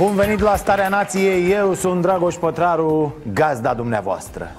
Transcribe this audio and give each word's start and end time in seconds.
Bun 0.00 0.14
venit 0.14 0.40
la 0.40 0.56
Starea 0.56 0.88
Nației, 0.88 1.50
eu 1.50 1.74
sunt 1.74 2.02
Dragoș 2.02 2.34
Pătraru, 2.34 3.14
gazda 3.32 3.74
dumneavoastră 3.74 4.50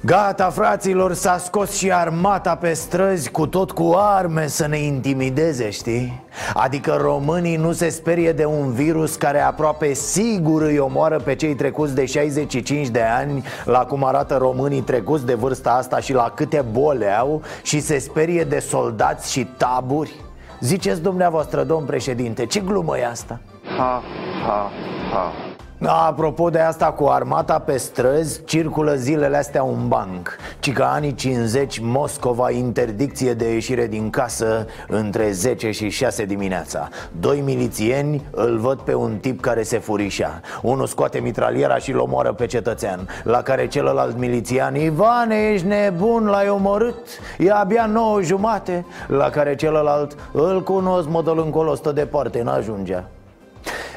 Gata, 0.00 0.50
fraților, 0.50 1.12
s-a 1.12 1.38
scos 1.38 1.76
și 1.76 1.92
armata 1.92 2.56
pe 2.56 2.72
străzi 2.72 3.30
cu 3.30 3.46
tot 3.46 3.70
cu 3.70 3.92
arme 3.96 4.46
să 4.46 4.66
ne 4.66 4.78
intimideze, 4.78 5.70
știi? 5.70 6.22
Adică 6.54 6.98
românii 7.00 7.56
nu 7.56 7.72
se 7.72 7.88
sperie 7.88 8.32
de 8.32 8.44
un 8.44 8.72
virus 8.72 9.14
care 9.16 9.40
aproape 9.40 9.92
sigur 9.92 10.62
îi 10.62 10.78
omoară 10.78 11.16
pe 11.18 11.34
cei 11.34 11.54
trecuți 11.54 11.94
de 11.94 12.04
65 12.04 12.88
de 12.88 13.02
ani 13.02 13.44
La 13.64 13.84
cum 13.84 14.04
arată 14.04 14.36
românii 14.36 14.80
trecuți 14.80 15.26
de 15.26 15.34
vârsta 15.34 15.70
asta 15.70 15.98
și 15.98 16.12
la 16.12 16.32
câte 16.34 16.64
bole 16.72 17.06
au 17.06 17.42
Și 17.62 17.80
se 17.80 17.98
sperie 17.98 18.44
de 18.44 18.58
soldați 18.58 19.32
și 19.32 19.44
taburi 19.56 20.14
Ziceți 20.60 21.02
dumneavoastră, 21.02 21.62
domn 21.62 21.86
președinte, 21.86 22.46
ce 22.46 22.60
glumă 22.60 22.98
e 22.98 23.06
asta? 23.06 23.40
Ha, 23.76 24.02
ha, 24.46 24.70
ha. 25.12 25.54
Apropo 25.86 26.50
de 26.50 26.58
asta 26.58 26.86
cu 26.86 27.04
armata 27.04 27.58
pe 27.58 27.76
străzi, 27.76 28.44
circulă 28.44 28.94
zilele 28.94 29.36
astea 29.36 29.62
un 29.62 29.88
banc. 29.88 30.36
Ci 30.60 30.72
că 30.72 30.82
anii 30.82 31.14
50 31.14 31.78
Moscova 31.82 32.50
interdicție 32.50 33.34
de 33.34 33.52
ieșire 33.52 33.86
din 33.86 34.10
casă 34.10 34.66
între 34.88 35.30
10 35.30 35.70
și 35.70 35.88
6 35.88 36.24
dimineața. 36.24 36.88
Doi 37.20 37.40
milițieni 37.40 38.26
îl 38.30 38.58
văd 38.58 38.80
pe 38.80 38.94
un 38.94 39.16
tip 39.16 39.40
care 39.40 39.62
se 39.62 39.78
furișa 39.78 40.40
Unul 40.62 40.86
scoate 40.86 41.18
mitraliera 41.18 41.76
și 41.76 41.90
îl 41.90 41.98
omoară 41.98 42.32
pe 42.32 42.46
cetățean 42.46 43.08
La 43.22 43.42
care 43.42 43.66
celălalt 43.66 44.18
milițian 44.18 44.74
Ivane, 44.74 45.36
ești 45.52 45.66
nebun, 45.66 46.24
l-ai 46.24 46.48
omorât? 46.48 47.06
E 47.38 47.52
abia 47.52 47.86
nouă 47.86 48.22
jumate. 48.22 48.86
La 49.06 49.30
care 49.30 49.54
celălalt 49.54 50.16
îl 50.32 50.62
cunosc, 50.62 51.08
mă 51.08 51.22
dă 51.22 51.30
încolo, 51.36 51.74
stă 51.74 51.92
departe, 51.92 52.42
n-ajungea 52.42 53.08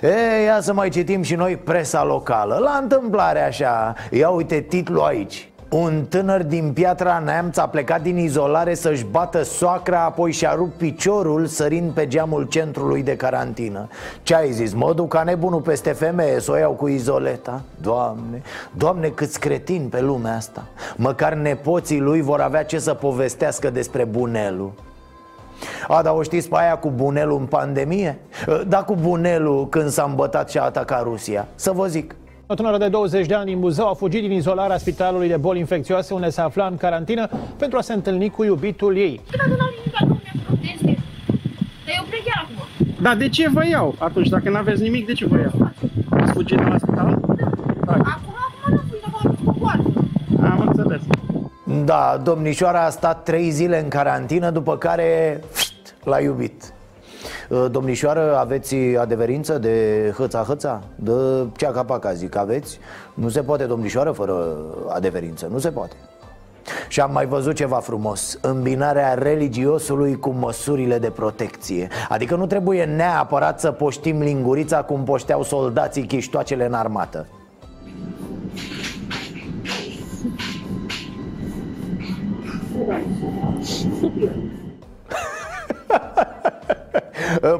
E, 0.01 0.43
ia 0.43 0.61
să 0.61 0.73
mai 0.73 0.89
citim 0.89 1.21
și 1.21 1.35
noi 1.35 1.55
presa 1.55 2.03
locală. 2.03 2.57
La 2.57 2.79
întâmplare 2.81 3.41
așa. 3.41 3.93
Ia 4.11 4.29
uite 4.29 4.59
titlul 4.59 5.01
aici. 5.01 5.49
Un 5.69 6.05
tânăr 6.09 6.43
din 6.43 6.73
Piatra 6.73 7.21
Neamț 7.25 7.57
a 7.57 7.67
plecat 7.67 8.01
din 8.01 8.17
izolare 8.17 8.73
să-și 8.73 9.05
bată 9.11 9.43
soacra 9.43 10.03
Apoi 10.03 10.31
și-a 10.31 10.53
rupt 10.53 10.77
piciorul 10.77 11.45
sărind 11.45 11.91
pe 11.91 12.07
geamul 12.07 12.43
centrului 12.43 13.03
de 13.03 13.15
carantină. 13.15 13.87
Ce 14.23 14.35
ai 14.35 14.51
zis? 14.51 14.73
Mă 14.73 14.93
duc 14.93 15.07
ca 15.09 15.23
nebunul 15.23 15.61
peste 15.61 15.91
femeie 15.91 16.39
să 16.39 16.51
o 16.51 16.57
iau 16.57 16.71
cu 16.71 16.87
izoleta? 16.87 17.61
Doamne, 17.81 18.41
doamne 18.71 19.07
câți 19.07 19.39
cretini 19.39 19.89
pe 19.89 20.01
lumea 20.01 20.35
asta. 20.35 20.63
Măcar 20.95 21.33
nepoții 21.33 21.99
lui 21.99 22.21
vor 22.21 22.39
avea 22.39 22.63
ce 22.63 22.79
să 22.79 22.93
povestească 22.93 23.69
despre 23.69 24.03
bunelul 24.03 24.71
a, 25.87 26.01
dar 26.01 26.13
o 26.13 26.21
știți 26.21 26.49
pe 26.49 26.55
aia 26.59 26.77
cu 26.77 26.91
bunelul 26.95 27.37
în 27.39 27.45
pandemie? 27.45 28.17
Da, 28.67 28.83
cu 28.83 28.95
bunelul 29.01 29.69
când 29.69 29.89
s-a 29.89 30.03
îmbătat 30.03 30.49
și 30.49 30.57
a 30.57 30.63
atacat 30.63 31.03
Rusia 31.03 31.47
Să 31.55 31.71
vă 31.71 31.87
zic 31.87 32.15
o 32.49 32.53
tânără 32.53 32.77
de 32.77 32.87
20 32.87 33.25
de 33.25 33.33
ani 33.33 33.45
din 33.45 33.59
Buzău 33.59 33.89
a 33.89 33.93
fugit 33.93 34.21
din 34.21 34.31
izolarea 34.31 34.77
spitalului 34.77 35.27
de 35.27 35.37
boli 35.37 35.59
infecțioase 35.59 36.13
unde 36.13 36.29
se 36.29 36.41
afla 36.41 36.65
în 36.65 36.77
carantină 36.77 37.29
pentru 37.57 37.77
a 37.77 37.81
se 37.81 37.93
întâlni 37.93 38.29
cu 38.29 38.43
iubitul 38.43 38.97
ei. 38.97 39.21
Dar 43.01 43.15
de 43.15 43.29
ce 43.29 43.49
vă 43.49 43.65
iau? 43.65 43.95
Atunci, 43.99 44.27
dacă 44.27 44.49
nu 44.49 44.57
aveți 44.57 44.81
nimic, 44.81 45.05
de 45.05 45.13
ce 45.13 45.25
vă 45.25 45.37
iau? 45.37 45.71
Ați 46.09 46.31
fugit 46.31 46.57
de 46.57 46.63
la 46.63 46.77
spital? 46.77 47.07
Acum, 47.85 48.03
acum 48.05 48.73
nu 48.73 48.81
fug, 48.89 48.99
dar 49.01 49.11
mă 49.59 50.47
Am 50.47 50.59
înțeles. 50.67 51.01
Da, 51.85 52.19
domnișoara 52.23 52.85
a 52.85 52.89
stat 52.89 53.23
trei 53.23 53.49
zile 53.49 53.79
în 53.79 53.87
carantină, 53.87 54.49
după 54.49 54.77
care 54.77 55.41
pșt, 55.53 55.73
l-a 56.03 56.19
iubit 56.19 56.71
Domnișoară, 57.71 58.37
aveți 58.37 58.75
adeverință 58.75 59.57
de 59.57 60.13
hăța-hăța? 60.17 60.81
De 60.95 61.11
cea 61.57 61.71
capaca, 61.71 62.13
zic, 62.13 62.35
aveți? 62.35 62.79
Nu 63.13 63.29
se 63.29 63.41
poate, 63.41 63.63
domnișoară, 63.63 64.11
fără 64.11 64.55
adeverință, 64.89 65.47
nu 65.51 65.59
se 65.59 65.69
poate 65.69 65.95
și 66.87 67.01
am 67.01 67.11
mai 67.11 67.25
văzut 67.25 67.55
ceva 67.55 67.75
frumos 67.75 68.37
Îmbinarea 68.41 69.13
religiosului 69.13 70.19
cu 70.19 70.29
măsurile 70.29 70.99
de 70.99 71.09
protecție 71.09 71.87
Adică 72.09 72.35
nu 72.35 72.45
trebuie 72.45 72.83
neapărat 72.83 73.59
să 73.59 73.71
poștim 73.71 74.19
lingurița 74.19 74.81
cum 74.81 75.03
poșteau 75.03 75.43
soldații 75.43 76.05
chiștoacele 76.05 76.65
în 76.65 76.73
armată 76.73 77.25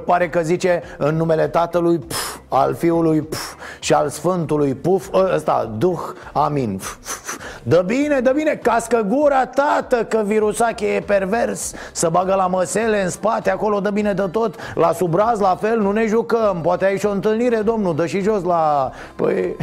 Pare 0.06 0.30
că 0.30 0.42
zice 0.42 0.84
în 0.98 1.16
numele 1.16 1.48
tatălui 1.48 1.98
pf, 1.98 2.38
al 2.50 2.76
fiului 2.76 3.22
pf, 3.22 3.56
și 3.80 3.94
al 3.94 4.10
sfântului 4.10 4.76
puf 4.76 5.14
Ăsta, 5.34 5.72
duh, 5.78 6.00
amin 6.34 6.78
pf, 6.78 7.38
Dă 7.64 7.84
bine, 7.86 8.20
dă 8.20 8.32
bine, 8.32 8.60
cască 8.64 9.06
gura, 9.08 9.46
tată, 9.46 10.06
că 10.06 10.22
virusache 10.26 10.86
e 10.86 11.00
pervers 11.00 11.74
Să 11.92 12.10
bagă 12.10 12.34
la 12.36 12.48
măsele 12.48 13.04
în 13.04 13.10
spate, 13.10 13.50
acolo 13.50 13.80
dă 13.80 13.90
bine 13.90 14.14
de 14.14 14.28
tot 14.32 14.56
La 14.76 14.92
subraz, 14.92 15.40
la 15.40 15.56
fel, 15.56 15.80
nu 15.80 15.92
ne 15.92 16.06
jucăm 16.06 16.60
Poate 16.62 16.86
ai 16.86 16.98
și 16.98 17.06
o 17.06 17.12
întâlnire, 17.12 17.58
domnul, 17.58 17.96
dă 17.96 18.06
și 18.06 18.22
jos 18.22 18.44
la... 18.44 18.92
Păi... 19.16 19.56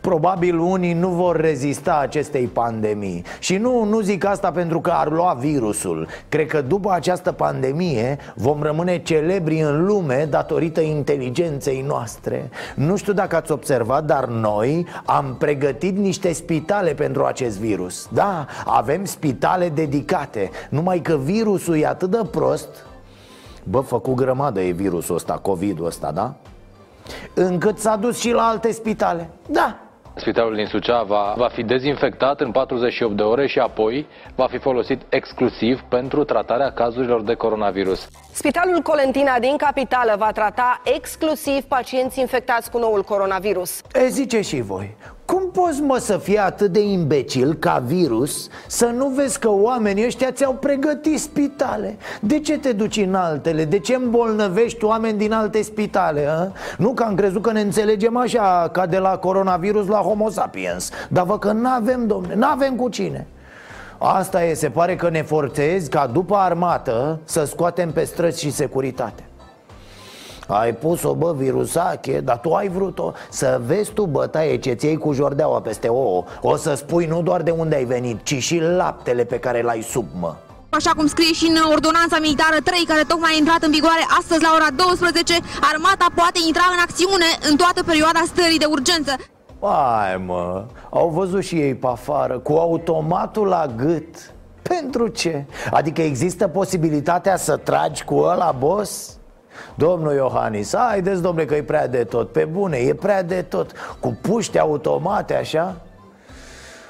Probabil 0.00 0.58
unii 0.58 0.92
nu 0.92 1.08
vor 1.08 1.36
rezista 1.36 1.98
acestei 2.02 2.46
pandemii. 2.46 3.24
Și 3.38 3.56
nu, 3.56 3.84
nu 3.84 4.00
zic 4.00 4.24
asta 4.24 4.50
pentru 4.50 4.80
că 4.80 4.90
ar 4.90 5.10
lua 5.10 5.36
virusul. 5.38 6.08
Cred 6.28 6.46
că 6.46 6.60
după 6.60 6.92
această 6.92 7.32
pandemie 7.32 8.18
vom 8.34 8.62
rămâne 8.62 8.98
celebri 9.02 9.60
în 9.60 9.84
lume 9.84 10.26
datorită 10.30 10.80
inteligenței 10.80 11.84
noastre. 11.86 12.50
Nu 12.74 12.96
știu 12.96 13.12
dacă 13.12 13.36
ați 13.36 13.52
observat, 13.52 14.04
dar 14.04 14.24
noi 14.26 14.86
am 15.04 15.36
pregătit 15.38 15.96
niște 15.96 16.32
spitale 16.32 16.94
pentru 16.94 17.24
acest 17.24 17.58
virus. 17.58 18.08
Da, 18.12 18.46
avem 18.64 19.04
spitale 19.04 19.68
dedicate. 19.68 20.50
Numai 20.70 21.00
că 21.00 21.16
virusul 21.16 21.76
e 21.76 21.86
atât 21.86 22.10
de 22.10 22.20
prost. 22.30 22.68
Bă, 23.64 23.80
făcut 23.80 24.14
grămadă 24.14 24.60
e 24.60 24.70
virusul 24.70 25.14
ăsta, 25.14 25.32
COVID-ul 25.32 25.86
ăsta, 25.86 26.10
da? 26.10 26.34
Încât 27.34 27.78
s-a 27.78 27.96
dus 27.96 28.20
și 28.20 28.32
la 28.32 28.42
alte 28.42 28.72
spitale 28.72 29.30
Da, 29.48 29.76
Spitalul 30.14 30.54
din 30.54 30.66
Suceava 30.66 31.34
va 31.36 31.48
fi 31.48 31.62
dezinfectat 31.62 32.40
în 32.40 32.50
48 32.50 33.16
de 33.16 33.22
ore 33.22 33.46
și 33.46 33.58
apoi 33.58 34.06
va 34.34 34.46
fi 34.46 34.58
folosit 34.58 35.00
exclusiv 35.08 35.80
pentru 35.88 36.24
tratarea 36.24 36.72
cazurilor 36.72 37.22
de 37.22 37.34
coronavirus. 37.34 38.08
Spitalul 38.32 38.80
Colentina 38.80 39.38
din 39.38 39.56
capitală 39.56 40.14
va 40.18 40.32
trata 40.32 40.80
exclusiv 40.84 41.62
pacienți 41.62 42.20
infectați 42.20 42.70
cu 42.70 42.78
noul 42.78 43.02
coronavirus. 43.02 43.80
E, 43.94 44.06
zice 44.06 44.40
și 44.40 44.60
voi 44.60 44.96
cum 45.32 45.50
poți, 45.50 45.80
mă, 45.80 45.96
să 45.98 46.18
fii 46.18 46.38
atât 46.38 46.72
de 46.72 46.80
imbecil 46.80 47.54
ca 47.54 47.82
virus 47.86 48.48
Să 48.66 48.86
nu 48.96 49.08
vezi 49.08 49.38
că 49.38 49.50
oamenii 49.50 50.04
ăștia 50.06 50.30
ți-au 50.30 50.52
pregătit 50.52 51.20
spitale 51.20 51.96
De 52.20 52.40
ce 52.40 52.58
te 52.58 52.72
duci 52.72 52.96
în 52.96 53.14
altele? 53.14 53.64
De 53.64 53.78
ce 53.78 53.94
îmbolnăvești 53.94 54.84
oameni 54.84 55.18
din 55.18 55.32
alte 55.32 55.62
spitale? 55.62 56.26
A? 56.26 56.48
Nu 56.78 56.92
că 56.92 57.02
am 57.02 57.14
crezut 57.14 57.42
că 57.42 57.52
ne 57.52 57.60
înțelegem 57.60 58.16
așa 58.16 58.68
Ca 58.72 58.86
de 58.86 58.98
la 58.98 59.16
coronavirus 59.16 59.86
la 59.86 59.98
homo 59.98 60.30
sapiens 60.30 60.90
Dar 61.08 61.24
vă 61.24 61.38
că 61.38 61.52
n-avem, 61.52 62.06
domne, 62.06 62.34
n-avem 62.34 62.74
cu 62.74 62.88
cine 62.88 63.26
Asta 63.98 64.44
e, 64.44 64.54
se 64.54 64.68
pare 64.68 64.96
că 64.96 65.10
ne 65.10 65.22
forțezi 65.22 65.90
ca 65.90 66.06
după 66.06 66.36
armată 66.36 67.18
Să 67.24 67.44
scoatem 67.44 67.92
pe 67.92 68.04
străzi 68.04 68.40
și 68.40 68.50
securitate 68.50 69.22
ai 70.52 70.74
pus-o, 70.74 71.14
bă, 71.14 71.32
virusache, 71.36 72.20
dar 72.20 72.38
tu 72.38 72.52
ai 72.52 72.68
vrut-o 72.68 73.12
Să 73.30 73.60
vezi 73.66 73.92
tu 73.92 74.06
bătaie 74.06 74.56
ce 74.56 74.72
ți 74.72 74.94
cu 74.94 75.12
jordeaua 75.12 75.60
peste 75.60 75.88
ouă 75.88 76.24
O 76.40 76.56
să 76.56 76.74
spui 76.74 77.06
nu 77.06 77.22
doar 77.22 77.42
de 77.42 77.50
unde 77.50 77.74
ai 77.74 77.84
venit, 77.84 78.22
ci 78.22 78.34
și 78.34 78.60
laptele 78.60 79.24
pe 79.24 79.38
care 79.38 79.62
l-ai 79.62 79.82
sub, 79.82 80.06
mă 80.20 80.34
Așa 80.70 80.90
cum 80.96 81.06
scrie 81.06 81.32
și 81.32 81.46
în 81.46 81.56
ordonanța 81.72 82.18
militară 82.18 82.56
3 82.64 82.84
care 82.86 83.02
tocmai 83.08 83.30
a 83.32 83.38
intrat 83.38 83.62
în 83.62 83.70
vigoare 83.70 84.04
astăzi 84.18 84.42
la 84.42 84.50
ora 84.54 84.70
12, 84.76 85.34
armata 85.72 86.06
poate 86.14 86.38
intra 86.46 86.66
în 86.74 86.80
acțiune 86.86 87.30
în 87.48 87.56
toată 87.56 87.82
perioada 87.82 88.22
stării 88.26 88.58
de 88.58 88.68
urgență. 88.76 89.12
Hai 89.60 90.16
mă, 90.26 90.64
au 90.90 91.08
văzut 91.08 91.42
și 91.42 91.54
ei 91.54 91.74
pe 91.74 91.86
afară, 91.86 92.38
cu 92.38 92.52
automatul 92.52 93.46
la 93.46 93.66
gât 93.76 94.32
Pentru 94.62 95.08
ce? 95.08 95.44
Adică 95.70 96.02
există 96.02 96.48
posibilitatea 96.48 97.36
să 97.36 97.56
tragi 97.56 98.04
cu 98.04 98.14
ăla, 98.14 98.54
boss? 98.58 99.18
Domnul 99.74 100.14
Iohannis, 100.14 100.74
haideți 100.76 101.22
domnule 101.22 101.46
că 101.46 101.54
e 101.54 101.62
prea 101.62 101.88
de 101.88 102.04
tot 102.04 102.32
Pe 102.32 102.44
bune, 102.44 102.76
e 102.76 102.94
prea 102.94 103.22
de 103.22 103.42
tot 103.42 103.72
Cu 104.00 104.18
puști 104.20 104.58
automate 104.58 105.34
așa? 105.34 105.76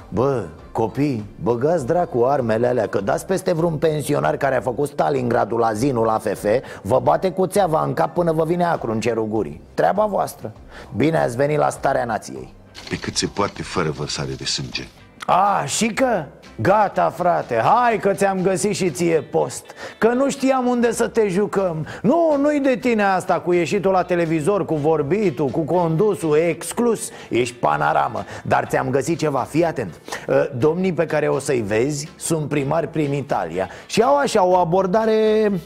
Bă, 0.08 0.44
copii, 0.72 1.26
băgați 1.42 1.86
dracu 1.86 2.24
armele 2.24 2.66
alea 2.66 2.86
Că 2.86 3.00
dați 3.00 3.26
peste 3.26 3.52
vreun 3.52 3.76
pensionar 3.76 4.36
care 4.36 4.56
a 4.56 4.60
făcut 4.60 4.88
Stalingradul 4.88 5.58
la 5.58 5.72
zinul 5.72 6.04
la 6.04 6.18
FF 6.18 6.44
Vă 6.82 7.00
bate 7.02 7.30
cu 7.30 7.46
țeava 7.46 7.84
în 7.84 7.94
cap 7.94 8.14
până 8.14 8.32
vă 8.32 8.44
vine 8.44 8.64
acru 8.64 8.90
în 8.90 9.00
cerul 9.00 9.26
gurii. 9.26 9.60
Treaba 9.74 10.06
voastră. 10.06 10.52
Bine 10.96 11.18
ați 11.18 11.36
venit 11.36 11.58
la 11.58 11.70
starea 11.70 12.04
nației. 12.04 12.54
Pe 12.88 12.98
cât 12.98 13.16
se 13.16 13.26
poate 13.26 13.62
fără 13.62 13.90
vărsare 13.90 14.32
de 14.32 14.44
sânge. 14.44 14.88
A, 15.26 15.64
și 15.64 15.86
că? 15.86 16.24
Gata, 16.56 17.10
frate, 17.10 17.54
hai 17.64 17.98
că 17.98 18.12
ți-am 18.12 18.42
găsit 18.42 18.74
și 18.74 18.90
ție 18.90 19.20
post 19.20 19.64
Că 19.98 20.08
nu 20.08 20.30
știam 20.30 20.66
unde 20.66 20.92
să 20.92 21.08
te 21.08 21.28
jucăm. 21.28 21.86
Nu, 22.02 22.36
nu-i 22.40 22.60
de 22.60 22.76
tine 22.76 23.02
asta 23.02 23.40
cu 23.40 23.52
ieșitul 23.52 23.92
la 23.92 24.02
televizor, 24.02 24.64
cu 24.64 24.74
vorbitul, 24.74 25.46
cu 25.46 25.60
condusul, 25.60 26.36
exclus 26.36 27.10
Ești 27.28 27.54
panaramă, 27.54 28.24
dar 28.42 28.66
ți-am 28.66 28.90
găsit 28.90 29.18
ceva, 29.18 29.40
fii 29.40 29.64
atent. 29.64 30.00
Uh, 30.28 30.44
Domnii 30.56 30.92
pe 30.92 31.06
care 31.06 31.28
o 31.28 31.38
să-i 31.38 31.64
vezi 31.66 32.08
sunt 32.16 32.48
primari 32.48 32.88
prin 32.88 33.12
Italia 33.12 33.68
Și 33.86 34.02
au 34.02 34.16
așa 34.16 34.44
o 34.44 34.56
abordare 34.56 35.50
uh, 35.52 35.58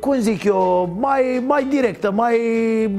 cum 0.00 0.18
zic 0.18 0.44
eu, 0.44 0.96
mai, 1.00 1.42
mai 1.46 1.64
directă, 1.64 2.10
mai, 2.10 2.38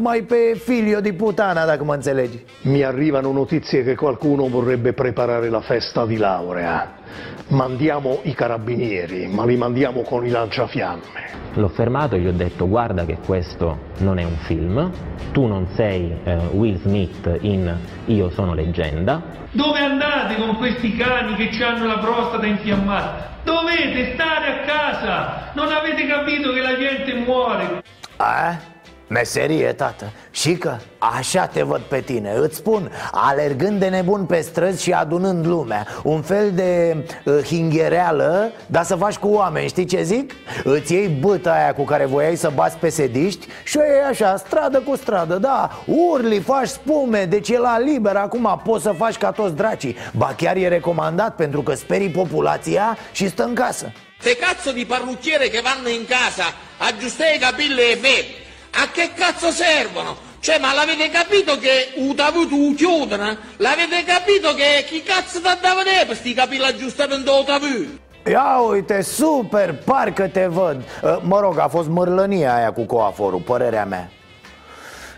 mai 0.01 0.21
pe 0.21 0.35
figlio 0.63 0.99
di 0.99 1.13
putana, 1.13 1.65
dacă 1.65 1.83
mă 1.83 1.93
înțelegi 1.93 2.43
Mi 2.61 2.85
arrivano 2.85 3.31
notizie 3.31 3.83
che 3.83 3.95
qualcuno 3.95 4.47
vorrebbe 4.47 4.91
preparare 4.91 5.49
la 5.49 5.59
festa 5.59 6.05
di 6.05 6.17
laurea. 6.17 6.99
Mandiamo 7.47 8.19
i 8.23 8.33
carabinieri, 8.33 9.27
ma 9.27 9.45
li 9.45 9.55
mandiamo 9.55 10.01
con 10.01 10.25
i 10.25 10.29
lanciafiamme. 10.29 11.43
L'ho 11.53 11.67
fermato 11.69 12.15
e 12.15 12.19
gli 12.19 12.27
ho 12.27 12.33
detto 12.33 12.67
guarda 12.67 13.05
che 13.05 13.17
questo 13.23 13.77
non 13.99 14.17
è 14.17 14.23
un 14.23 14.35
film, 14.43 14.91
tu 15.31 15.45
non 15.45 15.67
sei 15.75 16.11
eh, 16.23 16.35
Will 16.51 16.79
Smith 16.81 17.37
in 17.41 17.73
Io 18.05 18.29
sono 18.31 18.53
leggenda. 18.53 19.21
Dove 19.51 19.79
andate 19.79 20.35
con 20.35 20.57
questi 20.57 20.95
cani 20.95 21.35
che 21.35 21.63
hanno 21.63 21.85
la 21.85 21.99
prostata 21.99 22.45
infiammata? 22.45 23.37
Dovete 23.43 24.13
stare 24.15 24.47
a 24.47 24.65
casa! 24.65 25.51
Non 25.53 25.71
avete 25.71 26.07
capito 26.07 26.51
che 26.51 26.61
la 26.61 26.77
gente 26.77 27.13
muore! 27.13 27.83
A? 28.17 28.73
Meserie, 29.07 29.73
tată. 29.73 30.11
Și 30.31 30.53
că 30.53 30.77
așa 30.99 31.47
te 31.47 31.63
văd 31.63 31.81
pe 31.81 32.01
tine. 32.01 32.33
Îți 32.39 32.55
spun, 32.55 32.91
alergând 33.11 33.79
de 33.79 33.87
nebun 33.87 34.25
pe 34.25 34.41
străzi 34.41 34.83
și 34.83 34.91
adunând 34.91 35.45
lumea 35.45 35.87
Un 36.03 36.21
fel 36.21 36.51
de 36.51 36.97
uh, 37.25 37.37
hinghereală 37.43 38.51
Dar 38.65 38.83
să 38.83 38.95
faci 38.95 39.15
cu 39.15 39.27
oameni, 39.27 39.67
știi 39.67 39.85
ce 39.85 40.03
zic? 40.03 40.31
Îți 40.63 40.93
iei 40.93 41.07
băta 41.07 41.51
aia 41.53 41.73
cu 41.73 41.83
care 41.83 42.05
voiai 42.05 42.35
să 42.35 42.51
bați 42.55 42.77
pe 42.77 42.89
sediști 42.89 43.47
Și 43.63 43.77
o 43.77 43.81
iei 43.81 44.01
așa, 44.09 44.37
stradă 44.37 44.79
cu 44.79 44.95
stradă, 44.95 45.35
da. 45.35 45.83
Urli, 45.85 46.39
faci 46.39 46.67
spume, 46.67 47.25
deci 47.25 47.49
e 47.49 47.57
la 47.57 47.79
liber. 47.79 48.15
Acum 48.15 48.61
poți 48.63 48.83
să 48.83 48.93
faci 48.97 49.17
ca 49.17 49.31
toți 49.31 49.55
dracii. 49.55 49.95
Ba 50.17 50.33
chiar 50.37 50.55
e 50.55 50.67
recomandat 50.67 51.35
pentru 51.35 51.61
că 51.61 51.73
sperii 51.73 52.09
populația 52.09 52.97
și 53.11 53.29
stă 53.29 53.43
în 53.43 53.53
casă. 53.53 53.91
Ste 54.19 54.35
cazzo 54.35 54.71
di 54.71 54.85
parrucchiere 54.85 55.47
che 55.49 55.61
vanno 55.61 55.89
in 55.89 56.05
casa 56.07 56.47
a 56.77 56.87
aggiustare 56.87 57.35
i 57.35 57.39
capelli 57.39 57.81
ai 57.81 57.95
femmine, 57.95 58.44
a 58.81 58.87
che 58.91 59.11
cazzo 59.15 59.51
servono? 59.51 60.15
Cioè, 60.39 60.59
ma 60.59 60.73
l'avete 60.73 61.09
capito 61.09 61.57
che 61.57 61.93
Utavutu 61.95 62.73
chiudono? 62.75 63.37
L'avete 63.57 64.03
capito 64.05 64.53
che 64.53 64.85
chi 64.87 65.01
cazzo 65.01 65.39
ti 65.41 65.49
dava 65.61 65.81
ne 65.81 66.05
per 66.05 66.15
sti 66.15 66.33
capelli 66.33 66.63
aggiustati 66.65 67.13
in 67.13 67.23
Utavutu? 67.27 68.03
Ia 68.27 68.59
uite, 68.59 69.01
super, 69.01 69.73
parcă 69.85 70.27
te 70.27 70.45
văd 70.45 70.83
Uh, 71.03 71.17
Mă 71.21 71.39
rog, 71.39 71.59
a 71.59 71.67
fost 71.67 71.87
mărlănia 71.87 72.55
aia 72.55 72.71
cu 72.73 72.85
coaforul, 72.85 73.39
părerea 73.39 73.85
mea 73.85 74.09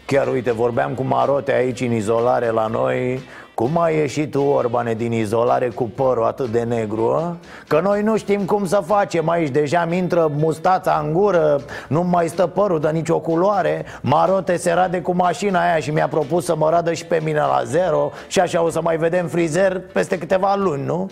Chiar 0.05 0.27
uite, 0.27 0.51
vorbeam 0.51 0.93
cu 0.93 1.03
Marote 1.03 1.53
aici 1.53 1.81
în 1.81 1.91
izolare 1.91 2.49
la 2.49 2.67
noi 2.67 3.21
Cum 3.57 3.77
ai 3.79 3.95
ieșit 3.95 4.31
tu, 4.31 4.41
Orbane, 4.41 4.93
din 4.93 5.11
izolare 5.11 5.67
cu 5.67 5.83
părul 5.83 6.25
atât 6.25 6.49
de 6.49 6.63
negru, 6.63 7.11
a? 7.11 7.37
Că 7.67 7.79
noi 7.83 8.01
nu 8.01 8.17
știm 8.17 8.45
cum 8.45 8.65
să 8.65 8.83
facem 8.85 9.29
aici 9.29 9.49
Deja 9.49 9.85
mi 9.85 9.97
intră 9.97 10.31
mustața 10.35 11.01
în 11.05 11.13
gură 11.13 11.61
Nu 11.87 12.03
mai 12.03 12.27
stă 12.27 12.47
părul 12.47 12.79
de 12.79 12.89
nicio 12.89 13.19
culoare 13.19 13.85
Marote 14.01 14.57
se 14.57 14.71
rade 14.71 15.01
cu 15.01 15.15
mașina 15.15 15.61
aia 15.61 15.79
și 15.79 15.91
mi-a 15.91 16.07
propus 16.07 16.45
să 16.45 16.55
mă 16.55 16.69
radă 16.69 16.93
și 16.93 17.05
pe 17.05 17.21
mine 17.23 17.39
la 17.39 17.61
zero 17.65 18.11
Și 18.27 18.39
așa 18.39 18.63
o 18.63 18.69
să 18.69 18.81
mai 18.81 18.97
vedem 18.97 19.27
frizer 19.27 19.81
peste 19.93 20.17
câteva 20.17 20.55
luni, 20.55 20.85
nu? 20.85 21.09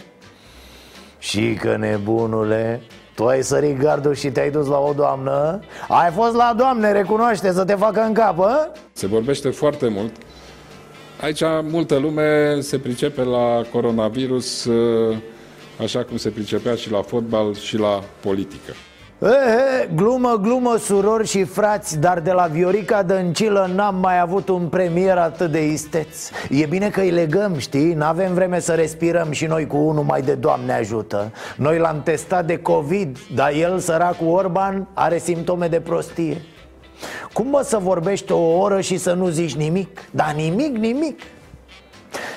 Și 1.17 1.53
că 1.53 1.75
nebunule 1.77 2.81
tu 3.15 3.25
ai 3.25 3.43
sărit 3.43 3.77
gardul 3.77 4.13
și 4.13 4.29
te-ai 4.29 4.51
dus 4.51 4.67
la 4.67 4.77
o 4.77 4.93
doamnă 4.93 5.59
Ai 5.87 6.11
fost 6.11 6.35
la 6.35 6.53
doamne, 6.57 6.91
recunoaște, 6.91 7.51
să 7.51 7.65
te 7.65 7.75
facă 7.75 8.01
în 8.01 8.13
cap, 8.13 8.39
a? 8.39 8.71
Se 8.91 9.07
vorbește 9.07 9.49
foarte 9.49 9.87
mult. 9.87 10.11
Aici 11.21 11.41
multă 11.61 11.95
lume 11.95 12.59
se 12.59 12.77
pricepe 12.77 13.23
la 13.23 13.61
coronavirus 13.71 14.65
uh, 14.65 15.17
așa 15.81 16.03
cum 16.03 16.17
se 16.17 16.29
pricepea 16.29 16.75
și 16.75 16.91
la 16.91 17.01
fotbal 17.01 17.55
și 17.55 17.77
la 17.77 18.03
politică. 18.19 18.73
E, 19.21 19.27
e, 19.27 19.89
glumă, 19.95 20.39
glumă, 20.41 20.77
surori 20.77 21.27
și 21.27 21.43
frați 21.43 21.99
Dar 21.99 22.19
de 22.19 22.31
la 22.31 22.45
Viorica 22.45 23.03
Dăncilă 23.03 23.71
n-am 23.75 23.95
mai 23.95 24.19
avut 24.19 24.49
un 24.49 24.67
premier 24.67 25.17
atât 25.17 25.51
de 25.51 25.65
isteț 25.65 26.29
E 26.49 26.65
bine 26.65 26.89
că 26.89 27.01
îi 27.01 27.09
legăm, 27.09 27.57
știi? 27.57 27.93
N-avem 27.93 28.33
vreme 28.33 28.59
să 28.59 28.73
respirăm 28.73 29.31
și 29.31 29.45
noi 29.45 29.67
cu 29.67 29.77
unul 29.77 30.03
mai 30.03 30.21
de 30.21 30.33
Doamne 30.33 30.73
ajută 30.73 31.31
Noi 31.55 31.77
l-am 31.77 32.01
testat 32.03 32.45
de 32.45 32.57
COVID 32.57 33.17
Dar 33.35 33.51
el, 33.53 33.79
săracul 33.79 34.27
Orban, 34.27 34.87
are 34.93 35.17
simptome 35.17 35.67
de 35.67 35.79
prostie 35.79 36.41
Cum 37.33 37.47
mă 37.47 37.61
să 37.63 37.77
vorbești 37.77 38.31
o 38.31 38.57
oră 38.57 38.81
și 38.81 38.97
să 38.97 39.13
nu 39.13 39.27
zici 39.27 39.55
nimic? 39.55 40.09
Dar 40.11 40.33
nimic, 40.33 40.77
nimic 40.77 41.21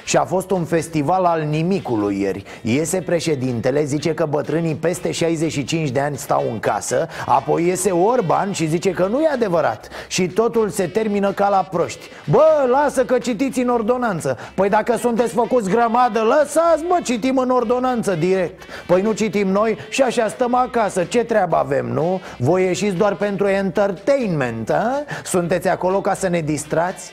și 0.05 0.17
a 0.17 0.25
fost 0.25 0.51
un 0.51 0.65
festival 0.65 1.25
al 1.25 1.43
nimicului 1.43 2.21
ieri 2.21 2.45
Iese 2.63 3.01
președintele, 3.01 3.85
zice 3.85 4.15
că 4.15 4.27
bătrânii 4.27 4.75
peste 4.75 5.11
65 5.11 5.91
de 5.91 6.01
ani 6.01 6.17
stau 6.17 6.45
în 6.53 6.59
casă 6.59 7.09
Apoi 7.27 7.67
iese 7.67 7.91
Orban 7.91 8.53
și 8.53 8.67
zice 8.67 8.91
că 8.91 9.07
nu 9.07 9.21
e 9.21 9.29
adevărat 9.33 9.89
Și 10.09 10.27
totul 10.27 10.69
se 10.69 10.87
termină 10.87 11.33
ca 11.33 11.49
la 11.49 11.69
proști 11.71 12.07
Bă, 12.31 12.67
lasă 12.71 13.05
că 13.05 13.19
citiți 13.19 13.61
în 13.61 13.69
ordonanță 13.69 14.39
Păi 14.55 14.69
dacă 14.69 14.97
sunteți 14.97 15.35
făcuți 15.35 15.71
grămadă, 15.71 16.21
lăsați 16.21 16.85
bă, 16.89 16.99
citim 17.03 17.39
în 17.39 17.51
ordonanță 17.51 18.15
direct 18.15 18.63
Păi 18.87 19.03
nu 19.03 19.13
citim 19.13 19.49
noi 19.49 19.77
și 19.89 20.03
așa 20.03 20.29
stăm 20.29 20.55
acasă 20.55 21.05
Ce 21.05 21.25
treabă 21.25 21.57
avem, 21.57 21.87
nu? 21.87 22.21
Voi 22.39 22.63
ieșiți 22.63 22.97
doar 22.97 23.15
pentru 23.15 23.47
entertainment, 23.47 24.71
a? 24.71 25.05
Sunteți 25.25 25.69
acolo 25.69 26.01
ca 26.01 26.15
să 26.15 26.29
ne 26.29 26.41
distrați? 26.41 27.13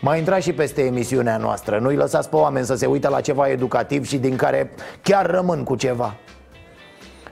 Mai 0.00 0.18
intra 0.18 0.38
și 0.38 0.52
peste 0.52 0.82
emisiunea 0.82 1.36
noastră. 1.36 1.78
Nu-i 1.78 1.96
lăsați 1.96 2.28
pe 2.28 2.36
oameni 2.36 2.66
să 2.66 2.74
se 2.74 2.86
uite 2.86 3.08
la 3.08 3.20
ceva 3.20 3.48
educativ 3.48 4.06
și 4.06 4.16
din 4.16 4.36
care 4.36 4.70
chiar 5.02 5.30
rămân 5.30 5.62
cu 5.64 5.76
ceva. 5.76 6.16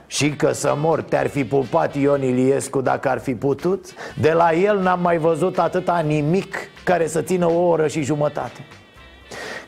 Și 0.07 0.29
că 0.29 0.51
să 0.51 0.73
mor 0.77 1.01
te-ar 1.01 1.27
fi 1.27 1.45
pupat 1.45 1.95
Ion 1.95 2.23
Iliescu 2.23 2.81
dacă 2.81 3.09
ar 3.09 3.19
fi 3.19 3.35
putut. 3.35 3.85
De 4.21 4.31
la 4.31 4.53
el 4.53 4.79
n-am 4.79 5.01
mai 5.01 5.17
văzut 5.17 5.59
atâta 5.59 5.99
nimic 5.99 6.55
care 6.83 7.07
să 7.07 7.21
țină 7.21 7.49
o 7.49 7.67
oră 7.67 7.87
și 7.87 8.01
jumătate. 8.01 8.65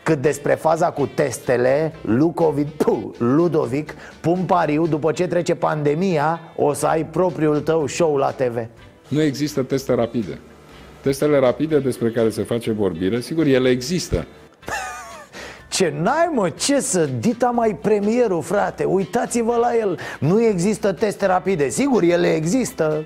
Cât 0.04 0.22
despre 0.22 0.54
faza 0.54 0.92
cu 0.92 1.06
testele, 1.06 1.94
Lucovic, 2.02 2.70
puh, 2.70 3.04
Ludovic 3.18 3.94
pun 4.22 4.44
pariu 4.46 4.88
după 4.88 5.12
ce 5.12 5.28
trece 5.28 5.56
pandemia 5.56 6.40
O 6.56 6.74
să 6.74 6.88
ai 6.88 7.06
propriul 7.06 7.60
tău 7.60 7.88
show 7.88 8.16
la 8.16 8.32
TV 8.32 8.68
Nu 9.08 9.22
există 9.22 9.64
teste 9.64 9.94
rapide. 9.94 10.40
Testele 11.02 11.40
rapide 11.40 11.80
despre 11.80 12.12
care 12.12 12.30
se 12.30 12.44
face 12.44 12.72
vorbire, 12.72 13.20
sigur, 13.20 13.46
ele 13.46 13.70
există. 13.70 14.26
Ce 15.70 15.94
n-ai 16.02 16.30
mă, 16.34 16.50
ce 16.50 16.80
să, 16.80 17.10
dita 17.20 17.50
mai 17.50 17.78
premierul 17.82 18.42
frate, 18.42 18.84
uitați-vă 18.84 19.56
la 19.56 19.78
el 19.78 20.00
Nu 20.20 20.44
există 20.44 20.92
teste 20.92 21.26
rapide, 21.26 21.70
sigur 21.70 22.04
ele 22.04 22.34
există 22.34 23.06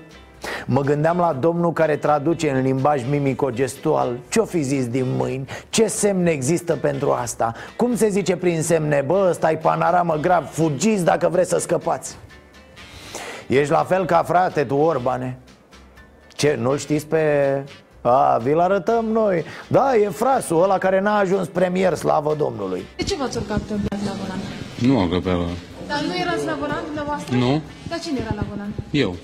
Mă 0.66 0.80
gândeam 0.80 1.18
la 1.18 1.32
domnul 1.32 1.72
care 1.72 1.96
traduce 1.96 2.50
în 2.50 2.62
limbaj 2.62 3.02
mimico-gestual 3.10 4.18
Ce-o 4.28 4.44
fi 4.44 4.62
zis 4.62 4.88
din 4.88 5.06
mâini? 5.16 5.48
Ce 5.68 5.86
semne 5.86 6.30
există 6.30 6.76
pentru 6.76 7.10
asta? 7.10 7.54
Cum 7.76 7.96
se 7.96 8.08
zice 8.08 8.36
prin 8.36 8.62
semne? 8.62 9.02
Bă, 9.06 9.26
ăsta 9.30 9.50
e 9.50 9.56
panoramă 9.56 10.18
grav, 10.20 10.48
fugiți 10.50 11.04
dacă 11.04 11.28
vreți 11.28 11.50
să 11.50 11.58
scăpați 11.58 12.16
Ești 13.46 13.72
la 13.72 13.84
fel 13.84 14.04
ca 14.04 14.22
frate 14.22 14.64
tu, 14.64 14.76
Orbane 14.76 15.38
Ce, 16.28 16.58
nu-l 16.60 16.78
știți 16.78 17.06
pe... 17.06 17.18
A, 18.08 18.38
vi-l 18.42 18.58
arătăm 18.58 19.04
noi 19.04 19.44
Da, 19.68 19.96
e 19.96 20.08
frasul 20.08 20.62
ăla 20.62 20.78
care 20.78 21.00
n-a 21.00 21.18
ajuns 21.18 21.48
premier, 21.48 21.94
slavă 21.94 22.34
Domnului 22.38 22.84
De 22.96 23.02
ce 23.02 23.16
v-ați 23.16 23.36
urcat 23.36 23.58
pe 23.58 23.74
Black 23.74 24.04
la 24.04 24.12
volan? 24.20 24.38
Nu 24.78 24.98
am 24.98 25.20
pe 25.22 25.30
la... 25.30 25.46
Dar 25.88 26.00
nu 26.06 26.14
erați 26.20 26.46
la 26.46 26.56
volan 26.60 26.82
dumneavoastră? 26.84 27.36
Nu. 27.36 27.62
Dar 27.88 27.98
cine 27.98 28.18
era 28.20 28.32
la 28.34 28.44
volan? 28.50 28.72
Eu. 28.90 29.14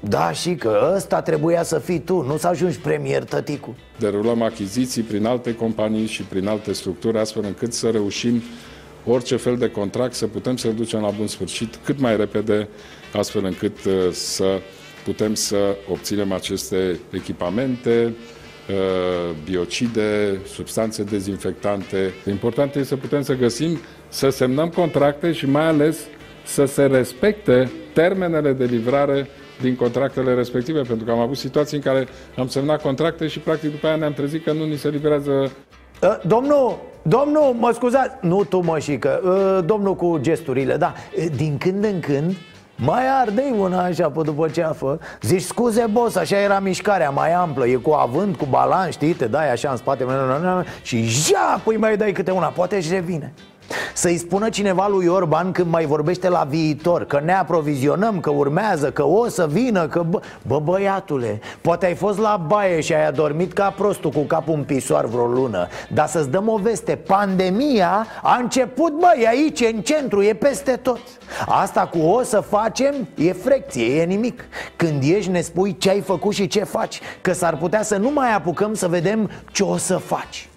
Da, 0.00 0.32
și 0.32 0.54
că 0.54 0.92
ăsta 0.96 1.22
trebuia 1.22 1.62
să 1.62 1.78
fii 1.78 1.98
tu, 2.00 2.22
nu 2.22 2.36
să 2.36 2.46
ajungi 2.46 2.78
premier, 2.78 3.24
tăticu 3.24 3.76
Derulăm 3.98 4.42
achiziții 4.42 5.02
prin 5.02 5.26
alte 5.26 5.54
companii 5.54 6.06
și 6.06 6.22
prin 6.22 6.48
alte 6.48 6.72
structuri, 6.72 7.18
astfel 7.18 7.44
încât 7.46 7.72
să 7.72 7.88
reușim 7.88 8.42
orice 9.06 9.36
fel 9.36 9.56
de 9.56 9.70
contract 9.70 10.14
să 10.14 10.26
putem 10.26 10.56
să-l 10.56 10.74
ducem 10.74 11.00
la 11.00 11.10
bun 11.10 11.26
sfârșit 11.26 11.78
cât 11.84 12.00
mai 12.00 12.16
repede, 12.16 12.68
astfel 13.16 13.44
încât 13.44 13.84
uh, 13.84 13.92
să 14.12 14.44
putem 15.04 15.34
să 15.34 15.76
obținem 15.90 16.32
aceste 16.32 16.98
echipamente, 17.10 18.14
uh, 18.68 19.36
biocide, 19.44 20.40
substanțe 20.46 21.02
dezinfectante. 21.02 22.12
Important 22.28 22.74
este 22.74 22.88
să 22.88 22.96
putem 22.96 23.22
să 23.22 23.34
găsim, 23.34 23.78
să 24.08 24.28
semnăm 24.28 24.68
contracte 24.68 25.32
și 25.32 25.46
mai 25.46 25.66
ales 25.66 25.98
să 26.44 26.64
se 26.64 26.86
respecte 26.86 27.70
termenele 27.92 28.52
de 28.52 28.64
livrare 28.64 29.26
din 29.60 29.76
contractele 29.76 30.34
respective, 30.34 30.80
pentru 30.80 31.04
că 31.04 31.10
am 31.10 31.18
avut 31.18 31.36
situații 31.36 31.76
în 31.76 31.82
care 31.82 32.08
am 32.36 32.48
semnat 32.48 32.82
contracte 32.82 33.26
și 33.26 33.38
practic 33.38 33.70
după 33.70 33.86
aia 33.86 33.96
ne-am 33.96 34.12
trezit 34.12 34.44
că 34.44 34.52
nu 34.52 34.64
ni 34.64 34.76
se 34.76 34.88
livrează 34.88 35.50
Uh, 36.02 36.18
Domnul, 36.26 36.78
domnul, 37.02 37.54
mă 37.58 37.70
scuzați 37.74 38.16
Nu 38.20 38.44
tu 38.44 38.60
mă 38.64 38.78
șică, 38.78 39.20
uh, 39.24 39.64
domnul 39.66 39.94
cu 39.94 40.18
gesturile 40.20 40.76
Da, 40.76 40.94
uh, 41.18 41.26
din 41.36 41.58
când 41.58 41.84
în 41.84 42.00
când 42.00 42.36
mai 42.82 43.04
ardei 43.20 43.54
una 43.58 43.82
așa 43.82 44.10
pe 44.10 44.20
după 44.22 44.48
ceafă 44.48 44.98
Zici 45.22 45.42
scuze 45.42 45.84
boss, 45.90 46.16
așa 46.16 46.36
era 46.36 46.58
mișcarea 46.58 47.10
mai 47.10 47.32
amplă 47.32 47.66
E 47.66 47.74
cu 47.74 47.90
avânt, 47.90 48.36
cu 48.36 48.46
balan, 48.50 48.90
știi, 48.90 49.12
te 49.12 49.26
dai 49.26 49.50
așa 49.50 49.70
în 49.70 49.76
spate 49.76 50.06
Și 50.82 51.02
ja, 51.04 51.60
păi 51.64 51.76
mai 51.76 51.96
dai 51.96 52.12
câte 52.12 52.30
una, 52.30 52.46
poate 52.46 52.76
își 52.76 52.92
revine 52.92 53.32
să-i 53.94 54.18
spună 54.18 54.48
cineva 54.48 54.88
lui 54.88 55.06
Orban 55.06 55.52
când 55.52 55.70
mai 55.70 55.84
vorbește 55.84 56.28
la 56.28 56.46
viitor 56.48 57.04
Că 57.04 57.20
ne 57.24 57.32
aprovizionăm, 57.32 58.20
că 58.20 58.30
urmează, 58.30 58.90
că 58.90 59.04
o 59.06 59.28
să 59.28 59.46
vină 59.50 59.86
că 59.86 60.02
bă, 60.08 60.20
bă 60.46 60.58
băiatule, 60.58 61.40
poate 61.60 61.86
ai 61.86 61.94
fost 61.94 62.18
la 62.18 62.44
baie 62.46 62.80
și 62.80 62.94
ai 62.94 63.06
adormit 63.06 63.52
ca 63.52 63.70
prostul 63.70 64.10
cu 64.10 64.20
capul 64.20 64.54
în 64.54 64.64
pisoar 64.64 65.04
vreo 65.04 65.26
lună. 65.26 65.68
Dar 65.92 66.06
să-ți 66.06 66.30
dăm 66.30 66.48
o 66.48 66.56
veste, 66.56 66.96
pandemia 66.96 68.06
a 68.22 68.36
început, 68.40 68.92
bă, 68.98 69.08
e 69.20 69.28
aici, 69.28 69.60
e 69.60 69.66
în 69.74 69.80
centru, 69.80 70.22
e 70.22 70.34
peste 70.34 70.72
tot. 70.72 71.00
Asta 71.46 71.86
cu 71.86 71.98
o 71.98 72.22
să 72.22 72.40
facem 72.40 73.08
e 73.14 73.32
frecție, 73.32 74.00
e 74.00 74.04
nimic. 74.04 74.44
Când 74.76 75.02
ești 75.02 75.30
ne 75.30 75.40
spui 75.40 75.76
ce 75.78 75.90
ai 75.90 76.00
făcut 76.00 76.34
și 76.34 76.46
ce 76.46 76.64
faci 76.64 77.00
Că 77.20 77.32
s-ar 77.32 77.56
putea 77.56 77.82
să 77.82 77.96
nu 77.96 78.10
mai 78.10 78.34
apucăm 78.34 78.74
să 78.74 78.88
vedem 78.88 79.30
ce 79.52 79.62
o 79.62 79.76
să 79.76 79.96
faci 79.96 80.48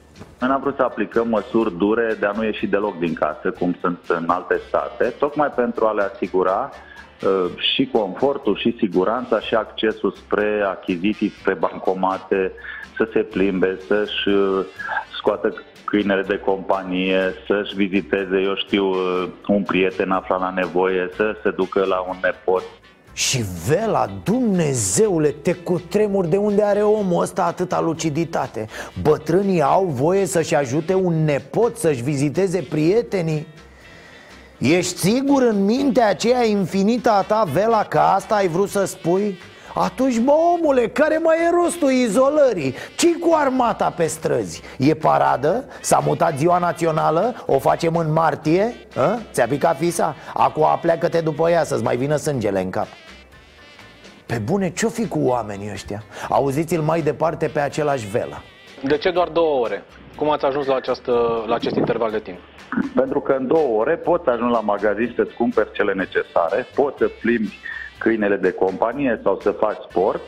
noi 0.44 0.52
n-am 0.52 0.62
vrut 0.62 0.76
să 0.76 0.84
aplicăm 0.84 1.28
măsuri 1.28 1.78
dure 1.78 2.16
de 2.20 2.26
a 2.26 2.32
nu 2.32 2.44
ieși 2.44 2.68
deloc 2.68 3.00
din 3.00 3.14
casă, 3.14 3.52
cum 3.60 3.76
sunt 3.82 4.00
în 4.08 4.30
alte 4.30 4.62
state, 4.68 5.14
tocmai 5.20 5.48
pentru 5.48 5.86
a 5.86 5.92
le 5.92 6.02
asigura 6.14 6.70
uh, 6.70 7.52
și 7.74 7.90
confortul, 7.92 8.58
și 8.58 8.76
siguranța, 8.78 9.40
și 9.40 9.56
accesul 9.56 10.12
spre 10.12 10.64
achiziții, 10.66 11.30
spre 11.30 11.54
bancomate, 11.54 12.52
să 12.98 13.10
se 13.14 13.20
plimbe, 13.20 13.80
să-și 13.88 14.30
uh, 14.30 14.66
scoată 15.18 15.64
câinele 15.86 16.22
de 16.22 16.40
companie, 16.40 17.34
să-și 17.48 17.76
viziteze, 17.76 18.38
eu 18.42 18.56
știu, 18.56 18.86
uh, 18.86 19.28
un 19.48 19.64
prieten 19.64 20.12
aflat 20.12 20.40
la 20.40 20.54
nevoie, 20.56 21.10
să 21.16 21.36
se 21.44 21.52
ducă 21.52 21.86
la 21.86 22.00
un 22.00 22.16
nepot 22.22 22.64
și 23.14 23.44
Vela, 23.68 24.10
Dumnezeule, 24.24 25.30
te 25.30 25.54
cutremur 25.54 26.26
de 26.26 26.38
unde 26.38 26.64
are 26.64 26.82
omul 26.82 27.22
ăsta 27.22 27.44
atâta 27.44 27.82
luciditate 27.82 28.68
Bătrânii 29.02 29.62
au 29.62 29.86
voie 29.86 30.26
să-și 30.26 30.56
ajute 30.56 30.94
un 30.94 31.24
nepot 31.24 31.78
să-și 31.78 32.02
viziteze 32.02 32.68
prietenii? 32.70 33.48
Ești 34.58 34.98
sigur 34.98 35.42
în 35.42 35.66
mintea 35.66 36.08
aceea 36.08 36.46
infinită 36.46 37.12
a 37.12 37.22
ta, 37.22 37.48
Vela, 37.54 37.84
că 37.84 38.00
asta 38.00 38.36
ai 38.36 38.48
vrut 38.48 38.70
să 38.70 38.86
spui? 38.86 39.40
Atunci, 39.74 40.20
bă, 40.20 40.32
omule, 40.32 40.88
care 40.88 41.18
mai 41.18 41.38
e 41.38 41.50
rostul 41.64 41.92
izolării? 41.92 42.76
ce 42.96 43.08
cu 43.20 43.34
armata 43.34 43.90
pe 43.90 44.06
străzi? 44.06 44.62
E 44.78 44.94
paradă? 44.94 45.66
S-a 45.82 46.02
mutat 46.06 46.38
ziua 46.38 46.58
națională? 46.58 47.44
O 47.46 47.60
facem 47.60 47.96
în 47.96 48.12
martie? 48.12 48.76
A? 48.96 49.20
Ți-a 49.32 49.48
picat 49.48 49.78
fisa? 49.78 50.16
Acum 50.34 50.64
apleacă-te 50.64 51.22
după 51.22 51.50
ea 51.50 51.64
să-ți 51.64 51.84
mai 51.84 51.98
vină 51.98 52.16
sângele 52.16 52.62
în 52.62 52.70
cap 52.70 52.88
pe 54.34 54.40
bune, 54.40 54.70
ce-o 54.70 54.90
fi 54.90 55.08
cu 55.08 55.20
oamenii 55.20 55.70
ăștia? 55.72 56.04
Auziți-l 56.30 56.82
mai 56.82 57.02
departe 57.02 57.48
pe 57.48 57.60
același 57.60 58.08
Vela 58.08 58.42
De 58.84 58.98
ce 58.98 59.12
doar 59.12 59.28
două 59.28 59.60
ore? 59.60 59.84
Cum 60.16 60.30
ați 60.30 60.46
ajuns 60.46 60.66
la, 60.66 60.76
această, 60.76 61.44
la 61.48 61.56
acest 61.56 61.76
interval 61.76 62.12
de 62.12 62.20
timp? 62.20 62.38
Pentru 62.96 63.20
că 63.20 63.32
în 63.40 63.48
două 63.48 63.80
ore 63.80 63.96
poți 63.96 64.30
ajunge 64.30 64.54
la 64.54 64.60
magazin 64.60 65.14
să-ți 65.16 65.34
cumperi 65.34 65.72
cele 65.72 65.94
necesare, 65.94 66.68
poți 66.76 66.98
să 66.98 67.10
plimbi 67.22 67.60
câinele 68.00 68.36
de 68.36 68.52
companie 68.52 69.20
sau 69.24 69.40
să 69.42 69.52
faci 69.52 69.78
sport. 69.90 70.22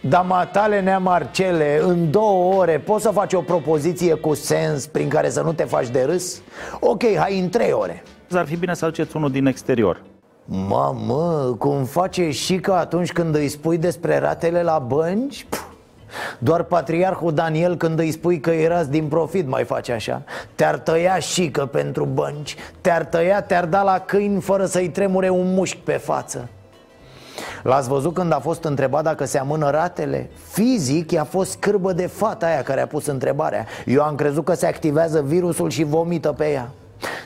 Dar 0.00 0.24
matale 0.24 0.80
nea 0.80 0.98
Marcele, 0.98 1.80
în 1.82 2.10
două 2.10 2.54
ore 2.54 2.78
poți 2.78 3.02
să 3.02 3.10
faci 3.10 3.32
o 3.32 3.40
propoziție 3.40 4.14
cu 4.14 4.34
sens 4.34 4.86
prin 4.86 5.08
care 5.08 5.28
să 5.28 5.42
nu 5.42 5.52
te 5.52 5.64
faci 5.64 5.88
de 5.88 6.02
râs? 6.02 6.42
Ok, 6.80 7.02
hai 7.16 7.38
în 7.38 7.48
trei 7.48 7.72
ore 7.72 8.02
Ar 8.32 8.46
fi 8.46 8.56
bine 8.56 8.74
să 8.74 8.84
aduceți 8.84 9.16
unul 9.16 9.30
din 9.30 9.46
exterior 9.46 10.02
Mamă, 10.44 11.54
cum 11.58 11.84
face 11.84 12.30
și 12.30 12.56
că 12.56 12.72
atunci 12.72 13.12
când 13.12 13.34
îi 13.34 13.48
spui 13.48 13.78
despre 13.78 14.18
ratele 14.18 14.62
la 14.62 14.78
bănci? 14.78 15.46
Puh. 15.48 15.58
Doar 16.38 16.62
patriarhul 16.62 17.34
Daniel 17.34 17.76
când 17.76 17.98
îi 17.98 18.10
spui 18.10 18.40
că 18.40 18.50
erați 18.50 18.90
din 18.90 19.08
profit 19.08 19.48
mai 19.48 19.64
face 19.64 19.92
așa 19.92 20.22
Te-ar 20.54 20.78
tăia 20.78 21.18
și 21.18 21.50
că 21.50 21.66
pentru 21.66 22.04
bănci 22.04 22.56
Te-ar 22.80 23.04
tăia, 23.04 23.42
te-ar 23.42 23.66
da 23.66 23.82
la 23.82 23.98
câini 23.98 24.40
fără 24.40 24.66
să-i 24.66 24.88
tremure 24.88 25.28
un 25.28 25.54
mușchi 25.54 25.76
pe 25.76 25.92
față 25.92 26.48
L-ați 27.62 27.88
văzut 27.88 28.14
când 28.14 28.32
a 28.32 28.38
fost 28.38 28.64
întrebat 28.64 29.02
dacă 29.02 29.24
se 29.24 29.38
amână 29.38 29.70
ratele? 29.70 30.30
Fizic 30.50 31.10
i-a 31.10 31.24
fost 31.24 31.50
scârbă 31.50 31.92
de 31.92 32.06
fata 32.06 32.46
aia 32.46 32.62
care 32.62 32.80
a 32.80 32.86
pus 32.86 33.06
întrebarea 33.06 33.66
Eu 33.86 34.02
am 34.02 34.14
crezut 34.14 34.44
că 34.44 34.54
se 34.54 34.66
activează 34.66 35.22
virusul 35.22 35.70
și 35.70 35.84
vomită 35.84 36.32
pe 36.32 36.50
ea 36.50 36.70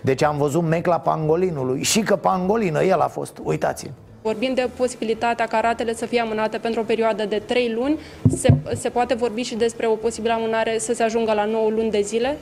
deci 0.03 0.23
am 0.23 0.39
văzut 0.39 0.63
mecla 0.63 0.99
pangolinului 0.99 1.83
Și 1.83 2.01
că 2.01 2.17
pangolină 2.17 2.83
el 2.83 3.01
a 3.01 3.09
fost, 3.09 3.39
uitați-l 3.43 3.91
Vorbim 4.23 4.55
de 4.55 4.69
posibilitatea 4.77 5.47
ca 5.47 5.61
ratele 5.61 5.95
să 5.95 6.07
fie 6.07 6.21
amânate 6.21 6.59
pentru 6.59 6.81
o 6.81 6.85
perioadă 6.85 7.25
de 7.25 7.43
3 7.47 7.73
luni. 7.73 7.99
Se, 8.37 8.49
se 8.75 8.89
poate 8.89 9.15
vorbi 9.15 9.43
și 9.43 9.55
despre 9.55 9.87
o 9.87 9.95
posibilă 9.95 10.33
amânare 10.33 10.79
să 10.79 10.93
se 10.93 11.03
ajungă 11.03 11.33
la 11.33 11.45
9 11.45 11.71
luni 11.71 11.91
de 11.91 12.01
zile? 12.01 12.37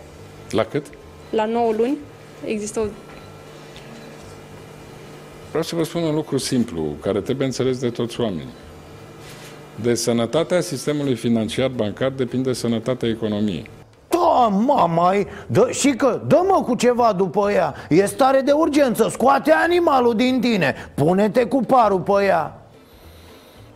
La 0.51 0.65
cât? 0.65 0.87
La 1.31 1.45
9 1.45 1.73
luni. 1.73 1.97
Există 2.45 2.81
o... 2.81 2.85
Vreau 5.49 5.63
să 5.63 5.75
vă 5.77 5.83
spun 5.83 6.03
un 6.03 6.15
lucru 6.15 6.39
simplu, 6.39 6.83
care 7.01 7.21
trebuie 7.21 7.47
înțeles 7.47 7.79
de 7.79 7.91
toți 7.91 8.21
oamenii. 8.21 8.55
De 9.83 9.95
sănătatea 9.95 10.61
sistemului 10.61 11.15
financiar 11.15 11.69
bancar 11.69 12.11
depinde 12.11 12.53
sănătatea 12.53 13.09
economiei. 13.09 13.71
Da, 14.17 14.47
mama, 14.47 15.13
dă, 15.47 15.69
și 15.71 15.91
că 15.91 16.21
dă-mă 16.27 16.63
cu 16.63 16.75
ceva 16.75 17.13
după 17.17 17.51
ea. 17.51 17.75
E 17.89 18.07
stare 18.07 18.41
de 18.41 18.53
urgență, 18.53 19.09
scoate 19.11 19.53
animalul 19.53 20.15
din 20.15 20.41
tine. 20.41 20.75
Pune-te 20.95 21.47
cu 21.47 21.61
parul 21.61 22.01
pe 22.01 22.25
ea. 22.25 22.61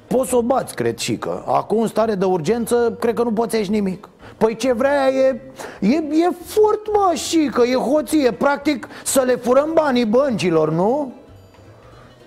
Poți 0.06 0.28
să 0.28 0.36
o 0.36 0.42
bați, 0.42 0.74
cred 0.74 0.98
și 0.98 1.16
că. 1.16 1.42
Acum, 1.46 1.80
în 1.80 1.86
stare 1.86 2.14
de 2.14 2.24
urgență, 2.24 2.96
cred 3.00 3.14
că 3.14 3.22
nu 3.22 3.32
poți 3.32 3.70
nimic. 3.70 4.08
Păi 4.36 4.56
ce 4.56 4.72
vrea 4.72 5.08
e, 5.08 5.40
e, 5.80 5.96
e 5.96 6.28
furt, 6.44 6.92
mă, 6.92 7.14
și 7.14 7.50
că 7.52 7.62
e 7.62 7.74
hoție. 7.74 8.32
Practic 8.32 8.88
să 9.04 9.20
le 9.20 9.34
furăm 9.34 9.70
banii 9.74 10.06
băncilor, 10.06 10.72
nu? 10.72 11.12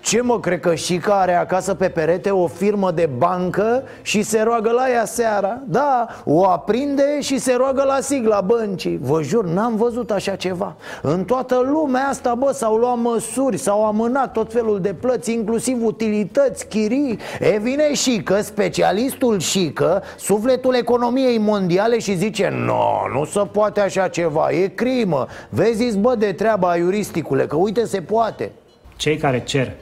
Ce 0.04 0.20
mă, 0.20 0.40
cred 0.40 0.60
că 0.60 0.74
și 0.74 0.96
care 0.96 1.20
are 1.20 1.34
acasă 1.34 1.74
pe 1.74 1.88
perete 1.88 2.30
o 2.30 2.46
firmă 2.46 2.90
de 2.90 3.10
bancă 3.16 3.82
și 4.02 4.22
se 4.22 4.42
roagă 4.42 4.70
la 4.70 4.90
ea 4.90 5.04
seara. 5.04 5.58
Da, 5.66 6.06
o 6.24 6.48
aprinde 6.48 7.20
și 7.20 7.38
se 7.38 7.54
roagă 7.54 7.82
la 7.82 7.98
sigla 8.00 8.40
băncii. 8.40 8.98
Vă 9.02 9.22
jur, 9.22 9.44
n-am 9.44 9.76
văzut 9.76 10.10
așa 10.10 10.36
ceva. 10.36 10.76
În 11.02 11.24
toată 11.24 11.68
lumea 11.72 12.08
asta, 12.08 12.34
bă, 12.34 12.52
s-au 12.52 12.76
luat 12.76 12.98
măsuri, 12.98 13.56
s-au 13.56 13.86
amânat 13.86 14.32
tot 14.32 14.52
felul 14.52 14.80
de 14.80 14.94
plăți 14.94 15.32
Inclusiv 15.32 15.84
utilități, 15.84 16.66
chirii. 16.66 17.18
E 17.40 17.58
vine 17.58 17.94
și 17.94 18.22
că 18.22 18.40
specialistul 18.40 19.38
și 19.38 19.70
că 19.74 20.00
Sufletul 20.16 20.74
economiei 20.74 21.38
mondiale 21.38 21.98
și 21.98 22.16
zice 22.16 22.48
Nu, 22.48 22.64
no, 22.64 23.18
nu 23.18 23.24
se 23.24 23.40
poate 23.52 23.80
așa 23.80 24.08
ceva, 24.08 24.50
e 24.50 24.66
crimă. 24.66 25.26
Vezi, 25.48 25.98
bă, 25.98 26.14
de 26.14 26.32
treaba 26.32 26.76
iuristicule, 26.76 27.46
că 27.46 27.56
uite 27.56 27.84
se 27.84 28.00
poate. 28.00 28.52
Cei 28.96 29.16
care 29.16 29.42
cer 29.44 29.72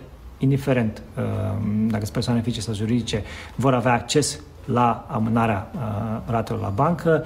indiferent 0.42 1.02
uh, 1.16 1.22
dacă 1.86 2.00
sunt 2.00 2.12
persoane 2.12 2.40
fizice 2.40 2.62
sau 2.62 2.74
juridice, 2.74 3.22
vor 3.54 3.74
avea 3.74 3.92
acces 3.92 4.40
la 4.64 5.06
amânarea 5.08 5.70
uh, 5.74 5.80
ratelor 6.30 6.60
la 6.60 6.68
bancă. 6.68 7.24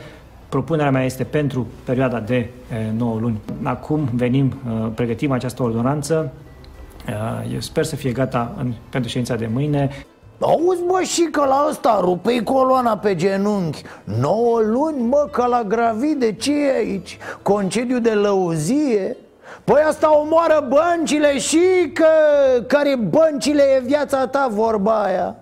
Propunerea 0.49 0.91
mea 0.91 1.05
este 1.05 1.25
pentru 1.25 1.67
perioada 1.85 2.21
de 2.21 2.51
9 2.97 3.15
uh, 3.15 3.21
luni. 3.21 3.41
Acum 3.63 4.09
venim, 4.13 4.55
pregătim 4.95 5.33
această 5.33 5.63
ordonanță. 5.63 6.33
Eu 7.53 7.61
sper 7.61 7.85
să 7.85 7.97
fie 7.97 8.13
gata 8.13 8.55
în, 8.59 8.73
pentru 8.91 9.11
ședința 9.11 9.37
de 9.37 9.49
mâine. 9.53 9.91
Auzi, 10.41 10.83
bă, 10.87 11.03
și 11.03 11.23
că 11.23 11.45
la 11.45 11.67
ăsta 11.71 11.99
rupei 12.01 12.43
coloana 12.43 12.97
pe 12.97 13.15
genunchi 13.15 13.83
9 14.05 14.61
luni, 14.61 15.09
bă, 15.09 15.29
ca 15.31 15.47
la 15.47 15.63
gravide, 15.63 16.33
ce 16.33 16.53
e 16.53 16.77
aici? 16.77 17.19
Concediu 17.43 17.99
de 17.99 18.11
lăuzie? 18.11 19.17
Păi 19.65 19.83
asta 19.89 20.19
omoară 20.19 20.69
băncile 20.69 21.39
și 21.39 21.91
că 21.95 22.07
care 22.67 22.97
băncile 22.97 23.63
e 23.63 23.81
viața 23.85 24.27
ta 24.27 24.49
vorba 24.51 25.03
aia 25.03 25.35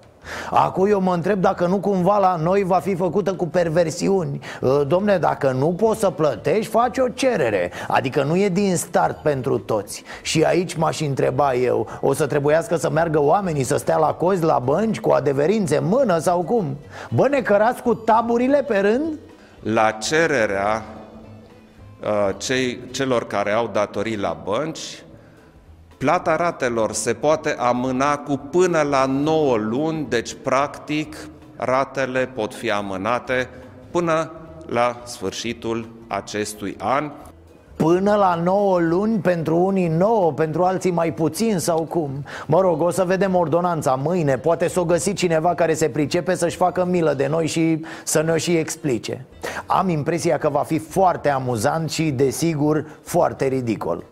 Acum 0.50 0.87
eu 0.87 1.00
mă 1.00 1.12
întreb 1.12 1.40
dacă 1.40 1.66
nu 1.66 1.76
cumva 1.76 2.18
la 2.18 2.37
noi 2.42 2.62
va 2.62 2.78
fi 2.78 2.94
făcută 2.94 3.34
cu 3.34 3.46
perversiuni 3.46 4.40
Ă, 4.62 4.84
Domne, 4.84 5.16
dacă 5.16 5.50
nu 5.58 5.66
poți 5.66 6.00
să 6.00 6.11
plătești, 6.11 6.70
faci 6.70 6.99
o 6.99 7.08
cerere 7.08 7.70
Adică 7.88 8.23
nu 8.23 8.37
e 8.37 8.49
din 8.49 8.76
start 8.76 9.16
pentru 9.16 9.58
toți 9.58 10.02
Și 10.23 10.42
aici 10.42 10.75
m-aș 10.75 11.00
întreba 11.00 11.54
eu 11.54 11.87
O 12.00 12.12
să 12.12 12.26
trebuiască 12.26 12.76
să 12.76 12.90
meargă 12.90 13.23
oamenii 13.23 13.62
să 13.62 13.76
stea 13.76 13.96
la 13.96 14.12
cozi 14.12 14.44
la 14.44 14.58
bănci 14.64 15.00
cu 15.00 15.11
adeverințe 15.11 15.76
în 15.76 15.88
mână 15.88 16.18
sau 16.18 16.42
cum? 16.42 16.76
Bă, 17.11 17.28
ne 17.28 17.40
cărați 17.40 17.82
cu 17.82 17.94
taburile 17.94 18.64
pe 18.66 18.78
rând? 18.78 19.18
La 19.61 19.90
cererea 19.90 20.82
uh, 20.96 21.03
cei, 22.37 22.78
celor 22.90 23.26
care 23.26 23.52
au 23.52 23.70
datorii 23.73 24.16
la 24.16 24.40
bănci, 24.44 25.02
plata 25.99 26.37
ratelor 26.37 26.92
se 26.92 27.14
poate 27.14 27.56
amâna 27.58 28.18
cu 28.18 28.37
până 28.37 28.82
la 28.82 29.06
9 29.06 29.56
luni, 29.56 30.06
deci 30.08 30.37
practic 30.42 31.16
ratele 31.56 32.26
pot 32.26 32.54
fi 32.54 32.70
amânate 32.70 33.49
până 33.90 34.30
la 34.66 35.00
sfârșitul 35.04 35.88
acestui 36.08 36.76
an. 36.78 37.11
Până 37.85 38.14
la 38.14 38.41
9 38.45 38.81
luni 38.81 39.19
pentru 39.19 39.57
unii 39.57 39.88
9, 39.88 40.33
pentru 40.33 40.62
alții 40.62 40.91
mai 40.91 41.12
puțin 41.12 41.59
sau 41.59 41.83
cum? 41.83 42.25
Mă 42.47 42.61
rog, 42.61 42.81
o 42.81 42.91
să 42.91 43.05
vedem 43.05 43.35
ordonanța 43.35 43.95
mâine. 43.95 44.38
Poate 44.38 44.69
să 44.69 44.81
o 44.81 44.85
găsi 44.85 45.12
cineva 45.12 45.55
care 45.55 45.75
se 45.75 45.88
pricepe 45.88 46.35
să-și 46.35 46.57
facă 46.57 46.85
milă 46.85 47.14
de 47.14 47.26
noi 47.26 47.47
și 47.47 47.85
să 48.05 48.23
ne-o 48.23 48.37
și 48.37 48.57
explice. 48.57 49.25
Am 49.67 49.88
impresia 49.88 50.38
că 50.38 50.49
va 50.49 50.62
fi 50.62 50.79
foarte 50.79 51.29
amuzant 51.29 51.91
și, 51.91 52.11
desigur, 52.11 52.87
foarte 53.03 53.47
ridicol. 53.47 54.05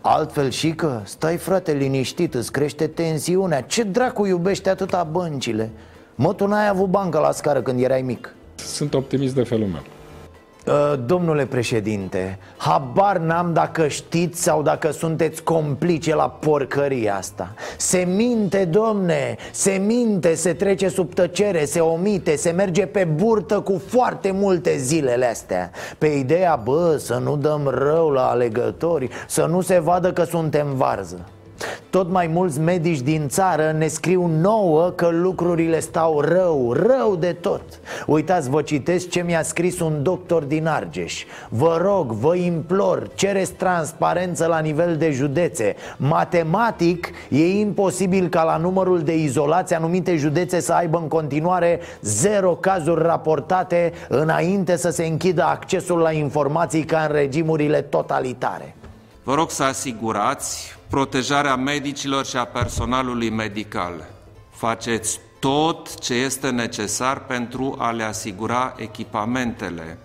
Altfel 0.00 0.50
și 0.50 0.70
că, 0.70 1.00
stai 1.02 1.36
frate 1.36 1.72
liniștit, 1.72 2.34
îți 2.34 2.52
crește 2.52 2.86
tensiunea. 2.86 3.60
Ce 3.60 3.82
dracu 3.82 4.26
iubește 4.26 4.70
atâta 4.70 5.08
băncile? 5.10 5.70
Mă, 6.14 6.32
tu 6.32 6.46
n-ai 6.46 6.68
avut 6.68 6.88
bancă 6.88 7.18
la 7.18 7.30
scară 7.30 7.62
când 7.62 7.82
erai 7.82 8.02
mic. 8.02 8.34
Sunt 8.54 8.94
optimist 8.94 9.34
de 9.34 9.42
felul 9.42 9.66
meu. 9.66 9.82
Uh, 10.66 10.92
Domnule 11.06 11.46
președinte, 11.46 12.38
habar 12.56 13.16
n-am 13.16 13.52
dacă 13.52 13.88
știți 13.88 14.42
sau 14.42 14.62
dacă 14.62 14.90
sunteți 14.90 15.42
complice 15.42 16.14
la 16.14 16.28
porcăria 16.28 17.16
asta. 17.16 17.54
Se 17.76 17.98
minte, 17.98 18.64
domne, 18.64 19.36
se 19.52 19.70
minte, 19.70 20.34
se 20.34 20.52
trece 20.52 20.88
sub 20.88 21.14
tăcere, 21.14 21.64
se 21.64 21.80
omite, 21.80 22.36
se 22.36 22.50
merge 22.50 22.86
pe 22.86 23.04
burtă 23.04 23.60
cu 23.60 23.82
foarte 23.86 24.30
multe 24.30 24.76
zilele 24.76 25.26
astea. 25.26 25.70
Pe 25.98 26.06
ideea, 26.06 26.56
bă, 26.56 26.96
să 26.98 27.14
nu 27.14 27.36
dăm 27.36 27.68
rău 27.68 28.10
la 28.10 28.28
alegători, 28.28 29.08
să 29.26 29.46
nu 29.46 29.60
se 29.60 29.78
vadă 29.78 30.12
că 30.12 30.24
suntem 30.24 30.74
varză 30.74 31.28
tot 31.90 32.10
mai 32.10 32.26
mulți 32.26 32.60
medici 32.60 33.00
din 33.00 33.28
țară 33.28 33.74
ne 33.78 33.86
scriu 33.86 34.26
nouă 34.26 34.90
că 34.90 35.08
lucrurile 35.12 35.80
stau 35.80 36.20
rău, 36.20 36.72
rău 36.72 37.16
de 37.16 37.32
tot. 37.32 37.62
Uitați, 38.06 38.50
vă 38.50 38.62
citesc 38.62 39.08
ce 39.08 39.22
mi-a 39.22 39.42
scris 39.42 39.80
un 39.80 40.02
doctor 40.02 40.42
din 40.42 40.66
Argeș. 40.66 41.24
Vă 41.48 41.78
rog, 41.82 42.12
vă 42.12 42.34
implor, 42.34 43.08
cereți 43.14 43.52
transparență 43.52 44.46
la 44.46 44.58
nivel 44.58 44.96
de 44.96 45.10
județe. 45.10 45.74
Matematic, 45.96 47.10
e 47.30 47.58
imposibil 47.58 48.28
ca 48.28 48.42
la 48.42 48.56
numărul 48.56 49.02
de 49.02 49.16
izolați 49.16 49.74
anumite 49.74 50.16
județe 50.16 50.60
să 50.60 50.72
aibă 50.72 50.98
în 50.98 51.08
continuare 51.08 51.80
zero 52.00 52.54
cazuri 52.54 53.02
raportate 53.02 53.92
Înainte 54.08 54.76
să 54.76 54.90
se 54.90 55.04
închidă 55.04 55.42
accesul 55.42 55.98
la 55.98 56.12
informații 56.12 56.84
ca 56.84 57.06
în 57.08 57.14
regimurile 57.14 57.80
totalitare. 57.80 58.74
Vă 59.22 59.34
rog 59.34 59.50
să 59.50 59.62
asigurați 59.62 60.76
protejarea 60.94 61.56
medicilor 61.56 62.26
și 62.26 62.36
a 62.36 62.44
personalului 62.44 63.30
medical. 63.30 64.04
Faceți 64.50 65.20
tot 65.38 65.98
ce 65.98 66.14
este 66.14 66.50
necesar 66.50 67.24
pentru 67.24 67.76
a 67.78 67.90
le 67.90 68.02
asigura 68.02 68.74
echipamentele. 68.76 69.98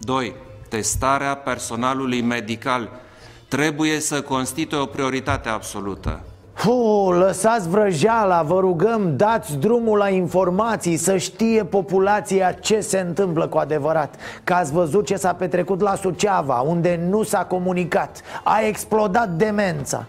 2. 0.00 0.34
Testarea 0.68 1.34
personalului 1.34 2.20
medical 2.20 3.00
trebuie 3.48 4.00
să 4.00 4.22
constituie 4.22 4.80
o 4.80 4.86
prioritate 4.86 5.48
absolută. 5.48 6.24
Fu, 6.60 7.10
lăsați 7.10 7.68
vrăjeala, 7.68 8.42
vă 8.42 8.60
rugăm, 8.60 9.16
dați 9.16 9.56
drumul 9.56 9.98
la 9.98 10.08
informații 10.08 10.96
Să 10.96 11.16
știe 11.16 11.64
populația 11.64 12.52
ce 12.52 12.80
se 12.80 12.98
întâmplă 12.98 13.46
cu 13.48 13.58
adevărat. 13.58 14.14
Că 14.44 14.54
ați 14.54 14.72
văzut 14.72 15.06
ce 15.06 15.16
s-a 15.16 15.32
petrecut 15.32 15.80
la 15.80 15.94
Suceava 15.94 16.60
Unde 16.60 17.00
nu 17.08 17.22
s-a 17.22 17.44
comunicat. 17.44 18.20
A 18.44 18.60
explodat 18.66 19.28
demența 19.28 20.04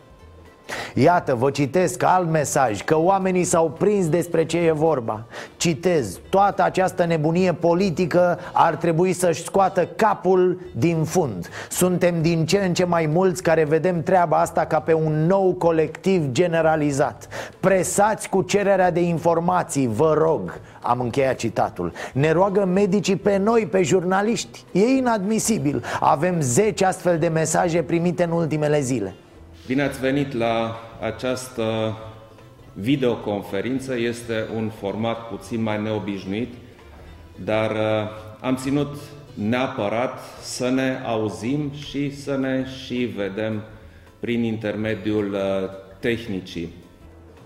Iată, 0.94 1.36
vă 1.36 1.50
citesc 1.50 2.04
alt 2.04 2.30
mesaj 2.30 2.82
Că 2.82 2.98
oamenii 2.98 3.44
s-au 3.44 3.70
prins 3.70 4.10
despre 4.10 4.46
ce 4.46 4.58
e 4.58 4.72
vorba. 4.72 5.24
Citez 5.58 6.20
Toată 6.30 6.64
această 6.64 7.06
nebunie 7.06 7.54
politică 7.54 8.40
Ar 8.54 8.76
trebui 8.76 9.14
să-și 9.14 9.44
scoată 9.44 9.88
capul 9.96 10.60
din 10.78 11.04
fund. 11.04 11.50
Suntem 11.70 12.22
din 12.22 12.46
ce 12.46 12.58
în 12.58 12.74
ce 12.74 12.86
mai 12.86 13.06
mulți 13.06 13.44
Care 13.44 13.64
vedem 13.64 14.04
treaba 14.04 14.38
asta 14.38 14.66
ca 14.66 14.80
pe 14.80 14.94
un 14.94 15.26
nou 15.26 15.54
colectiv 15.54 16.32
generalizat. 16.32 17.28
Presați 17.60 18.30
cu 18.30 18.42
cererea 18.42 18.92
de 18.92 19.02
informații, 19.02 19.88
vă 19.88 20.14
rog 20.18 20.60
am 20.82 21.00
încheiat 21.00 21.36
citatul. 21.36 21.94
Ne 22.14 22.32
roagă 22.32 22.66
medicii 22.66 23.16
pe 23.16 23.38
noi, 23.38 23.68
pe 23.72 23.82
jurnaliști. 23.82 24.64
E 24.72 24.84
inadmisibil. 24.86 25.84
Avem 26.00 26.42
10 26.42 26.86
astfel 26.86 27.18
de 27.18 27.28
mesaje 27.28 27.82
primite 27.82 28.24
în 28.24 28.32
ultimele 28.32 28.82
zile 28.82 29.14
Bine 29.72 29.84
ați 29.84 30.00
venit 30.00 30.34
la 30.34 30.80
această 31.02 31.98
videoconferință. 32.74 33.98
Este 33.98 34.46
un 34.56 34.70
format 34.70 35.28
puțin 35.28 35.62
mai 35.62 35.82
neobișnuit, 35.82 36.54
dar 37.44 37.72
uh, 37.72 38.10
am 38.42 38.56
ținut 38.56 38.96
neapărat 39.34 40.20
să 40.42 40.70
ne 40.70 41.00
auzim 41.06 41.72
și 41.74 42.16
să 42.16 42.38
ne 42.38 42.66
și 42.84 42.96
vedem 42.96 43.64
prin 44.20 44.44
intermediul 44.44 45.34
uh, 45.34 45.40
tehnicii. 46.00 46.70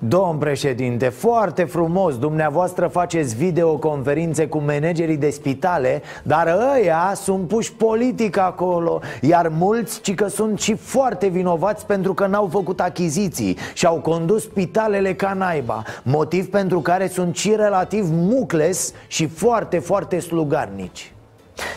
Domn 0.08 0.38
președinte, 0.38 1.10
foarte 1.10 1.64
frumos 1.64 2.18
Dumneavoastră 2.18 2.88
faceți 2.88 3.36
videoconferințe 3.36 4.48
cu 4.48 4.58
managerii 4.58 5.18
de 5.18 5.30
spitale 5.30 6.02
Dar 6.24 6.58
ăia 6.76 7.14
sunt 7.16 7.48
puși 7.48 7.74
politic 7.74 8.38
acolo 8.38 9.00
Iar 9.22 9.48
mulți, 9.48 10.02
ci 10.02 10.14
că 10.14 10.28
sunt 10.28 10.60
și 10.60 10.76
foarte 10.76 11.28
vinovați 11.28 11.86
pentru 11.86 12.14
că 12.14 12.26
n-au 12.28 12.48
făcut 12.52 12.80
achiziții 12.80 13.58
Și 13.74 13.86
au 13.86 13.96
condus 13.96 14.44
spitalele 14.44 15.14
ca 15.14 15.34
naiba 15.34 15.84
Motiv 16.04 16.50
pentru 16.50 16.80
care 16.80 17.08
sunt 17.08 17.36
și 17.36 17.56
relativ 17.56 18.06
mucles 18.12 18.94
și 19.08 19.28
foarte, 19.28 19.80
foarte 19.80 20.20
slugarnici 20.20 21.15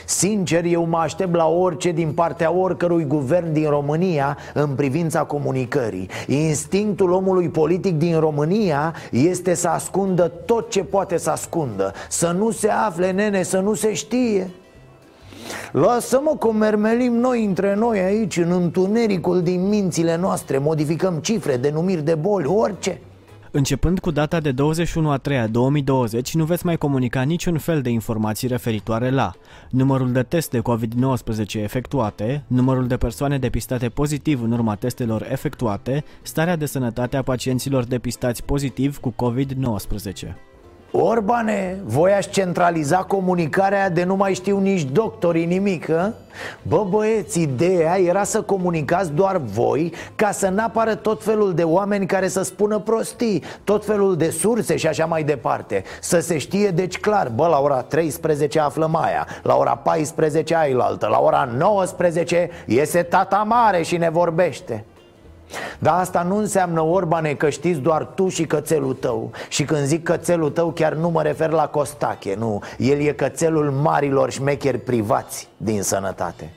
Sincer, 0.06 0.64
eu 0.64 0.86
mă 0.86 0.98
aștept 0.98 1.34
la 1.34 1.46
orice 1.46 1.90
din 1.90 2.12
partea 2.12 2.52
oricărui 2.52 3.04
guvern 3.04 3.52
din 3.52 3.68
România 3.68 4.36
în 4.54 4.68
privința 4.68 5.24
comunicării. 5.24 6.08
Instinctul 6.26 7.10
omului 7.10 7.48
politic 7.48 7.98
din 7.98 8.18
România 8.18 8.94
este 9.10 9.54
să 9.54 9.68
ascundă 9.68 10.28
tot 10.28 10.70
ce 10.70 10.84
poate 10.84 11.16
să 11.16 11.30
ascundă. 11.30 11.92
Să 12.08 12.34
nu 12.38 12.50
se 12.50 12.68
afle, 12.68 13.10
nene, 13.10 13.42
să 13.42 13.58
nu 13.58 13.74
se 13.74 13.92
știe. 13.92 14.50
Lasă-mă 15.72 16.36
că 16.38 16.52
mermelim 16.52 17.12
noi 17.12 17.44
între 17.44 17.74
noi 17.74 17.98
aici 17.98 18.36
În 18.36 18.50
întunericul 18.50 19.42
din 19.42 19.68
mințile 19.68 20.16
noastre. 20.16 20.58
Modificăm 20.58 21.14
cifre, 21.14 21.56
denumiri 21.56 22.04
de 22.04 22.14
boli, 22.14 22.46
orice 22.46 23.00
Începând 23.50 23.98
cu 23.98 24.10
data 24.10 24.40
de 24.40 24.52
21 24.52 25.10
a 25.10 25.16
3 25.16 25.38
a 25.38 25.46
2020, 25.46 26.34
nu 26.34 26.44
veți 26.44 26.66
mai 26.66 26.76
comunica 26.76 27.22
niciun 27.22 27.58
fel 27.58 27.82
de 27.82 27.90
informații 27.90 28.48
referitoare 28.48 29.10
la 29.10 29.32
numărul 29.70 30.12
de 30.12 30.22
teste 30.22 30.62
COVID-19 30.62 31.52
efectuate, 31.52 32.44
numărul 32.46 32.86
de 32.86 32.96
persoane 32.96 33.38
depistate 33.38 33.88
pozitiv 33.88 34.42
în 34.42 34.52
urma 34.52 34.74
testelor 34.74 35.26
efectuate, 35.30 36.04
starea 36.22 36.56
de 36.56 36.66
sănătate 36.66 37.16
a 37.16 37.22
pacienților 37.22 37.84
depistați 37.84 38.44
pozitiv 38.44 38.98
cu 38.98 39.14
COVID-19. 39.14 40.48
Orbane, 40.90 41.80
voi 41.84 42.12
aș 42.12 42.26
centraliza 42.26 42.96
comunicarea 42.96 43.90
de 43.90 44.04
nu 44.04 44.16
mai 44.16 44.34
știu 44.34 44.58
nici 44.58 44.82
doctorii 44.82 45.44
nimic, 45.44 45.86
hă? 45.86 46.12
Bă 46.62 46.86
băieți, 46.88 47.40
ideea 47.40 47.98
era 47.98 48.24
să 48.24 48.42
comunicați 48.42 49.12
doar 49.12 49.36
voi 49.36 49.92
Ca 50.16 50.30
să 50.30 50.48
n-apară 50.48 50.94
tot 50.94 51.24
felul 51.24 51.54
de 51.54 51.62
oameni 51.62 52.06
care 52.06 52.28
să 52.28 52.42
spună 52.42 52.78
prostii 52.78 53.42
Tot 53.64 53.84
felul 53.84 54.16
de 54.16 54.30
surse 54.30 54.76
și 54.76 54.86
așa 54.86 55.06
mai 55.06 55.22
departe 55.22 55.84
Să 56.00 56.20
se 56.20 56.38
știe 56.38 56.68
deci 56.68 56.98
clar 56.98 57.28
Bă, 57.28 57.46
la 57.46 57.58
ora 57.58 57.82
13 57.82 58.60
aflăm 58.60 58.96
aia 58.96 59.26
La 59.42 59.56
ora 59.56 59.76
14 59.76 60.56
ailaltă 60.56 61.06
La 61.06 61.18
ora 61.20 61.48
19 61.56 62.50
iese 62.66 63.02
tata 63.02 63.44
mare 63.46 63.82
și 63.82 63.96
ne 63.96 64.10
vorbește 64.10 64.84
dar 65.78 65.98
asta 65.98 66.22
nu 66.22 66.36
înseamnă, 66.36 66.80
Orbane, 66.80 67.34
că 67.34 67.50
știți 67.50 67.80
doar 67.80 68.04
tu 68.04 68.28
și 68.28 68.46
cățelul 68.46 68.94
tău. 68.94 69.30
Și 69.48 69.64
când 69.64 69.80
zic 69.84 70.02
cățelul 70.02 70.50
tău, 70.50 70.70
chiar 70.70 70.92
nu 70.92 71.08
mă 71.08 71.22
refer 71.22 71.50
la 71.50 71.66
Costache, 71.66 72.34
nu. 72.38 72.62
El 72.78 73.00
e 73.00 73.12
cățelul 73.12 73.70
marilor 73.70 74.30
șmecheri 74.30 74.78
privați 74.78 75.48
din 75.56 75.82
sănătate. 75.82 76.52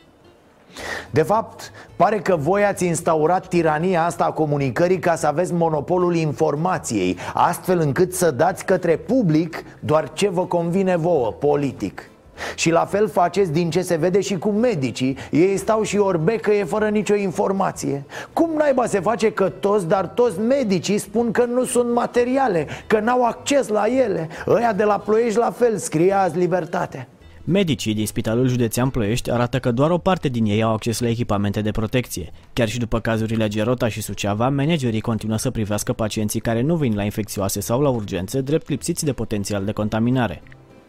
De 1.10 1.22
fapt, 1.22 1.72
pare 1.96 2.20
că 2.20 2.36
voi 2.36 2.66
ați 2.66 2.86
instaurat 2.86 3.48
tirania 3.48 4.06
asta 4.06 4.24
a 4.24 4.32
comunicării 4.32 5.00
ca 5.00 5.16
să 5.16 5.28
aveți 5.28 5.54
monopolul 5.54 6.16
informației 6.16 7.18
Astfel 7.34 7.80
încât 7.80 8.14
să 8.14 8.32
dați 8.32 8.66
către 8.66 8.96
public 8.96 9.64
doar 9.80 10.14
ce 10.14 10.30
vă 10.30 10.46
convine 10.46 10.96
vouă, 10.96 11.32
politic 11.32 12.11
și 12.56 12.72
la 12.72 12.86
fel 12.86 13.10
faceți 13.10 13.52
din 13.52 13.70
ce 13.70 13.82
se 13.82 13.96
vede 13.96 14.22
și 14.22 14.38
cu 14.38 14.50
medicii 14.50 15.18
Ei 15.32 15.58
stau 15.58 15.84
și 15.84 15.98
orbecăie 15.98 16.64
fără 16.64 16.90
nicio 16.90 17.16
informație 17.16 18.04
Cum 18.34 18.50
naiba 18.58 18.86
se 18.86 19.00
face 19.00 19.32
că 19.32 19.50
toți, 19.50 19.88
dar 19.88 20.08
toți 20.08 20.40
medicii 20.40 20.98
spun 20.98 21.32
că 21.32 21.46
nu 21.46 21.66
sunt 21.66 21.94
materiale 21.94 22.68
Că 22.88 23.00
n-au 23.00 23.24
acces 23.24 23.68
la 23.68 23.86
ele 23.86 24.30
Ăia 24.48 24.74
de 24.74 24.84
la 24.84 24.98
Ploiești 24.98 25.40
la 25.40 25.52
fel, 25.52 25.78
scrie 25.78 26.14
azi 26.14 26.38
libertate 26.38 27.08
Medicii 27.44 27.94
din 27.94 28.06
Spitalul 28.06 28.48
Județean 28.48 28.90
Ploiești 28.90 29.32
arată 29.32 29.60
că 29.60 29.72
doar 29.72 29.92
o 29.92 29.98
parte 29.98 30.28
din 30.28 30.46
ei 30.46 30.64
au 30.64 30.74
acces 30.74 31.00
la 31.00 31.08
echipamente 31.08 31.62
de 31.62 31.72
protecție. 31.72 32.32
Chiar 32.54 32.68
și 32.68 32.80
după 32.80 33.00
cazurile 33.00 33.48
Gerota 33.48 33.88
și 33.88 34.02
Suceava, 34.02 34.50
managerii 34.50 35.02
continuă 35.02 35.38
să 35.38 35.52
privească 35.52 35.94
pacienții 35.94 36.40
care 36.40 36.62
nu 36.62 36.76
vin 36.76 36.96
la 36.96 37.04
infecțioase 37.04 37.60
sau 37.60 37.82
la 37.82 37.90
urgențe, 37.90 38.42
drept 38.42 38.70
lipsiți 38.70 39.06
de 39.06 39.14
potențial 39.14 39.66
de 39.66 39.72
contaminare. 39.72 40.42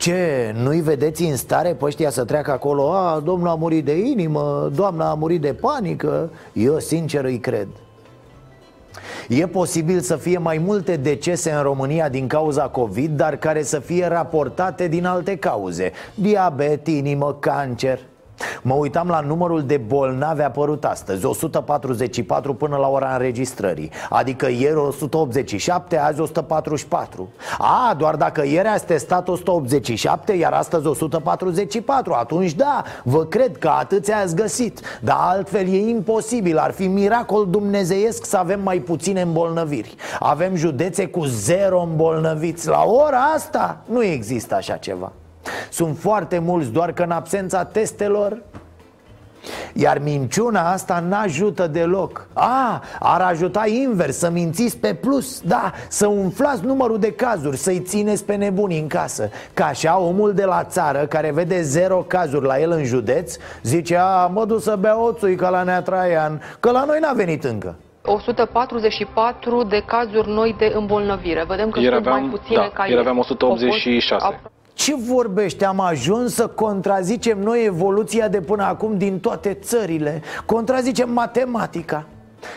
Ce, 0.03 0.55
nu-i 0.63 0.81
vedeți 0.81 1.23
în 1.23 1.37
stare 1.37 1.75
pe 1.75 1.85
ăștia 1.85 2.11
să 2.11 2.25
treacă 2.25 2.51
acolo? 2.51 2.93
A, 2.93 3.21
domnul 3.25 3.49
a 3.49 3.55
murit 3.55 3.85
de 3.85 3.99
inimă, 3.99 4.71
doamna 4.75 5.11
a 5.11 5.15
murit 5.15 5.41
de 5.41 5.55
panică. 5.55 6.31
Eu 6.53 6.79
sincer 6.79 7.25
îi 7.25 7.39
cred. 7.39 7.69
E 9.29 9.47
posibil 9.47 10.01
să 10.01 10.17
fie 10.17 10.39
mai 10.39 10.59
multe 10.59 10.97
decese 10.97 11.51
în 11.51 11.63
România 11.63 12.09
din 12.09 12.27
cauza 12.27 12.69
COVID 12.69 13.11
Dar 13.11 13.37
care 13.37 13.63
să 13.63 13.79
fie 13.79 14.07
raportate 14.07 14.89
din 14.89 15.07
alte 15.07 15.37
cauze. 15.37 15.93
Diabet, 16.15 16.87
inimă, 16.87 17.37
cancer 17.41 18.01
Mă 18.63 18.75
uitam 18.75 19.09
la 19.09 19.21
numărul 19.21 19.63
de 19.63 19.77
bolnavi 19.77 20.43
apărut 20.43 20.85
astăzi 20.85 21.25
144 21.25 22.55
până 22.55 22.77
la 22.77 22.89
ora 22.89 23.13
înregistrării 23.13 23.91
Adică 24.11 24.49
ieri 24.51 24.77
187, 24.77 25.99
azi 25.99 26.21
144 26.21 27.29
A, 27.59 27.95
doar 27.99 28.17
dacă 28.17 28.45
ieri 28.47 28.69
ați 28.69 28.85
testat 28.85 29.29
187, 29.29 30.33
iar 30.33 30.53
astăzi 30.53 30.87
144 30.87 32.13
Atunci 32.13 32.53
da, 32.53 32.83
vă 33.05 33.25
cred 33.25 33.59
că 33.59 33.69
atâția 33.69 34.17
ați 34.17 34.35
găsit. 34.35 34.81
Dar 35.01 35.17
altfel 35.21 35.69
e 35.69 35.89
imposibil, 35.89 36.59
ar 36.59 36.71
fi 36.71 36.87
miracol 36.87 37.47
dumnezeiesc 37.51 38.25
să 38.25 38.37
avem 38.37 38.61
mai 38.63 38.79
puține 38.79 39.21
îmbolnăviri. 39.21 39.95
Avem 40.21 40.55
județe 40.55 41.07
cu 41.07 41.25
zero 41.25 41.81
îmbolnăviți. 41.81 42.69
La 42.69 42.85
ora 42.85 43.21
asta 43.35 43.81
nu 43.85 44.03
există 44.03 44.55
așa 44.55 44.77
ceva 44.77 45.13
sunt 45.71 45.99
foarte 45.99 46.39
mulți, 46.39 46.71
doar 46.71 46.93
că 46.93 47.03
în 47.03 47.11
absența 47.11 47.65
testelor 47.65 48.43
iar 49.73 49.99
minciuna 49.99 50.71
asta 50.71 51.05
n-ajută 51.09 51.67
deloc 51.67 52.27
A, 52.33 52.83
ar 53.01 53.21
ajuta 53.21 53.67
invers, 53.67 54.17
să 54.17 54.31
mințiți 54.31 54.79
pe 54.79 54.95
plus 54.95 55.41
Da, 55.41 55.73
să 55.89 56.07
umflați 56.07 56.65
numărul 56.65 56.99
de 56.99 57.13
cazuri, 57.13 57.57
să-i 57.57 57.81
țineți 57.81 58.25
pe 58.25 58.35
nebuni 58.35 58.79
în 58.79 58.87
casă 58.87 59.31
Ca 59.55 59.65
așa 59.65 59.99
omul 59.99 60.33
de 60.33 60.45
la 60.45 60.65
țară, 60.65 61.07
care 61.07 61.33
vede 61.33 61.63
zero 61.63 61.97
cazuri 61.97 62.47
la 62.47 62.61
el 62.61 62.71
în 62.71 62.85
județ 62.85 63.37
Zice, 63.63 63.97
a, 63.97 64.27
mă 64.27 64.45
duc 64.45 64.61
să 64.61 64.77
bea 64.81 65.01
oțui 65.01 65.35
ca 65.35 65.49
la 65.49 65.63
Nea 65.63 65.83
Traian 65.83 66.41
Că 66.61 66.71
la 66.71 66.85
noi 66.85 66.99
n-a 67.01 67.13
venit 67.13 67.45
încă 67.45 67.75
144 68.05 69.63
de 69.63 69.83
cazuri 69.87 70.29
noi 70.29 70.55
de 70.59 70.73
îmbolnăvire. 70.75 71.45
Vedem 71.49 71.71
că 71.71 71.81
ieri 71.81 71.95
sunt 71.95 72.07
aveam, 72.07 72.21
mai 72.21 72.31
puține 72.31 72.57
da, 72.57 72.71
ca 72.75 72.87
ieri. 72.87 73.01
aveam 73.01 73.19
186. 73.19 74.41
Ce 74.75 74.95
vorbește? 74.97 75.65
Am 75.65 75.81
ajuns 75.81 76.35
să 76.35 76.47
contrazicem 76.47 77.39
noi 77.39 77.65
evoluția 77.65 78.29
de 78.29 78.41
până 78.41 78.65
acum 78.65 78.99
din 78.99 79.21
toate 79.21 79.55
țările. 79.55 80.23
Contrazicem 80.47 81.13
matematica. 81.13 82.07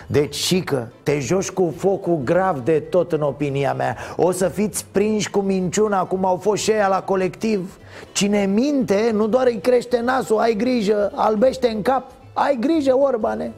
Deci 0.07 0.35
și 0.35 0.59
că 0.59 0.85
te 1.03 1.19
joci 1.19 1.49
cu 1.49 1.73
focul 1.77 2.21
grav 2.23 2.59
de 2.59 2.79
tot 2.79 3.11
în 3.11 3.21
opinia 3.21 3.73
mea. 3.73 3.97
O 4.15 4.31
să 4.31 4.47
fiți 4.47 4.85
prinși 4.91 5.29
cu 5.29 5.39
minciuna 5.39 6.03
cum 6.03 6.25
au 6.25 6.35
fost 6.35 6.63
și 6.63 6.71
aia 6.71 6.87
la 6.87 7.01
colectiv. 7.01 7.77
Cine 8.11 8.45
minte 8.45 9.09
nu 9.13 9.27
doar 9.27 9.45
îi 9.45 9.59
crește 9.61 9.99
nasul, 9.99 10.37
ai 10.37 10.53
grijă, 10.53 11.11
albește 11.15 11.67
în 11.67 11.81
cap 11.81 12.11
Ai 12.33 12.57
grijă, 12.59 12.97
Orbane. 12.97 13.51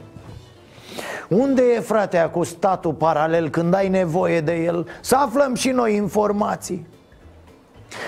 Unde 1.28 1.62
e 1.76 1.80
fratea 1.80 2.30
cu 2.30 2.44
statul 2.44 2.92
paralel 2.92 3.48
când 3.48 3.74
ai 3.74 3.88
nevoie 3.88 4.40
de 4.40 4.54
el? 4.54 4.86
Să 5.00 5.16
aflăm 5.16 5.54
și 5.54 5.70
noi 5.70 5.94
informații 5.94 6.86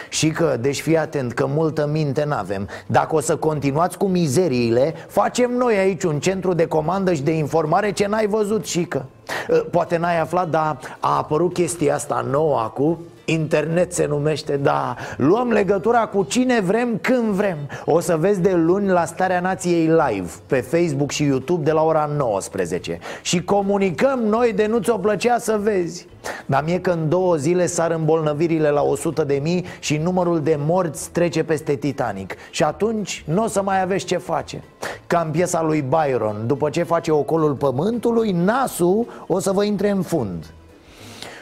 și 0.08 0.28
că, 0.28 0.56
deci 0.60 0.80
fii 0.80 0.98
atent 0.98 1.32
că 1.32 1.46
multă 1.46 1.86
minte 1.92 2.24
n-avem. 2.24 2.68
Dacă 2.86 3.14
o 3.14 3.20
să 3.20 3.36
continuați 3.36 3.98
cu 3.98 4.06
mizeriile 4.06 4.94
Facem 5.08 5.50
noi 5.50 5.76
aici 5.76 6.02
un 6.02 6.20
centru 6.20 6.52
de 6.52 6.66
comandă 6.66 7.12
și 7.12 7.22
de 7.22 7.30
informare 7.30 7.92
ce 7.92 8.06
n-ai 8.06 8.26
văzut 8.26 8.66
și 8.66 8.84
că. 8.84 9.02
Ă, 9.50 9.56
Poate 9.56 9.96
n-ai 9.96 10.20
aflat, 10.20 10.48
dar 10.48 10.78
a 11.00 11.16
apărut 11.16 11.52
chestia 11.52 11.94
asta 11.94 12.26
nouă 12.30 12.58
acum 12.58 12.98
Internet 13.30 13.92
se 13.92 14.06
numește, 14.06 14.56
da. 14.56 14.96
Luăm 15.16 15.50
legătura 15.50 16.06
cu 16.06 16.22
cine 16.22 16.60
vrem, 16.60 16.98
când 17.00 17.24
vrem. 17.24 17.56
O 17.84 18.00
să 18.00 18.16
vezi 18.16 18.40
de 18.40 18.52
luni 18.54 18.88
la 18.88 19.04
Starea 19.04 19.40
Nației 19.40 19.86
Live 19.86 20.30
Pe 20.46 20.60
Facebook 20.60 21.10
și 21.10 21.24
YouTube 21.24 21.64
de 21.64 21.72
la 21.72 21.82
ora 21.82 22.10
19 22.16 22.98
Și 23.22 23.44
comunicăm 23.44 24.18
noi 24.18 24.52
de 24.52 24.66
nu 24.66 24.78
ți-o 24.78 24.98
plăcea 24.98 25.38
să 25.38 25.58
vezi. 25.62 26.06
Dar 26.46 26.64
mie 26.64 26.80
că 26.80 26.90
în 26.90 27.08
două 27.08 27.36
zile 27.36 27.66
sar 27.66 27.90
îmbolnăvirile 27.90 28.68
la 28.68 28.82
100 28.82 29.24
de 29.24 29.40
mii 29.42 29.64
Și 29.78 29.96
numărul 29.96 30.40
de 30.40 30.58
morți 30.58 31.10
trece 31.10 31.44
peste 31.44 31.74
Titanic. 31.74 32.34
Și 32.50 32.62
atunci 32.62 33.24
nu 33.26 33.44
o 33.44 33.46
să 33.46 33.62
mai 33.62 33.82
aveți 33.82 34.04
ce 34.04 34.16
face. 34.16 34.62
Ca 35.06 35.22
în 35.24 35.30
piesa 35.30 35.62
lui 35.62 35.84
Byron 35.88 36.36
După 36.46 36.70
ce 36.70 36.82
face 36.82 37.10
ocolul 37.10 37.54
pământului 37.54 38.30
Nasul 38.30 39.06
o 39.26 39.38
să 39.38 39.52
vă 39.52 39.64
intre 39.64 39.90
în 39.90 40.02
fund 40.02 40.44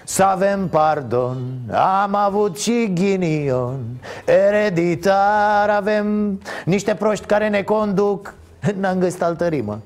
să 0.09 0.23
avem 0.23 0.69
pardon 0.69 1.39
Am 2.03 2.15
avut 2.15 2.59
și 2.59 2.91
ghinion 2.95 3.81
Ereditar 4.25 5.69
avem 5.69 6.41
Niște 6.65 6.95
proști 6.95 7.27
care 7.27 7.49
ne 7.49 7.63
conduc 7.63 8.35
N-am 8.77 8.99
găsit 8.99 9.23
altă 9.23 9.47
rimă 9.47 9.81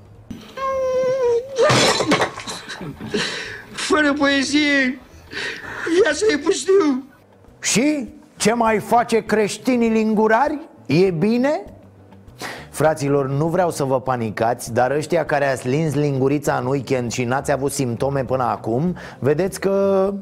Fără 3.73 4.13
poezie 4.13 5.01
Viața 6.03 6.27
e 6.33 6.39
pustiu 6.39 7.05
Și? 7.61 8.09
Ce 8.37 8.53
mai 8.53 8.79
face 8.79 9.25
creștinii 9.25 9.89
lingurari? 9.89 10.59
E 10.87 11.11
bine? 11.11 11.72
Fraților, 12.73 13.29
nu 13.29 13.47
vreau 13.47 13.71
să 13.71 13.85
vă 13.85 14.01
panicați, 14.01 14.73
dar 14.73 14.91
ăștia 14.91 15.25
care 15.25 15.47
ați 15.51 15.69
lins 15.69 15.95
lingurița 15.95 16.55
în 16.55 16.67
weekend 16.67 17.13
și 17.13 17.25
n-ați 17.25 17.53
avut 17.53 17.73
simptome 17.73 18.25
până 18.25 18.43
acum 18.43 18.97
Vedeți 19.19 19.61
că 19.61 20.13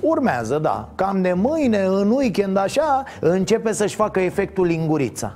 urmează, 0.00 0.58
da 0.58 0.88
Cam 0.94 1.22
de 1.22 1.32
mâine, 1.32 1.82
în 1.82 2.10
weekend, 2.10 2.56
așa, 2.56 3.04
începe 3.20 3.72
să-și 3.72 3.94
facă 3.94 4.20
efectul 4.20 4.66
lingurița. 4.66 5.34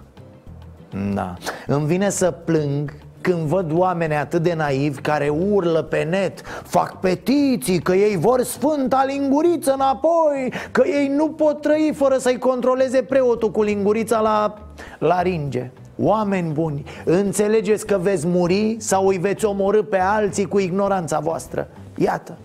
Da, 1.14 1.34
îmi 1.66 1.86
vine 1.86 2.08
să 2.08 2.30
plâng 2.30 2.94
când 3.20 3.38
văd 3.38 3.72
oameni 3.72 4.14
atât 4.14 4.42
de 4.42 4.54
naivi 4.54 5.00
care 5.00 5.28
urlă 5.28 5.82
pe 5.82 6.02
net 6.02 6.40
Fac 6.64 7.00
petiții 7.00 7.78
că 7.78 7.92
ei 7.92 8.16
vor 8.16 8.42
sfânta 8.42 9.04
linguriță 9.06 9.72
înapoi 9.72 10.52
Că 10.70 10.82
ei 10.86 11.08
nu 11.16 11.28
pot 11.28 11.60
trăi 11.60 11.92
fără 11.96 12.16
să-i 12.18 12.38
controleze 12.38 13.02
preotul 13.02 13.50
cu 13.50 13.62
lingurița 13.62 14.20
la, 14.20 14.54
la 14.98 15.22
ringe 15.22 15.70
Oameni 16.04 16.52
buni, 16.52 16.84
înțelegeți 17.04 17.86
că 17.86 17.98
veți 18.00 18.26
muri 18.26 18.76
sau 18.78 19.06
îi 19.06 19.18
veți 19.18 19.44
omorâ 19.44 19.82
pe 19.82 19.98
alții 19.98 20.46
cu 20.46 20.58
ignoranța 20.58 21.18
voastră 21.18 21.68
Iată 21.96 22.36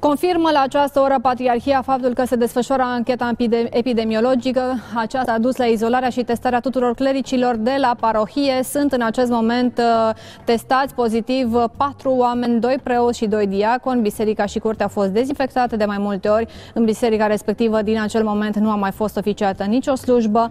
Confirmă 0.00 0.50
la 0.52 0.60
această 0.60 1.00
oră 1.00 1.16
Patriarhia 1.22 1.82
faptul 1.82 2.14
că 2.14 2.24
se 2.24 2.36
desfășoară 2.36 2.82
ancheta 2.82 3.30
epidemiologică. 3.70 4.62
Aceasta 4.94 5.32
a 5.32 5.38
dus 5.38 5.56
la 5.56 5.64
izolarea 5.64 6.08
și 6.08 6.22
testarea 6.22 6.60
tuturor 6.60 6.94
clericilor 6.94 7.56
de 7.56 7.76
la 7.78 7.96
parohie. 8.00 8.62
Sunt 8.62 8.92
în 8.92 9.02
acest 9.02 9.30
moment 9.30 9.78
uh, 9.78 10.14
testați 10.44 10.94
pozitiv 10.94 11.54
patru 11.76 12.10
oameni, 12.10 12.60
doi 12.60 12.78
preoți 12.82 13.18
și 13.18 13.26
doi 13.26 13.46
diaconi. 13.46 14.00
Biserica 14.00 14.46
și 14.46 14.58
curtea 14.58 14.84
au 14.84 14.90
fost 14.92 15.08
dezinfectate 15.08 15.76
de 15.76 15.84
mai 15.84 15.98
multe 15.98 16.28
ori. 16.28 16.46
În 16.74 16.84
biserica 16.84 17.26
respectivă, 17.26 17.82
din 17.82 18.00
acel 18.00 18.24
moment, 18.24 18.56
nu 18.56 18.70
a 18.70 18.74
mai 18.74 18.90
fost 18.90 19.16
oficiată 19.16 19.64
nicio 19.64 19.94
slujbă. 19.94 20.50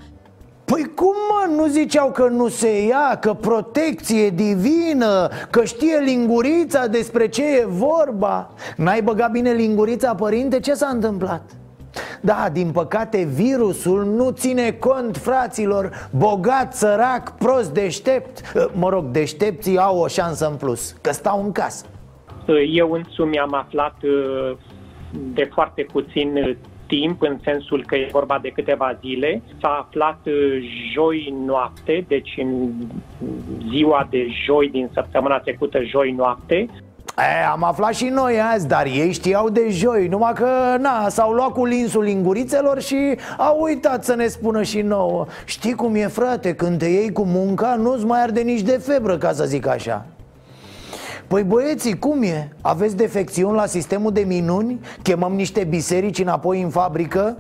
Păi 0.70 0.92
cum 0.96 1.14
mă, 1.30 1.56
nu 1.56 1.68
ziceau 1.68 2.12
că 2.12 2.28
nu 2.28 2.48
se 2.48 2.86
ia, 2.86 3.18
că 3.20 3.34
protecție 3.34 4.30
divină, 4.30 5.30
că 5.50 5.64
știe 5.64 5.98
lingurița 6.06 6.88
despre 6.88 7.28
ce 7.28 7.44
e 7.44 7.66
vorba. 7.68 8.50
N-ai 8.78 9.02
băgat 9.02 9.32
bine 9.32 9.52
lingurița, 9.52 10.16
părinte? 10.16 10.60
Ce 10.60 10.74
s-a 10.74 10.88
întâmplat? 10.88 11.42
Da, 12.22 12.50
din 12.52 12.72
păcate 12.72 13.24
virusul 13.24 14.06
nu 14.06 14.30
ține 14.30 14.72
cont, 14.72 15.18
fraților. 15.18 16.10
Bogat, 16.12 16.76
sărac, 16.76 17.38
prost, 17.38 17.74
deștept. 17.74 18.42
Mă 18.74 18.90
rog, 18.90 19.06
deștepții 19.06 19.78
au 19.78 19.98
o 19.98 20.08
șansă 20.08 20.48
în 20.48 20.56
plus, 20.56 20.96
că 21.02 21.12
stau 21.12 21.44
în 21.44 21.52
casă. 21.52 21.86
Eu 22.74 22.92
însumi 22.92 23.40
am 23.40 23.54
aflat 23.54 23.96
uh, 24.04 24.58
de 25.34 25.50
foarte 25.54 25.86
puțin 25.92 26.58
timp, 26.90 27.22
în 27.22 27.38
sensul 27.44 27.84
că 27.86 27.96
e 27.96 28.10
vorba 28.12 28.40
de 28.42 28.50
câteva 28.50 28.98
zile. 29.00 29.42
S-a 29.62 29.86
aflat 29.88 30.20
uh, 30.26 30.34
joi 30.94 31.34
noapte, 31.46 32.06
deci 32.08 32.34
în 32.38 32.72
ziua 33.72 34.08
de 34.10 34.28
joi 34.46 34.70
din 34.70 34.90
săptămâna 34.94 35.40
trecută, 35.40 35.80
joi 35.84 36.12
noapte. 36.12 36.68
E, 37.18 37.46
am 37.52 37.64
aflat 37.64 37.96
și 37.96 38.06
noi 38.06 38.42
azi, 38.54 38.68
dar 38.68 38.86
ei 38.86 39.12
știau 39.12 39.50
de 39.50 39.70
joi 39.70 40.08
Numai 40.08 40.34
că, 40.34 40.76
na, 40.80 41.10
s-au 41.10 41.32
luat 41.32 41.52
cu 41.52 41.66
linsul 41.66 42.04
lingurițelor 42.04 42.82
și 42.82 43.18
au 43.38 43.62
uitat 43.62 44.04
să 44.04 44.16
ne 44.16 44.28
spună 44.28 44.64
și 44.64 44.82
nouă 44.82 45.26
Știi 45.46 45.74
cum 45.74 45.96
e, 45.96 46.08
frate, 46.08 46.56
când 46.56 46.78
te 46.78 46.86
iei 46.86 47.12
cu 47.12 47.24
munca, 47.26 47.76
nu-ți 47.76 48.06
mai 48.06 48.22
arde 48.22 48.42
nici 48.42 48.62
de 48.62 48.82
febră, 48.86 49.18
ca 49.18 49.32
să 49.32 49.46
zic 49.46 49.68
așa 49.68 50.06
Păi 51.30 51.44
băieții, 51.44 52.00
cum 52.00 52.24
e? 52.24 52.50
Aveți 52.62 52.96
defecțiuni 52.96 53.56
la 53.56 53.66
sistemul 53.66 54.12
de 54.12 54.22
minuni? 54.22 54.80
Chemăm 55.02 55.34
niște 55.34 55.64
biserici 55.64 56.20
înapoi 56.20 56.62
în 56.62 56.70
fabrică? 56.70 57.38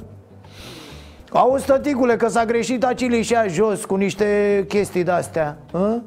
Auzi, 1.31 1.65
tăticule, 1.65 2.15
că 2.15 2.27
s-a 2.27 2.45
greșit 2.45 2.83
acilii 2.83 3.23
și 3.23 3.35
jos 3.47 3.85
cu 3.85 3.95
niște 3.95 4.65
chestii 4.67 5.03
de-astea 5.03 5.57
a? 5.71 6.01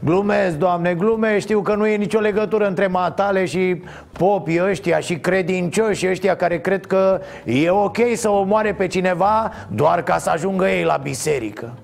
Glumesc, 0.00 0.56
doamne, 0.56 0.94
glumesc 0.94 1.38
Știu 1.38 1.60
că 1.60 1.74
nu 1.74 1.86
e 1.86 1.96
nicio 1.96 2.18
legătură 2.18 2.66
între 2.66 2.86
matale 2.86 3.44
și 3.44 3.82
popii 4.12 4.62
ăștia 4.62 4.98
Și 4.98 5.18
credincioși 5.18 6.08
ăștia 6.08 6.36
care 6.36 6.60
cred 6.60 6.86
că 6.86 7.20
e 7.44 7.70
ok 7.70 7.96
să 8.14 8.28
omoare 8.28 8.74
pe 8.74 8.86
cineva 8.86 9.52
Doar 9.68 10.02
ca 10.02 10.18
să 10.18 10.30
ajungă 10.30 10.68
ei 10.68 10.84
la 10.84 10.96
biserică 10.96 11.74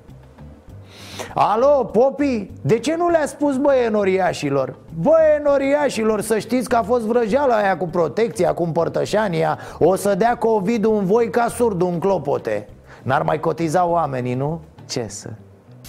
Alo, 1.35 1.85
Popi, 1.85 2.50
de 2.62 2.79
ce 2.79 2.96
nu 2.96 3.09
le-a 3.09 3.26
spus 3.26 3.57
băie 3.57 3.88
noriașilor? 3.88 4.76
Băie 5.00 5.40
noriașilor, 5.44 6.20
să 6.20 6.38
știți 6.38 6.68
că 6.68 6.76
a 6.76 6.83
fost 6.83 7.05
vrăjeala 7.05 7.57
aia 7.57 7.76
cu 7.76 7.88
protecția, 7.88 8.55
cu 8.55 8.62
împărtășania 8.62 9.59
O 9.79 9.96
să 9.96 10.14
dea 10.14 10.37
covid 10.37 10.85
în 10.85 11.05
voi 11.05 11.31
ca 11.31 11.48
surd 11.48 11.83
în 11.83 11.98
clopote 11.98 12.68
N-ar 13.02 13.22
mai 13.22 13.40
cotiza 13.40 13.85
oamenii, 13.85 14.35
nu? 14.35 14.61
Ce 14.88 15.07
să... 15.09 15.29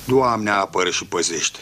Doamne 0.08 0.50
apără 0.50 0.90
și 0.90 1.08
păzește 1.08 1.60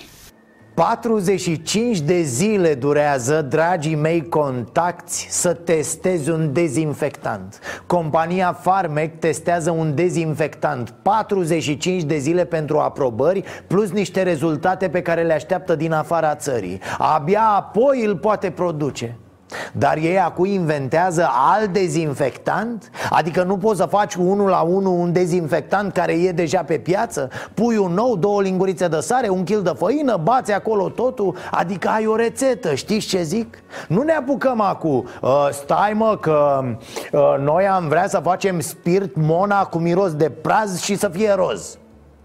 45 0.75 1.99
de 1.99 2.21
zile 2.21 2.73
durează, 2.73 3.41
dragii 3.41 3.95
mei 3.95 4.27
contacti, 4.29 5.27
să 5.29 5.53
testezi 5.53 6.29
un 6.29 6.53
dezinfectant. 6.53 7.59
Compania 7.85 8.53
Farmec 8.53 9.19
testează 9.19 9.71
un 9.71 9.95
dezinfectant. 9.95 10.93
45 11.01 12.03
de 12.03 12.17
zile 12.17 12.45
pentru 12.45 12.77
aprobări 12.77 13.43
Plus 13.67 13.91
niște 13.91 14.23
rezultate 14.23 14.89
pe 14.89 15.01
care 15.01 15.23
le 15.23 15.33
așteaptă 15.33 15.75
din 15.75 15.91
afara 15.91 16.35
țării. 16.35 16.79
Abia 16.97 17.41
apoi 17.41 18.05
îl 18.05 18.17
poate 18.17 18.51
produce 18.51 19.17
dar 19.73 19.97
ei 19.97 20.19
acum 20.19 20.45
inventează 20.45 21.29
alt 21.31 21.73
dezinfectant? 21.73 22.89
Adică 23.09 23.43
nu 23.43 23.57
poți 23.57 23.79
să 23.79 23.85
faci 23.85 24.15
unul 24.15 24.49
la 24.49 24.61
unul 24.61 24.99
un 24.99 25.11
dezinfectant 25.11 25.93
care 25.93 26.13
e 26.13 26.31
deja 26.31 26.63
pe 26.63 26.77
piață? 26.77 27.29
Pui 27.53 27.77
un 27.77 27.93
nou, 27.93 28.15
două 28.15 28.41
lingurițe 28.41 28.87
de 28.87 28.99
sare, 28.99 29.29
un 29.29 29.43
kil 29.43 29.61
de 29.61 29.73
făină, 29.77 30.19
bați 30.23 30.51
acolo 30.51 30.89
totul 30.89 31.35
Adică 31.51 31.87
ai 31.87 32.05
o 32.05 32.15
rețetă, 32.15 32.73
știți 32.73 33.07
ce 33.07 33.23
zic? 33.23 33.57
Nu 33.87 34.01
ne 34.01 34.13
apucăm 34.13 34.61
acum 34.61 35.05
uh, 35.21 35.47
Stai 35.51 35.93
mă 35.93 36.17
că 36.21 36.63
uh, 37.11 37.35
noi 37.39 37.67
am 37.67 37.87
vrea 37.87 38.07
să 38.07 38.19
facem 38.23 38.59
spirit 38.59 39.15
mona 39.15 39.63
cu 39.63 39.77
miros 39.77 40.13
de 40.13 40.29
praz 40.29 40.81
și 40.81 40.95
să 40.95 41.09
fie 41.09 41.33
roz 41.33 41.77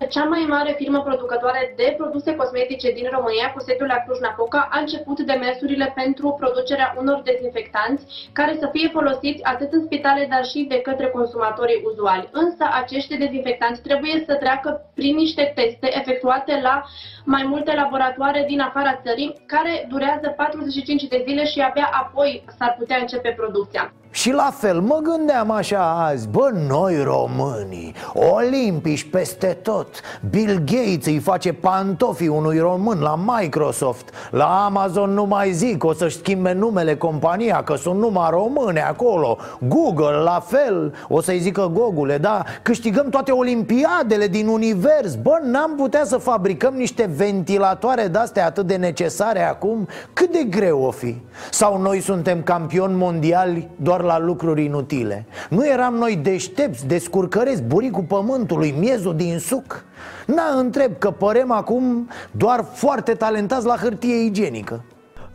cea 0.07 0.25
mai 0.25 0.45
mare 0.49 0.75
firmă 0.77 1.03
producătoare 1.03 1.73
de 1.77 1.95
produse 1.97 2.37
cosmetice 2.37 2.93
din 2.93 3.09
România, 3.13 3.53
cu 3.53 3.61
sediul 3.61 3.87
la 3.87 4.03
Cluj-Napoca, 4.05 4.69
a 4.73 4.79
început 4.79 5.21
demersurile 5.21 5.93
pentru 5.95 6.37
producerea 6.39 6.95
unor 6.99 7.23
dezinfectanți 7.25 8.07
care 8.33 8.57
să 8.61 8.69
fie 8.73 8.89
folosiți 8.89 9.45
atât 9.45 9.73
în 9.73 9.85
spitale, 9.85 10.27
dar 10.31 10.45
și 10.45 10.67
de 10.69 10.81
către 10.81 11.07
consumatorii 11.07 11.83
uzuali. 11.85 12.29
Însă 12.33 12.65
acești 12.83 13.17
dezinfectanți 13.17 13.83
trebuie 13.83 14.25
să 14.27 14.35
treacă 14.35 14.91
prin 14.95 15.15
niște 15.15 15.53
teste 15.55 15.99
efectuate 15.99 16.61
la 16.63 16.85
mai 17.25 17.45
multe 17.47 17.75
laboratoare 17.75 18.45
din 18.49 18.61
afara 18.61 19.01
țării, 19.05 19.43
care 19.47 19.87
durează 19.89 20.29
45 20.37 21.03
de 21.03 21.23
zile 21.27 21.45
și 21.45 21.61
abia 21.61 21.89
apoi 21.93 22.45
s-ar 22.59 22.75
putea 22.79 22.99
începe 22.99 23.35
producția. 23.37 23.93
Și 24.11 24.33
la 24.33 24.51
fel 24.59 24.81
mă 24.81 25.01
gândeam 25.03 25.51
așa 25.51 26.07
azi 26.07 26.29
Bă, 26.29 26.51
noi 26.68 27.03
românii 27.03 27.94
Olimpici 28.14 29.11
peste 29.11 29.46
tot 29.62 29.88
Bill 30.31 30.62
Gates 30.64 31.07
îi 31.07 31.18
face 31.18 31.53
pantofii 31.53 32.29
unui 32.29 32.59
român 32.59 33.01
la 33.01 33.18
Microsoft 33.27 34.11
La 34.31 34.64
Amazon 34.64 35.11
nu 35.11 35.25
mai 35.25 35.53
zic 35.53 35.85
O 35.85 35.92
să-și 35.92 36.16
schimbe 36.16 36.53
numele 36.53 36.96
compania 36.96 37.62
Că 37.62 37.75
sunt 37.75 37.99
numai 37.99 38.29
române 38.31 38.81
acolo. 38.81 39.37
Google 39.61 40.16
la 40.16 40.42
fel 40.46 40.94
O 41.09 41.20
să-i 41.20 41.38
zică 41.38 41.70
Google, 41.75 42.18
da? 42.18 42.44
Câștigăm 42.62 43.09
toate 43.09 43.31
olimpiadele 43.31 44.27
din 44.27 44.46
univers. 44.46 45.14
Bă, 45.14 45.38
n-am 45.42 45.75
putea 45.77 46.05
să 46.05 46.16
fabricăm 46.16 46.75
niște 46.75 47.11
ventilatoare 47.16 48.07
de-astea 48.07 48.46
atât 48.46 48.66
de 48.66 48.77
necesare 48.77 49.42
acum? 49.49 49.88
Cât 50.12 50.33
de 50.33 50.42
greu 50.42 50.83
o 50.83 50.90
fi? 50.90 51.20
Sau 51.51 51.81
noi 51.81 52.01
suntem 52.01 52.42
campioni 52.42 52.94
mondiali 52.94 53.68
doar 53.77 54.00
doar 54.01 54.19
la 54.19 54.27
lucruri 54.27 54.65
inutile 54.65 55.27
Nu 55.51 55.67
eram 55.67 55.95
noi 55.95 56.17
deștepți, 56.17 56.87
descurcăreți, 56.87 57.63
buricul 57.63 58.03
pământului, 58.03 58.75
miezul 58.79 59.17
din 59.17 59.39
suc 59.39 59.85
Na, 60.27 60.59
întreb 60.59 60.99
că 60.99 61.11
părem 61.11 61.53
acum 61.53 62.09
doar 62.31 62.65
foarte 62.73 63.13
talentați 63.13 63.67
la 63.67 63.77
hârtie 63.77 64.25
igienică 64.25 64.85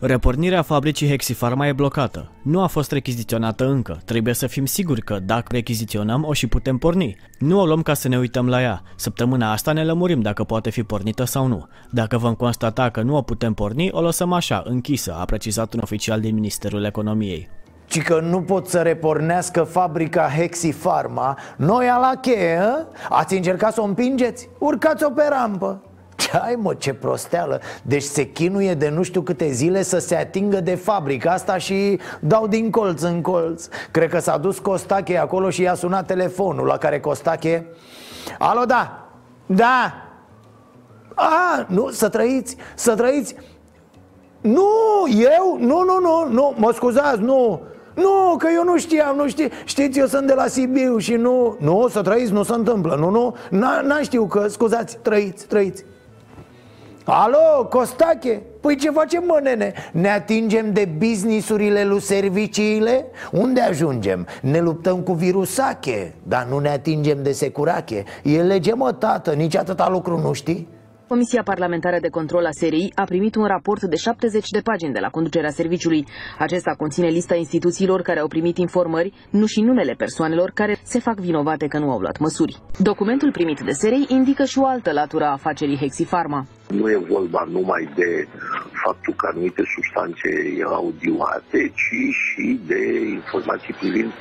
Repornirea 0.00 0.62
fabricii 0.62 1.08
Hexifarma 1.08 1.66
e 1.66 1.72
blocată. 1.72 2.30
Nu 2.42 2.62
a 2.62 2.66
fost 2.66 2.92
rechiziționată 2.92 3.66
încă. 3.66 4.00
Trebuie 4.04 4.34
să 4.34 4.46
fim 4.46 4.66
siguri 4.66 5.00
că 5.00 5.18
dacă 5.18 5.46
rechiziționăm, 5.50 6.24
o 6.24 6.32
și 6.32 6.46
putem 6.46 6.78
porni. 6.78 7.16
Nu 7.38 7.60
o 7.60 7.66
luăm 7.66 7.82
ca 7.82 7.94
să 7.94 8.08
ne 8.08 8.18
uităm 8.18 8.48
la 8.48 8.62
ea. 8.62 8.82
Săptămâna 8.96 9.52
asta 9.52 9.72
ne 9.72 9.84
lămurim 9.84 10.20
dacă 10.20 10.44
poate 10.44 10.70
fi 10.70 10.82
pornită 10.82 11.24
sau 11.24 11.46
nu. 11.46 11.66
Dacă 11.90 12.18
vom 12.18 12.34
constata 12.34 12.90
că 12.90 13.02
nu 13.02 13.16
o 13.16 13.22
putem 13.22 13.54
porni, 13.54 13.90
o 13.92 14.00
lăsăm 14.00 14.32
așa, 14.32 14.62
închisă, 14.66 15.14
a 15.18 15.24
precizat 15.24 15.74
un 15.74 15.80
oficial 15.82 16.20
din 16.20 16.34
Ministerul 16.34 16.84
Economiei 16.84 17.48
ci 17.86 18.02
că 18.02 18.20
nu 18.20 18.42
pot 18.42 18.68
să 18.68 18.82
repornească 18.82 19.62
fabrica 19.62 20.30
Hexi 20.36 20.72
Pharma. 20.72 21.38
Noi 21.56 21.86
la 21.86 22.12
cheie, 22.20 22.58
a? 22.58 22.86
ați 23.08 23.34
încercat 23.34 23.72
să 23.72 23.80
o 23.80 23.84
împingeți? 23.84 24.48
Urcați-o 24.58 25.10
pe 25.10 25.24
rampă. 25.28 25.80
Ce 26.16 26.36
ai 26.36 26.54
mă, 26.54 26.74
ce 26.74 26.94
prosteală. 26.94 27.60
Deci 27.82 28.02
se 28.02 28.30
chinuie 28.30 28.74
de 28.74 28.88
nu 28.88 29.02
știu 29.02 29.20
câte 29.20 29.50
zile 29.50 29.82
să 29.82 29.98
se 29.98 30.16
atingă 30.16 30.60
de 30.60 30.74
fabrica 30.74 31.30
asta 31.30 31.56
și 31.56 32.00
dau 32.20 32.46
din 32.46 32.70
colț 32.70 33.02
în 33.02 33.20
colț. 33.20 33.68
Cred 33.90 34.10
că 34.10 34.18
s-a 34.18 34.36
dus 34.36 34.58
Costache 34.58 35.18
acolo 35.18 35.50
și 35.50 35.62
i-a 35.62 35.74
sunat 35.74 36.06
telefonul 36.06 36.66
La 36.66 36.76
care 36.76 37.00
Costache 37.00 37.66
Alo, 38.38 38.64
da, 38.64 39.08
da. 39.46 39.94
A, 41.14 41.66
nu, 41.68 41.90
să 41.90 42.08
trăiți, 42.08 42.56
să 42.74 42.94
trăiți. 42.94 43.34
Nu, 44.40 44.68
eu, 45.08 45.56
nu, 45.58 45.82
nu, 45.84 45.98
nu, 46.00 46.28
nu, 46.30 46.54
mă 46.56 46.72
scuzați, 46.72 47.20
nu 47.20 47.60
nu, 47.96 48.36
că 48.38 48.48
eu 48.54 48.64
nu 48.64 48.78
știam, 48.78 49.16
nu 49.16 49.28
știu 49.28 49.48
Știți, 49.64 49.98
eu 49.98 50.06
sunt 50.06 50.26
de 50.26 50.34
la 50.34 50.46
Sibiu 50.46 50.98
și 50.98 51.14
nu 51.14 51.56
Nu, 51.60 51.88
să 51.90 52.02
trăiți, 52.02 52.32
nu 52.32 52.42
se 52.42 52.52
întâmplă 52.52 52.96
Nu, 52.98 53.10
nu, 53.10 53.34
n-am 53.50 54.02
știu 54.02 54.26
că, 54.26 54.46
scuzați, 54.48 54.98
trăiți, 55.02 55.46
trăiți 55.46 55.84
Alo, 57.08 57.66
Costache? 57.70 58.42
Păi 58.60 58.76
ce 58.76 58.90
facem, 58.90 59.22
mă, 59.26 59.40
nene? 59.42 59.72
Ne 59.92 60.08
atingem 60.10 60.72
de 60.72 60.88
businessurile 60.98 61.84
lui 61.84 62.00
serviciile? 62.00 63.06
Unde 63.32 63.60
ajungem? 63.60 64.26
Ne 64.42 64.60
luptăm 64.60 65.00
cu 65.00 65.12
virusache, 65.12 66.14
dar 66.22 66.46
nu 66.50 66.58
ne 66.58 66.68
atingem 66.68 67.22
de 67.22 67.32
securache 67.32 68.04
E 68.22 68.42
lege, 68.42 68.74
mă, 68.74 68.92
tată, 68.92 69.32
nici 69.32 69.56
atâta 69.56 69.88
lucru 69.88 70.18
nu 70.18 70.32
știi? 70.32 70.68
Comisia 71.08 71.42
Parlamentară 71.42 71.98
de 72.00 72.08
Control 72.08 72.44
a 72.44 72.50
SRI 72.50 72.92
a 72.94 73.04
primit 73.04 73.34
un 73.34 73.44
raport 73.44 73.82
de 73.82 73.96
70 73.96 74.48
de 74.50 74.60
pagini 74.60 74.92
de 74.92 74.98
la 74.98 75.08
conducerea 75.08 75.50
serviciului. 75.50 76.06
Acesta 76.38 76.74
conține 76.78 77.06
lista 77.08 77.34
instituțiilor 77.34 78.02
care 78.02 78.20
au 78.20 78.28
primit 78.28 78.56
informări, 78.58 79.12
nu 79.30 79.46
și 79.46 79.60
numele 79.60 79.92
persoanelor 79.92 80.50
care 80.54 80.78
se 80.82 80.98
fac 80.98 81.14
vinovate 81.18 81.66
că 81.66 81.78
nu 81.78 81.90
au 81.90 81.98
luat 81.98 82.18
măsuri. 82.18 82.56
Documentul 82.78 83.30
primit 83.32 83.60
de 83.60 83.70
SRI 83.72 84.04
indică 84.08 84.44
și 84.44 84.58
o 84.58 84.66
altă 84.66 84.92
latură 84.92 85.24
a 85.24 85.32
afacerii 85.32 85.76
Hexifarma. 85.76 86.46
Nu 86.68 86.90
e 86.90 86.96
vorba 87.08 87.46
numai 87.50 87.88
de 87.94 88.28
faptul 88.84 89.14
că 89.14 89.28
anumite 89.30 89.62
substanțe 89.74 90.28
erau 90.58 90.74
audioate, 90.74 91.72
ci 91.74 91.98
și 92.22 92.60
de 92.66 92.80
informații 93.18 93.74
privind 93.74 94.12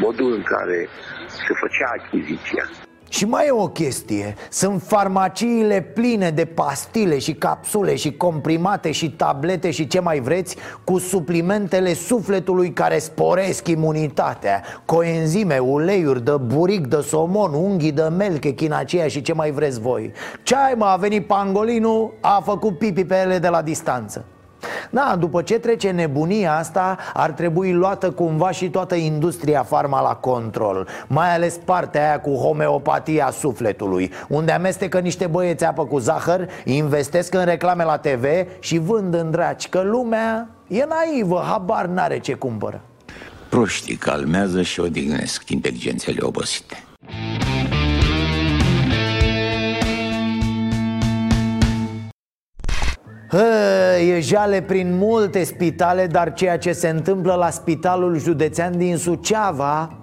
modul 0.00 0.32
în 0.32 0.42
care 0.42 0.88
se 1.26 1.52
făcea 1.62 1.88
achiziția. 1.98 2.89
Și 3.12 3.24
mai 3.24 3.46
e 3.46 3.50
o 3.50 3.68
chestie 3.68 4.34
Sunt 4.50 4.82
farmaciile 4.82 5.80
pline 5.80 6.30
de 6.30 6.44
pastile 6.44 7.18
și 7.18 7.34
capsule 7.34 7.94
și 7.94 8.12
comprimate 8.12 8.90
și 8.90 9.10
tablete 9.10 9.70
și 9.70 9.86
ce 9.86 10.00
mai 10.00 10.20
vreți 10.20 10.56
Cu 10.84 10.98
suplimentele 10.98 11.94
sufletului 11.94 12.72
care 12.72 12.98
sporesc 12.98 13.68
imunitatea. 13.68 14.62
Coenzime, 14.84 15.58
uleiuri 15.58 16.24
de 16.24 16.36
buric, 16.36 16.86
de 16.86 17.00
somon, 17.00 17.54
unghii 17.54 17.92
de 17.92 18.02
melche, 18.02 18.50
chinacia 18.50 19.06
și 19.06 19.22
ce 19.22 19.32
mai 19.32 19.50
vreți 19.50 19.80
voi. 19.80 20.12
Ce 20.42 20.56
ai 20.56 20.74
mă, 20.76 20.84
a 20.84 20.96
venit 20.96 21.26
pangolinul, 21.26 22.14
a 22.20 22.42
făcut 22.44 22.78
pipi 22.78 23.04
pe 23.04 23.16
ele 23.24 23.38
de 23.38 23.48
la 23.48 23.62
distanță 23.62 24.24
Da, 24.90 25.16
după 25.18 25.42
ce 25.42 25.58
trece 25.58 25.90
nebunia 25.90 26.56
asta 26.56 26.96
Ar 27.14 27.30
trebui 27.30 27.72
luată 27.72 28.10
cumva 28.10 28.50
și 28.50 28.70
toată 28.70 28.94
industria 28.94 29.62
farma 29.62 30.00
la 30.00 30.14
control 30.14 30.88
Mai 31.06 31.34
ales 31.34 31.60
partea 31.64 32.06
aia 32.06 32.20
cu 32.20 32.30
homeopatia 32.34 33.30
sufletului 33.30 34.12
Unde 34.28 34.52
amestecă 34.52 34.98
niște 34.98 35.26
băieți 35.26 35.64
apă 35.64 35.84
cu 35.84 35.98
zahăr 35.98 36.48
Investesc 36.64 37.34
în 37.34 37.44
reclame 37.44 37.84
la 37.84 37.96
TV 37.96 38.24
și 38.58 38.78
vând 38.78 39.14
în 39.14 39.30
draci 39.30 39.68
Că 39.68 39.80
lumea 39.80 40.48
e 40.68 40.84
naivă, 40.88 41.44
habar 41.46 41.86
n-are 41.86 42.18
ce 42.18 42.34
cumpără 42.34 42.80
Proștii 43.48 43.96
calmează 43.96 44.62
și 44.62 44.80
odihnesc 44.80 45.48
inteligențele 45.48 46.18
obosite. 46.22 46.84
Hă, 53.30 53.98
E 53.98 54.20
jale 54.20 54.62
prin 54.62 54.96
multe 54.96 55.44
spitale, 55.44 56.06
dar 56.06 56.32
ceea 56.32 56.58
ce 56.58 56.72
se 56.72 56.88
întâmplă 56.88 57.34
la 57.34 57.50
spitalul 57.50 58.18
județean 58.18 58.78
din 58.78 58.96
Suceava 58.96 60.00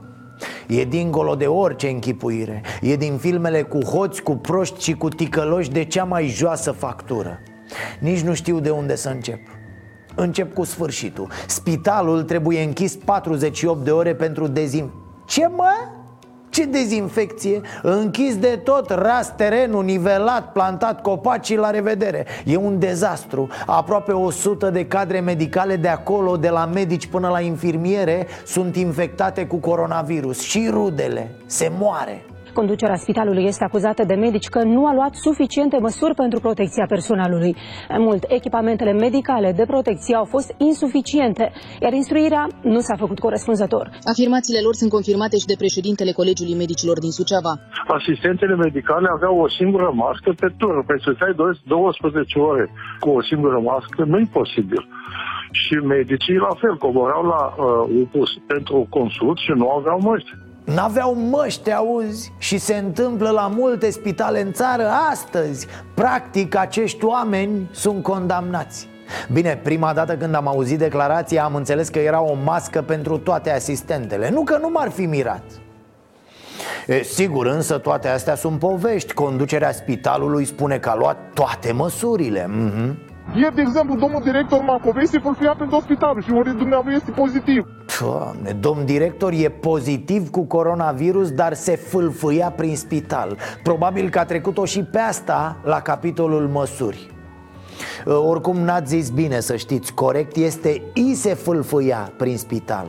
E 0.67 0.83
dincolo 0.83 1.35
de 1.35 1.45
orice 1.45 1.87
închipuire. 1.87 2.61
E 2.81 2.95
din 2.95 3.17
filmele 3.17 3.61
cu 3.61 3.79
hoți, 3.83 4.21
cu 4.21 4.35
proști 4.35 4.83
și 4.83 4.93
cu 4.93 5.09
ticăloși 5.09 5.71
de 5.71 5.83
cea 5.83 6.03
mai 6.03 6.27
joasă 6.27 6.71
factură. 6.71 7.39
Nici 7.99 8.21
nu 8.21 8.33
știu 8.33 8.59
de 8.59 8.69
unde 8.69 8.95
să 8.95 9.09
încep. 9.09 9.39
Încep 10.15 10.53
cu 10.53 10.63
sfârșitul. 10.63 11.31
Spitalul 11.47 12.23
trebuie 12.23 12.63
închis 12.63 12.95
48 12.95 13.83
de 13.83 13.91
ore 13.91 14.15
pentru 14.15 14.47
dezin... 14.47 14.91
Ce 15.25 15.47
mă? 15.47 15.71
Ce 16.57 16.65
dezinfecție? 16.65 17.61
Închis 17.81 18.37
de 18.37 18.61
tot, 18.63 18.89
ras 18.89 19.35
terenul, 19.35 19.83
nivelat, 19.83 20.51
plantat 20.51 21.01
copaci 21.01 21.45
și 21.45 21.55
la 21.55 21.69
revedere. 21.69 22.25
E 22.45 22.55
un 22.55 22.79
dezastru. 22.79 23.47
Aproape 23.65 24.11
100 24.11 24.69
de 24.69 24.85
cadre 24.85 25.19
medicale 25.19 25.75
de 25.75 25.87
acolo, 25.87 26.37
de 26.37 26.49
la 26.49 26.65
medici 26.65 27.07
până 27.07 27.29
la 27.29 27.39
infirmiere 27.39 28.27
Sunt 28.45 28.75
infectate 28.75 29.45
cu 29.45 29.55
coronavirus. 29.55 30.41
Și 30.41 30.67
rudele, 30.71 31.31
se 31.45 31.71
moare 31.79 32.25
Conducerea 32.61 33.03
spitalului 33.05 33.45
este 33.51 33.63
acuzată 33.63 34.03
de 34.11 34.13
medici 34.25 34.49
că 34.55 34.61
nu 34.63 34.81
a 34.87 34.93
luat 34.93 35.13
suficiente 35.27 35.77
măsuri 35.87 36.13
pentru 36.23 36.39
protecția 36.39 36.85
personalului. 36.95 37.55
Mai 37.89 38.01
mult, 38.07 38.23
echipamentele 38.27 38.93
medicale 39.05 39.49
de 39.59 39.65
protecție 39.73 40.15
au 40.15 40.25
fost 40.25 40.49
insuficiente, 40.57 41.51
iar 41.83 41.93
instruirea 41.93 42.43
nu 42.61 42.79
s-a 42.79 42.95
făcut 43.03 43.19
corespunzător. 43.19 43.85
Afirmațiile 44.13 44.61
lor 44.65 44.73
sunt 44.81 44.91
confirmate 44.91 45.35
și 45.41 45.49
de 45.51 45.61
președintele 45.63 46.11
Colegiului 46.19 46.61
Medicilor 46.63 46.97
din 47.05 47.11
Suceava. 47.19 47.53
Asistentele 47.99 48.55
medicale 48.65 49.07
aveau 49.17 49.35
o 49.45 49.47
singură 49.59 49.89
mască 49.93 50.29
pe 50.41 50.49
turn. 50.57 50.79
Păi 50.87 51.01
să 51.05 51.11
stai 51.15 51.33
12 51.35 52.39
ore 52.39 52.65
cu 52.99 53.09
o 53.17 53.21
singură 53.29 53.57
mască 53.71 54.03
nu 54.11 54.17
e 54.19 54.27
posibil. 54.39 54.81
Și 55.51 55.73
medicii 55.95 56.45
la 56.47 56.53
fel, 56.61 56.75
coborau 56.77 57.23
la 57.33 57.41
uh, 57.47 58.01
UPUS 58.01 58.31
pentru 58.47 58.87
consult 58.89 59.37
și 59.45 59.51
nu 59.61 59.67
aveau 59.79 59.99
măști. 60.09 60.31
N-aveau 60.73 61.13
măști, 61.13 61.71
auzi? 61.71 62.31
Și 62.37 62.57
se 62.57 62.75
întâmplă 62.75 63.29
la 63.29 63.47
multe 63.47 63.89
spitale 63.89 64.41
în 64.41 64.51
țară. 64.51 64.89
Astăzi 65.11 65.67
Practic, 65.93 66.55
acești 66.55 67.05
oameni 67.05 67.69
sunt 67.71 68.03
condamnați. 68.03 68.87
Bine, 69.31 69.59
prima 69.63 69.93
dată 69.93 70.15
când 70.15 70.35
am 70.35 70.47
auzit 70.47 70.77
declarația 70.77 71.43
am 71.43 71.55
înțeles 71.55 71.89
că 71.89 71.99
era 71.99 72.21
o 72.21 72.33
mască 72.43 72.81
pentru 72.81 73.17
toate 73.17 73.51
asistentele. 73.51 74.29
Nu 74.29 74.43
că 74.43 74.57
nu 74.61 74.69
m-ar 74.69 74.89
fi 74.89 75.05
mirat. 75.05 75.43
E, 76.87 77.03
sigur, 77.03 77.45
însă 77.45 77.77
toate 77.77 78.07
astea 78.07 78.35
sunt 78.35 78.59
povești. 78.59 79.13
Conducerea 79.13 79.71
spitalului 79.71 80.45
spune 80.45 80.77
că 80.77 80.89
a 80.89 80.95
luat 80.95 81.17
toate 81.33 81.71
măsurile. 81.71 82.49
Mm-hmm. 82.49 83.16
Ieri, 83.35 83.55
de 83.55 83.61
exemplu, 83.61 83.95
domnul 83.95 84.21
director 84.23 84.61
Macovei 84.61 85.07
se 85.07 85.19
fâlfâia 85.19 85.55
pentru 85.57 85.79
spital 85.79 86.21
și 86.21 86.31
ori 86.31 86.57
dumneavoastră 86.57 86.93
este 86.93 87.11
pozitiv. 87.11 87.67
Doamne, 87.99 88.51
domn 88.51 88.85
director 88.85 89.31
e 89.33 89.49
pozitiv 89.49 90.29
cu 90.29 90.43
coronavirus, 90.45 91.31
dar 91.31 91.53
se 91.53 91.75
fâlfâia 91.75 92.49
prin 92.49 92.75
spital. 92.75 93.37
Probabil 93.63 94.09
că 94.09 94.19
a 94.19 94.25
trecut-o 94.25 94.65
și 94.65 94.83
pe 94.83 94.99
asta 94.99 95.57
la 95.63 95.81
capitolul 95.81 96.47
măsuri. 96.47 97.11
Oricum 98.05 98.57
n-ați 98.57 98.95
zis 98.95 99.09
bine 99.09 99.39
să 99.39 99.55
știți, 99.55 99.93
corect 99.93 100.35
este 100.35 100.81
I 100.93 101.13
se 101.13 101.33
fâlfâia 101.33 102.11
prin 102.17 102.37
spital 102.37 102.87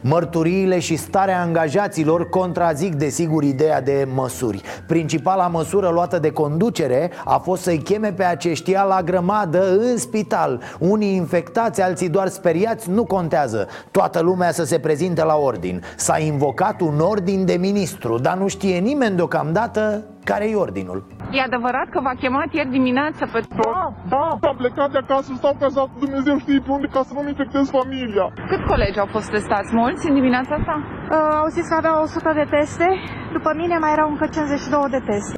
Mărturiile 0.00 0.78
și 0.78 0.96
starea 0.96 1.40
angajaților 1.40 2.28
contrazic 2.28 2.94
desigur 2.94 3.42
ideea 3.42 3.80
de 3.80 4.08
măsuri. 4.14 4.62
Principala 4.86 5.46
măsură 5.46 5.88
luată 5.88 6.18
de 6.18 6.30
conducere 6.30 7.10
a 7.24 7.38
fost 7.38 7.62
să-i 7.62 7.78
cheme 7.78 8.12
pe 8.12 8.24
aceștia 8.24 8.82
la 8.82 9.02
grămadă 9.02 9.76
în 9.78 9.96
spital. 9.96 10.60
Unii 10.78 11.14
infectați, 11.14 11.82
alții 11.82 12.08
doar 12.08 12.28
speriați, 12.28 12.90
nu 12.90 13.04
contează. 13.04 13.68
Toată 13.90 14.20
lumea 14.20 14.52
să 14.52 14.64
se 14.64 14.78
prezinte 14.78 15.24
la 15.24 15.36
ordin. 15.36 15.82
S-a 15.96 16.18
invocat 16.18 16.80
un 16.80 17.00
ordin 17.00 17.44
de 17.44 17.54
ministru, 17.54 18.18
dar 18.18 18.36
nu 18.36 18.48
știe 18.48 18.78
nimeni 18.78 19.16
deocamdată 19.16 20.04
care 20.30 20.44
e 20.52 20.64
ordinul? 20.66 20.98
E 21.36 21.40
adevărat 21.48 21.88
că 21.94 21.98
v-a 22.06 22.16
chemat 22.22 22.48
ieri 22.52 22.76
dimineață 22.78 23.22
pe 23.32 23.40
Da, 23.62 23.80
da, 24.12 24.24
am 24.50 24.56
plecat 24.62 24.90
de 24.94 25.00
acasă, 25.04 25.30
stau 25.36 25.54
cazat, 25.60 25.88
Dumnezeu 26.04 26.36
știe 26.38 26.60
pe 26.64 26.70
unde, 26.76 26.86
ca 26.94 27.00
să 27.08 27.12
nu-mi 27.14 27.28
infectez 27.34 27.64
familia. 27.78 28.26
Cât 28.50 28.62
colegi 28.70 28.98
au 28.98 29.08
fost 29.14 29.28
testați? 29.30 29.70
Mulți 29.82 30.08
în 30.08 30.14
dimineața 30.20 30.52
asta? 30.60 30.74
Uh, 30.84 31.42
au 31.42 31.48
zis 31.56 31.64
că 31.68 31.74
aveau 31.74 32.02
100 32.02 32.32
de 32.40 32.46
teste, 32.56 32.86
după 33.36 33.50
mine 33.60 33.76
mai 33.78 33.92
erau 33.96 34.08
încă 34.10 34.26
52 34.26 34.80
de 34.96 35.02
teste. 35.10 35.36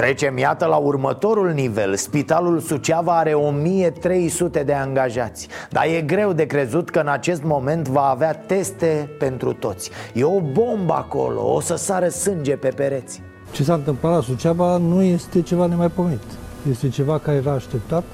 Trecem, 0.00 0.38
iată, 0.38 0.66
la 0.66 0.76
următorul 0.76 1.50
nivel 1.62 1.94
Spitalul 1.94 2.58
Suceava 2.58 3.18
are 3.18 3.32
1300 3.32 4.62
de 4.62 4.74
angajați 4.74 5.48
Dar 5.70 5.84
e 5.96 6.00
greu 6.00 6.32
de 6.32 6.46
crezut 6.46 6.90
că 6.90 6.98
în 6.98 7.08
acest 7.08 7.42
moment 7.42 7.88
va 7.88 8.06
avea 8.08 8.32
teste 8.32 9.10
pentru 9.18 9.52
toți 9.52 9.90
E 10.14 10.24
o 10.24 10.40
bombă 10.40 10.94
acolo, 10.94 11.52
o 11.54 11.60
să 11.60 11.76
sară 11.76 12.08
sânge 12.08 12.56
pe 12.56 12.68
pereți 12.76 13.22
ce 13.52 13.64
s-a 13.64 13.74
întâmplat 13.74 14.12
la 14.12 14.20
Suceava 14.20 14.76
nu 14.76 15.02
este 15.02 15.42
ceva 15.42 15.66
nemaipomenit. 15.66 16.22
Este 16.70 16.88
ceva 16.88 17.18
care 17.18 17.36
era 17.36 17.52
așteptat. 17.52 18.04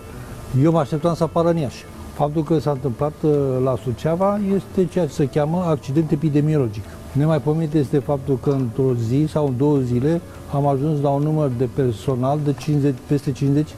Eu 0.63 0.73
mă 0.73 0.79
așteptam 0.79 1.15
să 1.15 1.23
apară 1.23 1.49
în 1.49 1.57
Iași. 1.57 1.85
Faptul 2.15 2.43
că 2.43 2.59
s-a 2.59 2.71
întâmplat 2.71 3.13
uh, 3.23 3.33
la 3.65 3.77
Suceava 3.83 4.41
este 4.55 4.87
ceea 4.87 5.07
ce 5.07 5.13
se 5.13 5.29
cheamă 5.29 5.65
accident 5.67 6.11
epidemiologic. 6.11 6.85
Nemaipomenit 7.13 7.75
este 7.75 7.99
faptul 7.99 8.39
că 8.43 8.51
într-o 8.51 8.95
zi 8.95 9.27
sau 9.29 9.47
în 9.47 9.57
două 9.57 9.79
zile 9.79 10.21
am 10.53 10.67
ajuns 10.67 11.01
la 11.01 11.09
un 11.09 11.23
număr 11.23 11.51
de 11.59 11.69
personal 11.75 12.39
de 12.45 12.55
50, 12.59 12.95
peste 13.07 13.33
50 13.33 13.69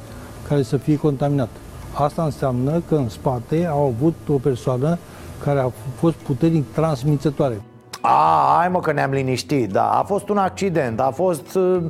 care 0.49 0.62
să 0.62 0.77
fie 0.77 0.97
contaminat. 0.97 1.49
Asta 1.93 2.25
înseamnă 2.25 2.83
că 2.88 2.95
în 2.95 3.09
spate 3.09 3.67
au 3.67 3.95
avut 3.97 4.14
o 4.29 4.38
persoană 4.38 4.99
care 5.45 5.61
a 5.61 5.71
fost 5.99 6.14
puternic 6.14 6.64
transmițătoare. 6.73 7.61
A, 8.07 8.55
hai 8.59 8.69
mă 8.69 8.81
că 8.81 8.93
ne-am 8.93 9.11
liniștit, 9.11 9.71
da, 9.71 9.90
a 9.90 10.03
fost 10.03 10.29
un 10.29 10.37
accident 10.37 11.01
A 11.01 11.11
fost, 11.14 11.55
uh, 11.55 11.83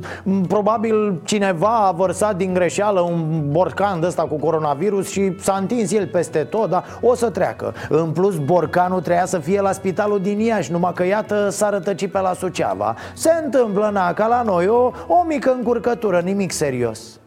probabil 0.47 1.21
cineva 1.23 1.87
a 1.87 1.91
vărsat 1.91 2.35
din 2.35 2.53
greșeală 2.53 2.99
un 2.99 3.51
borcan 3.51 3.99
de 3.99 4.05
ăsta 4.05 4.23
cu 4.23 4.35
coronavirus 4.35 5.09
Și 5.09 5.35
s-a 5.39 5.55
întins 5.59 5.91
el 5.91 6.07
peste 6.07 6.39
tot, 6.39 6.69
dar 6.69 6.83
o 7.01 7.15
să 7.15 7.29
treacă. 7.29 7.73
În 7.89 8.11
plus, 8.11 8.37
borcanul 8.37 9.01
treia 9.01 9.25
să 9.25 9.39
fie 9.39 9.61
la 9.61 9.71
spitalul 9.71 10.19
din 10.19 10.39
Iași 10.39 10.71
Numai 10.71 10.91
că 10.93 11.05
iată 11.05 11.49
s-a 11.49 11.69
rătăcit 11.69 12.11
pe 12.11 12.19
la 12.19 12.33
Suceava. 12.33 12.95
Se 13.13 13.31
întâmplă, 13.43 13.89
na, 13.93 14.13
ca 14.13 14.27
la 14.27 14.41
noi, 14.41 14.67
o, 14.67 14.91
o 15.07 15.23
mică 15.27 15.53
încurcătură, 15.53 16.19
nimic 16.19 16.51
serios 16.51 17.19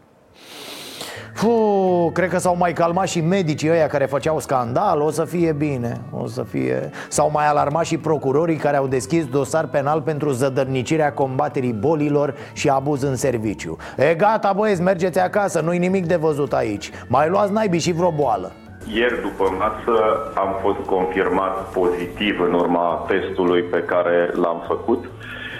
Puh, 1.41 2.11
cred 2.13 2.29
că 2.29 2.37
s-au 2.37 2.55
mai 2.57 2.73
calmat 2.73 3.07
și 3.07 3.21
medicii 3.21 3.69
ăia 3.69 3.87
care 3.87 4.05
făceau 4.05 4.39
scandal. 4.39 5.01
O 5.01 5.09
să 5.11 5.25
fie 5.25 5.51
bine, 5.51 6.01
o 6.11 6.27
să 6.27 6.43
fie. 6.43 6.89
S-au 7.07 7.29
mai 7.33 7.47
alarmat 7.47 7.85
și 7.85 7.97
procurorii 7.97 8.55
care 8.55 8.77
au 8.77 8.87
deschis 8.87 9.25
dosar 9.25 9.67
penal 9.67 10.01
Pentru 10.01 10.29
zădărnicirea 10.29 11.13
combaterii 11.13 11.73
bolilor 11.73 12.35
și 12.53 12.69
abuz 12.69 13.01
în 13.01 13.15
serviciu. 13.15 13.77
E 13.97 14.13
gata 14.13 14.53
băieți, 14.55 14.81
mergeți 14.81 15.19
acasă, 15.19 15.59
nu-i 15.59 15.77
nimic 15.77 16.05
de 16.05 16.15
văzut 16.15 16.53
aici. 16.53 16.91
Mai 17.07 17.29
luați 17.29 17.51
naibii 17.53 17.79
și 17.79 17.91
vreo 17.91 18.11
boală. 18.11 18.51
Ieri 18.93 19.21
după 19.21 19.55
masă 19.57 19.99
am 20.35 20.55
fost 20.61 20.87
confirmat 20.87 21.71
pozitiv 21.71 22.39
în 22.47 22.53
urma 22.53 23.05
testului 23.07 23.61
pe 23.61 23.83
care 23.83 24.29
l-am 24.33 24.63
făcut 24.67 25.05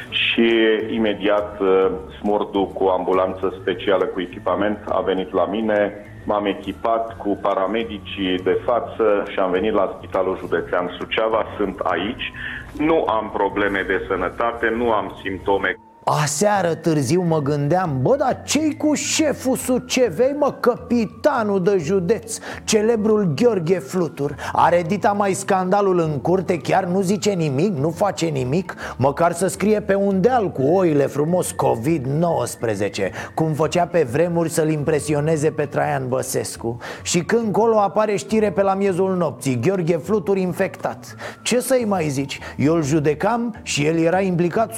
și 0.10 0.50
imediat 0.90 1.60
uh, 1.60 1.92
smurdul 2.20 2.68
cu 2.68 2.84
ambulanță 2.84 3.58
specială 3.62 4.06
cu 4.06 4.22
echipament 4.22 4.80
a 4.88 5.02
venit 5.02 5.34
la 5.34 5.46
mine, 5.46 6.06
m-am 6.26 6.46
echipat 6.46 7.18
cu 7.18 7.38
paramedicii 7.42 8.38
de 8.38 8.62
față 8.66 9.24
și 9.32 9.40
am 9.40 9.52
venit 9.52 9.74
la 9.74 9.96
Spitalul 9.98 10.38
Județean 10.38 10.96
Suceava, 11.00 11.46
sunt 11.58 11.80
aici, 11.80 12.32
nu 12.78 13.06
am 13.08 13.30
probleme 13.34 13.84
de 13.88 14.06
sănătate, 14.08 14.70
nu 14.70 14.92
am 14.92 15.18
simptome 15.22 15.76
Aseară 16.12 16.76
târziu 16.76 17.22
mă 17.22 17.42
gândeam 17.42 18.00
Bă, 18.02 18.16
dar 18.16 18.42
ce 18.46 18.76
cu 18.78 18.94
șeful 18.94 19.56
Sucevei, 19.56 20.36
mă, 20.40 20.52
capitanul 20.60 21.64
de 21.64 21.78
județ 21.78 22.38
Celebrul 22.64 23.34
Gheorghe 23.36 23.80
Flutur? 23.80 24.36
Are 24.52 24.84
dita 24.88 25.12
mai 25.12 25.34
scandalul 25.34 26.00
în 26.00 26.20
curte 26.20 26.58
Chiar 26.58 26.86
nu 26.86 27.02
zice 27.02 27.32
nimic, 27.32 27.78
nu 27.78 27.90
face 27.90 28.26
nimic? 28.26 28.76
Măcar 28.98 29.34
să 29.34 29.48
scrie 29.48 29.82
pe 29.82 29.96
un 29.96 30.22
deal 30.22 30.52
cu 30.52 30.62
oile 30.62 31.06
frumos 31.06 31.52
COVID-19 31.52 33.12
Cum 33.36 33.54
făcea 33.54 33.86
pe 33.86 34.08
vremuri 34.12 34.50
să-l 34.50 34.70
impresioneze 34.70 35.52
pe 35.52 35.66
Traian 35.66 36.08
Băsescu. 36.08 36.78
Și 37.02 37.20
când 37.20 37.52
colo 37.52 37.80
apare 37.80 38.16
știre 38.16 38.52
pe 38.52 38.62
la 38.62 38.74
miezul 38.74 39.16
nopții 39.16 39.60
Gheorghe 39.60 39.98
Flutur 39.98 40.38
infectat. 40.38 41.16
Ce 41.42 41.60
să-i 41.60 41.86
mai 41.88 42.10
zici? 42.10 42.40
Eu 42.58 42.76
îl 42.76 42.84
judecam 42.84 43.56
și 43.64 43.86
el 43.86 43.98
era 43.98 44.20
implicat 44.20 44.74
100% 44.74 44.76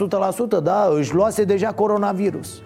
Da, 0.64 0.90
își 0.98 1.20
luase 1.22 1.44
deja 1.44 1.72
coronavirus. 1.72 2.62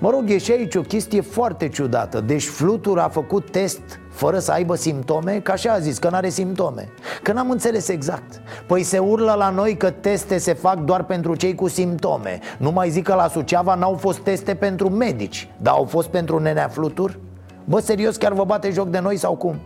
Mă 0.00 0.10
rog, 0.10 0.30
e 0.30 0.38
și 0.38 0.52
aici 0.52 0.74
o 0.74 0.80
chestie 0.80 1.20
foarte 1.20 1.68
ciudată. 1.68 2.20
Deci 2.20 2.44
Flutur 2.44 2.98
a 2.98 3.08
făcut 3.08 3.50
test 3.50 3.80
fără 4.10 4.38
să 4.38 4.52
aibă 4.52 4.74
simptome, 4.74 5.40
ca 5.40 5.52
așa 5.52 5.72
a 5.72 5.78
zis, 5.78 5.98
că 5.98 6.08
nu 6.10 6.16
are 6.16 6.28
simptome. 6.28 6.88
Că 7.22 7.32
n-am 7.32 7.50
înțeles 7.50 7.88
exact. 7.88 8.40
Păi 8.66 8.82
se 8.82 8.98
urlă 8.98 9.34
la 9.38 9.50
noi 9.50 9.76
că 9.76 9.90
teste 9.90 10.38
se 10.38 10.52
fac 10.52 10.78
doar 10.78 11.04
pentru 11.04 11.34
cei 11.34 11.54
cu 11.54 11.68
simptome. 11.68 12.38
Nu 12.58 12.70
mai 12.70 12.90
zic 12.90 13.04
că 13.04 13.14
la 13.14 13.28
Suceava 13.28 13.74
n-au 13.74 13.94
fost 13.94 14.18
teste 14.18 14.54
pentru 14.54 14.90
medici 14.90 15.48
Dar 15.62 15.74
au 15.74 15.84
fost 15.84 16.08
pentru 16.08 16.38
nenea 16.38 16.68
Flutur? 16.68 17.18
Bă, 17.64 17.80
serios, 17.80 18.16
chiar 18.16 18.32
vă 18.32 18.44
bate 18.44 18.70
joc 18.70 18.88
de 18.88 18.98
noi 18.98 19.16
sau 19.16 19.36
cum? 19.36 19.60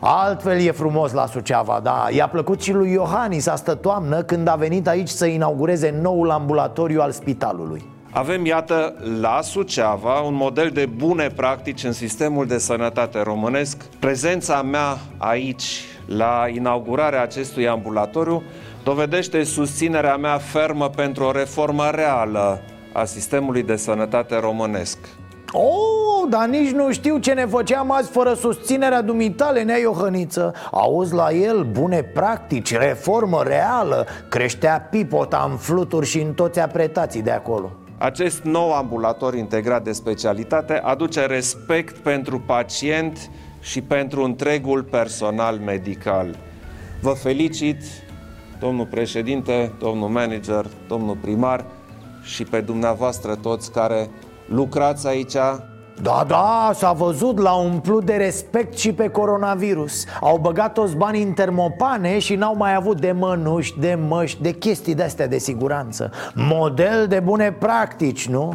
Altfel 0.00 0.60
e 0.66 0.70
frumos 0.70 1.12
la 1.12 1.26
Suceava, 1.26 1.80
da 1.82 2.06
I-a 2.10 2.28
plăcut 2.28 2.62
și 2.62 2.72
lui 2.72 2.92
Iohannis 2.92 3.46
astă 3.46 3.74
toamnă 3.74 4.22
Când 4.22 4.48
a 4.48 4.54
venit 4.54 4.88
aici 4.88 5.08
să 5.08 5.26
inaugureze 5.26 5.98
noul 6.02 6.30
ambulatoriu 6.30 7.00
al 7.00 7.10
spitalului 7.10 7.96
avem, 8.10 8.44
iată, 8.44 8.94
la 9.20 9.40
Suceava 9.42 10.20
un 10.20 10.34
model 10.34 10.70
de 10.70 10.86
bune 10.86 11.26
practici 11.26 11.84
în 11.84 11.92
sistemul 11.92 12.46
de 12.46 12.58
sănătate 12.58 13.22
românesc. 13.22 13.84
Prezența 13.98 14.62
mea 14.62 14.98
aici, 15.16 15.84
la 16.06 16.44
inaugurarea 16.54 17.22
acestui 17.22 17.68
ambulatoriu, 17.68 18.42
dovedește 18.84 19.42
susținerea 19.42 20.16
mea 20.16 20.38
fermă 20.38 20.88
pentru 20.88 21.24
o 21.24 21.30
reformă 21.30 21.90
reală 21.90 22.60
a 22.92 23.04
sistemului 23.04 23.62
de 23.62 23.76
sănătate 23.76 24.38
românesc. 24.38 24.98
Oh, 25.52 26.28
dar 26.28 26.48
nici 26.48 26.70
nu 26.70 26.92
știu 26.92 27.18
ce 27.18 27.32
ne 27.32 27.46
făceam 27.46 27.90
azi 27.90 28.10
fără 28.10 28.34
susținerea 28.34 29.02
dumitale, 29.02 29.62
Nea 29.62 29.78
Iohăniță. 29.78 30.54
Auzi 30.70 31.14
la 31.14 31.32
el 31.32 31.64
bune 31.64 32.02
practici, 32.02 32.76
reformă 32.76 33.42
reală. 33.42 34.06
Creștea 34.28 34.88
pipota 34.90 35.48
în 35.50 35.56
fluturi 35.56 36.06
și 36.06 36.20
în 36.20 36.32
toți 36.32 36.60
apretații 36.60 37.22
de 37.22 37.30
acolo. 37.30 37.70
Acest 37.98 38.42
nou 38.42 38.72
ambulator 38.72 39.34
integrat 39.34 39.84
de 39.84 39.92
specialitate 39.92 40.80
aduce 40.84 41.26
respect 41.26 41.96
pentru 41.96 42.40
pacient 42.46 43.30
și 43.60 43.82
pentru 43.82 44.24
întregul 44.24 44.82
personal 44.82 45.56
medical. 45.56 46.36
Vă 47.00 47.10
felicit, 47.10 47.82
domnul 48.60 48.86
președinte, 48.86 49.72
domnul 49.78 50.08
manager, 50.08 50.66
domnul 50.88 51.16
primar 51.20 51.64
și 52.22 52.44
pe 52.44 52.60
dumneavoastră 52.60 53.34
toți 53.34 53.72
care 53.72 54.08
lucrați 54.48 55.06
aici? 55.06 55.36
Da, 56.02 56.24
da, 56.26 56.70
s-a 56.74 56.92
văzut, 56.92 57.38
l-au 57.38 57.64
umplut 57.64 58.04
de 58.04 58.14
respect 58.14 58.78
și 58.78 58.92
pe 58.92 59.08
coronavirus. 59.08 60.04
Au 60.20 60.38
băgat 60.38 60.72
toți 60.72 60.96
banii 60.96 61.22
în 61.22 61.32
termopane 61.32 62.18
și 62.18 62.34
n-au 62.34 62.56
mai 62.56 62.74
avut 62.74 63.00
de 63.00 63.12
mănuși, 63.12 63.78
de 63.78 63.98
măști, 64.08 64.42
de 64.42 64.50
chestii 64.50 64.94
de-astea 64.94 65.26
de 65.26 65.38
siguranță. 65.38 66.10
Model 66.34 67.06
de 67.08 67.20
bune 67.20 67.52
practici, 67.52 68.28
nu? 68.28 68.54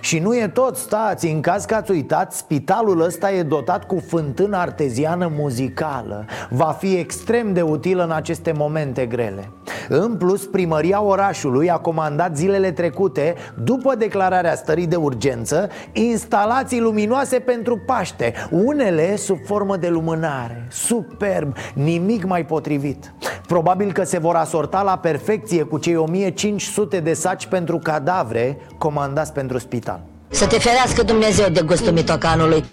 Și 0.00 0.18
nu 0.18 0.36
e 0.36 0.48
tot, 0.48 0.76
stați, 0.76 1.26
în 1.26 1.40
caz 1.40 1.64
că 1.64 1.74
ați 1.74 1.90
uitat, 1.90 2.32
spitalul 2.32 3.00
ăsta 3.00 3.32
e 3.32 3.42
dotat 3.42 3.86
cu 3.86 4.02
fântână 4.06 4.56
arteziană 4.56 5.32
muzicală. 5.36 6.24
Va 6.50 6.76
fi 6.78 6.94
extrem 6.94 7.52
de 7.52 7.62
util 7.62 7.98
în 7.98 8.10
aceste 8.10 8.52
momente 8.56 9.06
grele 9.06 9.50
În 9.92 10.16
plus, 10.16 10.46
primăria 10.46 11.02
orașului 11.02 11.70
a 11.70 11.76
comandat 11.76 12.36
zilele 12.36 12.72
trecute, 12.72 13.34
după 13.64 13.94
declararea 13.94 14.54
stării 14.54 14.86
de 14.86 14.96
urgență, 14.96 15.68
instalații 15.92 16.80
luminoase 16.80 17.38
pentru 17.38 17.82
Paște 17.86 18.34
Unele 18.50 19.16
sub 19.16 19.38
formă 19.44 19.76
de 19.76 19.88
lumânare, 19.88 20.66
superb, 20.70 21.56
nimic 21.74 22.24
mai 22.24 22.44
potrivit. 22.44 23.12
Probabil 23.46 23.92
că 23.92 24.04
se 24.04 24.18
vor 24.18 24.34
asorta 24.34 24.82
la 24.82 24.98
perfecție 24.98 25.62
cu 25.62 25.78
cei 25.78 25.96
1500 25.96 27.00
de 27.00 27.12
saci 27.12 27.46
pentru 27.46 27.78
cadavre 27.78 28.58
comandați 28.78 29.32
pentru 29.32 29.58
spital. 29.58 30.00
Să 30.28 30.46
te 30.46 30.58
ferească 30.58 31.02
Dumnezeu 31.02 31.48
de 31.48 31.62
gustul 31.62 31.92
mitocanului 31.92 32.64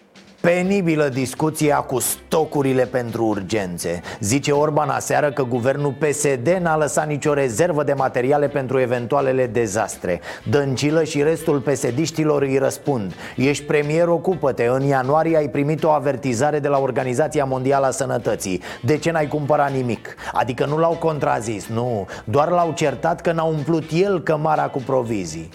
Penibilă 0.48 1.10
discuția 1.10 1.78
cu 1.78 2.00
stocurile 2.00 2.86
pentru 2.86 3.26
urgențe. 3.26 4.02
Zice 4.20 4.52
Orban 4.52 4.90
aseară 4.90 5.32
că 5.32 5.44
guvernul 5.44 5.92
PSD 5.92 6.48
n-a 6.62 6.78
lăsat 6.78 7.08
nicio 7.08 7.34
rezervă 7.34 7.84
de 7.84 7.94
materiale 7.94 8.48
pentru 8.48 8.80
eventualele 8.80 9.48
dezastre. 9.48 10.20
Dăncilă 10.50 11.04
și 11.04 11.24
restul 11.24 11.60
pesediștilor 11.60 12.42
îi 12.42 12.58
răspund. 12.58 13.14
Ești 13.36 13.64
premier, 13.64 14.08
ocupă-te. 14.08 14.66
În 14.66 14.82
ianuarie 14.82 15.38
ai 15.38 15.50
primit 15.50 15.84
o 15.84 15.90
avertizare 15.90 16.60
de 16.60 16.68
la 16.68 16.78
Organizația 16.78 17.46
Mondială 17.46 17.86
a 17.86 17.92
Sănătății. 17.92 18.62
De 18.82 18.98
ce 18.98 19.12
n-ai 19.12 19.28
cumpărat 19.28 19.72
nimic? 19.72 20.16
Adică 20.34 20.66
nu 20.66 20.78
l-au 20.78 20.98
contrazis, 21.00 21.66
nu. 21.66 22.08
Doar 22.24 22.50
l-au 22.50 22.72
certat 22.72 23.22
că 23.22 23.32
n-a 23.32 23.44
umplut 23.44 23.84
el 23.92 24.22
cămara 24.22 24.68
cu 24.68 24.82
provizii 24.86 25.50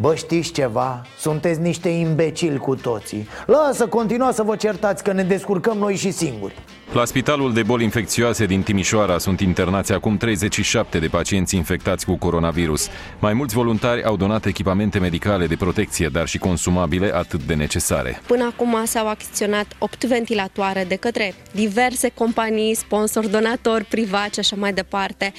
Bă, 0.00 0.14
știți 0.14 0.52
ceva? 0.52 1.02
Sunteți 1.18 1.60
niște 1.60 1.88
imbecili 1.88 2.58
cu 2.58 2.74
toții 2.74 3.28
Lasă, 3.46 3.86
continua 3.86 4.32
să 4.32 4.42
vă 4.42 4.56
certați 4.56 5.02
că 5.02 5.12
ne 5.12 5.22
descurcăm 5.22 5.78
noi 5.78 5.96
și 5.96 6.10
singuri 6.10 6.54
La 6.92 7.04
Spitalul 7.04 7.52
de 7.52 7.62
Boli 7.62 7.84
Infecțioase 7.84 8.46
din 8.46 8.62
Timișoara 8.62 9.18
sunt 9.18 9.40
internați 9.40 9.92
acum 9.92 10.16
37 10.16 10.98
de 10.98 11.06
pacienți 11.06 11.56
infectați 11.56 12.06
cu 12.06 12.16
coronavirus. 12.16 12.88
Mai 13.18 13.32
mulți 13.32 13.54
voluntari 13.54 14.04
au 14.04 14.16
donat 14.16 14.44
echipamente 14.44 14.98
medicale 14.98 15.46
de 15.46 15.56
protecție, 15.56 16.08
dar 16.08 16.26
și 16.26 16.38
consumabile 16.38 17.14
atât 17.14 17.42
de 17.42 17.54
necesare. 17.54 18.20
Până 18.26 18.44
acum 18.44 18.84
s-au 18.84 19.08
achiziționat 19.08 19.66
8 19.78 20.04
ventilatoare 20.04 20.84
de 20.84 20.94
către 20.96 21.34
diverse 21.52 22.08
companii, 22.14 22.74
sponsori, 22.74 23.30
donatori 23.30 23.84
privați 23.84 24.34
și 24.34 24.40
așa 24.40 24.56
mai 24.56 24.72
departe, 24.72 25.32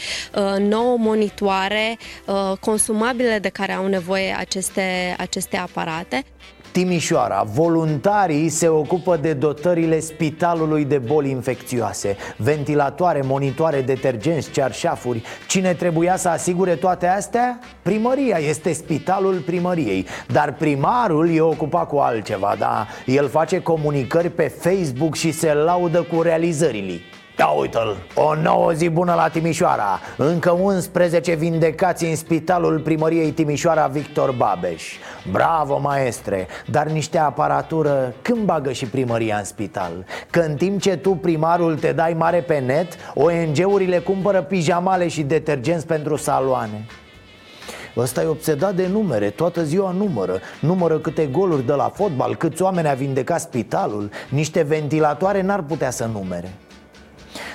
9 0.60 0.94
uh, 0.94 1.00
monitoare, 1.00 1.98
uh, 2.26 2.58
consumabile 2.60 3.40
de 3.40 3.50
care 3.50 3.74
au 3.74 3.88
nevoie 3.88 4.36
aceste, 4.38 5.16
aceste 5.18 5.58
aparate. 5.58 6.26
Timișoara, 6.72 7.44
voluntarii 7.54 8.50
se 8.50 8.68
ocupă 8.68 9.18
de 9.18 9.34
dotările 9.34 10.00
spitalului 10.00 10.86
de 10.86 10.98
boli 10.98 11.30
infecțioase. 11.30 12.18
Ventilatoare, 12.38 13.22
monitoare, 13.24 13.82
detergenți, 13.82 14.52
cearșafuri. 14.52 15.24
Cine 15.48 15.74
trebuia 15.74 16.16
să 16.16 16.30
asigure 16.30 16.76
toate 16.76 17.08
astea? 17.08 17.60
Primăria, 17.82 18.38
este 18.38 18.74
spitalul 18.74 19.44
primăriei. 19.46 20.06
Dar 20.28 20.54
primarul 20.54 21.30
e 21.36 21.42
ocupat 21.42 21.88
cu 21.88 21.98
altceva, 21.98 22.56
da? 22.60 22.88
El 23.06 23.28
face 23.28 23.62
comunicări 23.62 24.30
pe 24.30 24.48
Facebook 24.48 25.16
și 25.16 25.32
se 25.32 25.54
laudă 25.54 26.02
cu 26.02 26.22
realizările 26.22 27.00
Ia 27.42 27.48
uite-l, 27.48 27.98
o 28.16 28.36
nouă 28.36 28.72
zi 28.72 28.90
bună 28.90 29.14
la 29.14 29.28
Timișoara. 29.28 30.00
Încă 30.18 30.52
11 30.52 31.34
vindecați 31.34 32.06
în 32.06 32.16
spitalul 32.16 32.80
primăriei 32.80 33.32
Timișoara 33.32 33.88
Victor 33.88 34.32
Babeș. 34.32 34.84
Bravo, 35.32 35.78
maestre, 35.78 36.48
dar 36.66 36.88
niște 36.88 37.18
aparatură 37.18 38.14
când 38.22 38.46
bagă 38.46 38.72
și 38.72 38.86
primăria 38.86 39.38
în 39.38 39.44
spital? 39.44 39.92
Că 40.30 40.40
în 40.40 40.56
timp 40.56 40.82
ce 40.82 40.98
tu, 40.98 41.10
primarul, 41.10 41.78
te 41.78 41.92
dai 41.92 42.14
mare 42.14 42.42
pe 42.42 42.58
net 42.58 42.88
ONG-urile 43.14 44.00
cumpără 44.00 44.42
pijamale 44.42 45.08
și 45.08 45.22
detergenți 45.22 45.86
pentru 45.86 46.16
saloane. 46.16 46.86
Ăsta 47.98 48.22
e 48.22 48.26
obsedat 48.26 48.76
de 48.76 48.88
numere, 48.88 49.30
toată 49.30 49.64
ziua 49.64 49.92
numără. 49.92 50.40
Numără 50.60 51.00
câte 51.00 51.26
goluri 51.26 51.66
de 51.66 51.74
la 51.74 51.92
fotbal, 51.94 52.36
câți 52.36 52.62
oameni 52.62 52.88
a 52.88 52.94
vindecat 52.94 53.42
spitalul. 53.42 54.10
Niște 54.30 54.62
ventilatoare 54.62 55.42
n-ar 55.42 55.62
putea 55.62 55.90
să 55.90 56.10
numere 56.14 56.54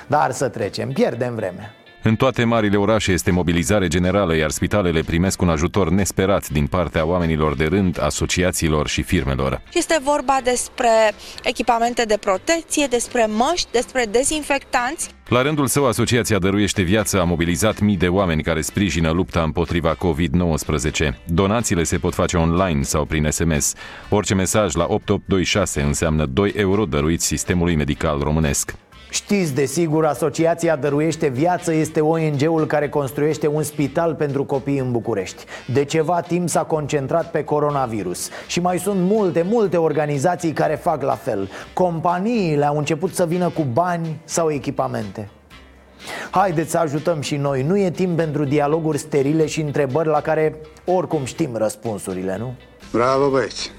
dar 0.07 0.31
să 0.31 0.49
trecem, 0.49 0.93
pierdem 0.93 1.35
vreme 1.35 1.75
în 2.07 2.17
toate 2.17 2.45
marile 2.45 2.77
orașe 2.77 3.13
este 3.13 3.31
mobilizare 3.31 3.89
generală, 3.89 4.37
iar 4.37 4.51
spitalele 4.51 5.01
primesc 5.01 5.43
un 5.43 5.49
ajutor 5.49 5.91
nesperat 5.91 6.49
din 6.49 6.67
partea 6.67 7.07
oamenilor 7.07 7.57
de 7.57 7.65
rând, 7.65 8.03
asociațiilor 8.03 8.89
și 8.89 9.03
firmelor. 9.03 9.63
Este 9.73 9.99
vorba 10.03 10.39
despre 10.45 11.13
echipamente 11.43 12.05
de 12.05 12.17
protecție, 12.21 12.87
despre 12.87 13.27
măști, 13.27 13.69
despre 13.71 14.05
dezinfectanți. 14.11 15.09
La 15.29 15.43
rândul 15.43 15.67
său, 15.67 15.87
Asociația 15.87 16.39
Dăruiește 16.39 16.83
Viață 16.83 17.21
a 17.21 17.25
mobilizat 17.25 17.81
mii 17.81 17.97
de 17.97 18.09
oameni 18.09 18.43
care 18.43 18.61
sprijină 18.61 19.11
lupta 19.11 19.43
împotriva 19.43 19.97
COVID-19. 19.97 21.15
Donațiile 21.25 21.83
se 21.83 21.99
pot 21.99 22.15
face 22.15 22.37
online 22.37 22.83
sau 22.83 23.05
prin 23.05 23.27
SMS. 23.31 23.75
Orice 24.09 24.35
mesaj 24.35 24.75
la 24.75 24.85
8826 24.89 25.83
înseamnă 25.83 26.27
2 26.27 26.53
euro 26.57 26.85
dăruiți 26.85 27.27
sistemului 27.27 27.77
medical 27.77 28.21
românesc. 28.21 28.75
Știți, 29.17 29.55
desigur, 29.55 30.05
Asociația 30.05 30.77
Dăruiește 30.77 31.29
Viață 31.29 31.73
este 31.73 32.01
ONG-ul 32.01 32.67
care 32.67 32.89
construiește 32.89 33.47
un 33.47 33.63
spital 33.63 34.15
pentru 34.15 34.45
copii 34.45 34.79
în 34.79 34.93
București 34.93 35.45
De 35.67 35.85
ceva 35.85 36.21
timp 36.21 36.49
s-a 36.49 36.63
concentrat 36.63 37.31
pe 37.31 37.45
coronavirus 37.45 38.29
Și 38.47 38.61
mai 38.61 38.79
sunt 38.79 39.01
multe, 39.01 39.43
multe 39.49 39.77
organizații 39.77 40.53
care 40.53 40.75
fac 40.75 41.03
la 41.03 41.15
fel 41.15 41.49
Companiile 41.73 42.65
au 42.67 42.79
început 42.79 43.15
să 43.15 43.27
vină 43.27 43.49
cu 43.49 43.63
bani 43.73 44.21
sau 44.25 44.51
echipamente 44.51 45.29
Haideți 46.31 46.71
să 46.71 46.79
ajutăm 46.79 47.21
și 47.21 47.37
noi 47.37 47.63
Nu 47.63 47.79
e 47.79 47.91
timp 47.91 48.17
pentru 48.17 48.45
dialoguri 48.45 48.99
sterile 48.99 49.47
și 49.47 49.61
întrebări 49.61 50.09
la 50.09 50.21
care 50.21 50.57
oricum 50.85 51.25
știm 51.25 51.57
răspunsurile, 51.57 52.37
nu? 52.39 52.55
Bravo, 52.93 53.29
băieți! 53.29 53.71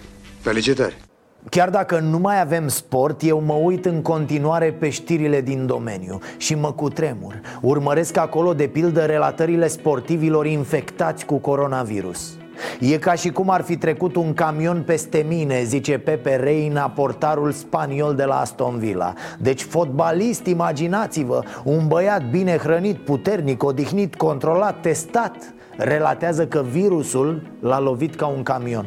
Felicitări! 0.42 1.07
Chiar 1.50 1.70
dacă 1.70 2.00
nu 2.00 2.18
mai 2.18 2.42
avem 2.42 2.68
sport, 2.68 3.24
eu 3.24 3.42
mă 3.46 3.54
uit 3.54 3.86
în 3.86 4.02
continuare 4.02 4.72
pe 4.72 4.90
știrile 4.90 5.42
din 5.42 5.66
domeniu 5.66 6.20
și 6.38 6.56
mă 6.56 6.72
cutremur. 6.72 7.42
Urmăresc 7.62 8.18
acolo, 8.18 8.54
de 8.54 8.68
pildă, 8.68 9.06
relatările 9.06 9.68
sportivilor 9.68 10.46
infectați 10.46 11.26
cu 11.26 11.38
coronavirus. 11.38 12.38
E 12.80 12.98
ca 12.98 13.14
și 13.14 13.30
cum 13.30 13.50
ar 13.50 13.62
fi 13.62 13.78
trecut 13.78 14.16
un 14.16 14.34
camion 14.34 14.84
peste 14.86 15.26
mine, 15.28 15.64
zice 15.64 15.98
Pepe 15.98 16.36
Reina, 16.36 16.90
portarul 16.90 17.52
spaniol 17.52 18.16
de 18.16 18.24
la 18.24 18.40
Aston 18.40 18.78
Villa. 18.78 19.14
Deci 19.40 19.62
fotbalist, 19.62 20.46
imaginați-vă, 20.46 21.44
un 21.64 21.88
băiat 21.88 22.30
bine 22.30 22.58
hrănit, 22.58 22.98
puternic, 22.98 23.64
odihnit, 23.64 24.16
controlat, 24.16 24.82
testat 24.82 25.36
Relatează 25.78 26.48
că 26.48 26.66
virusul 26.72 27.42
l-a 27.60 27.80
lovit 27.80 28.16
ca 28.16 28.26
un 28.26 28.44
camion 28.44 28.86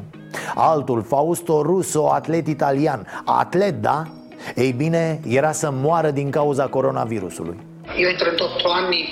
Altul, 0.54 1.02
Fausto 1.02 1.62
Russo, 1.62 2.06
atlet 2.12 2.46
italian 2.46 3.06
Atlet, 3.24 3.74
da? 3.74 4.06
Ei 4.54 4.72
bine, 4.72 5.20
era 5.28 5.52
să 5.52 5.70
moară 5.70 6.10
din 6.10 6.30
cauza 6.30 6.66
coronavirusului 6.66 7.56
Io 7.96 8.08
in 8.08 8.16
38 8.16 8.66
anni 8.66 9.08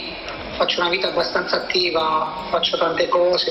faccio 0.59 0.81
una 0.81 0.91
vita 0.91 1.09
abbastanza 1.09 1.57
attiva, 1.57 2.35
faccio 2.51 2.77
tante 2.77 3.09
cose, 3.09 3.51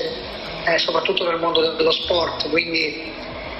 eh, 0.66 0.78
soprattutto 0.78 1.24
nel 1.24 1.38
mondo 1.38 1.60
dello 1.76 1.90
sport, 1.90 2.48
quindi 2.50 3.12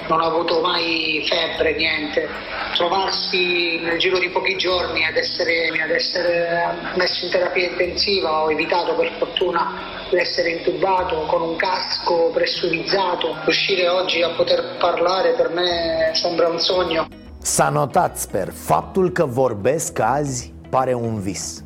non 0.08 0.20
ho 0.20 0.24
avuto 0.24 0.60
mai 0.60 1.24
febbre, 1.28 1.74
niente. 1.74 2.28
Trovarsi 2.74 3.78
nel 3.80 3.98
giro 3.98 4.18
di 4.18 4.28
pochi 4.30 4.56
giorni 4.56 5.04
ad 5.04 5.16
essere, 5.16 5.68
ad 5.68 5.90
essere 5.90 6.74
messo 6.96 7.26
in 7.26 7.30
terapia 7.30 7.68
intensiva, 7.68 8.42
ho 8.42 8.50
evitato 8.50 8.94
per 8.94 9.12
fortuna 9.18 10.06
di 10.10 10.16
essere 10.16 10.50
intubato 10.50 11.26
con 11.26 11.42
un 11.42 11.56
casco 11.56 12.30
pressurizzato. 12.32 13.36
Riuscire 13.44 13.88
oggi 13.88 14.22
a 14.22 14.30
poter 14.30 14.76
parlare 14.78 15.34
per 15.34 15.50
me 15.50 16.10
sembra 16.14 16.48
un 16.48 16.58
sogno. 16.58 17.06
S-a 17.40 17.68
notat, 17.68 18.16
sper, 18.16 18.52
faptul 18.52 19.12
că 19.12 19.24
vorbesc 19.24 19.98
azi 20.00 20.52
pare 20.70 20.92
un 20.92 21.20
vis 21.20 21.62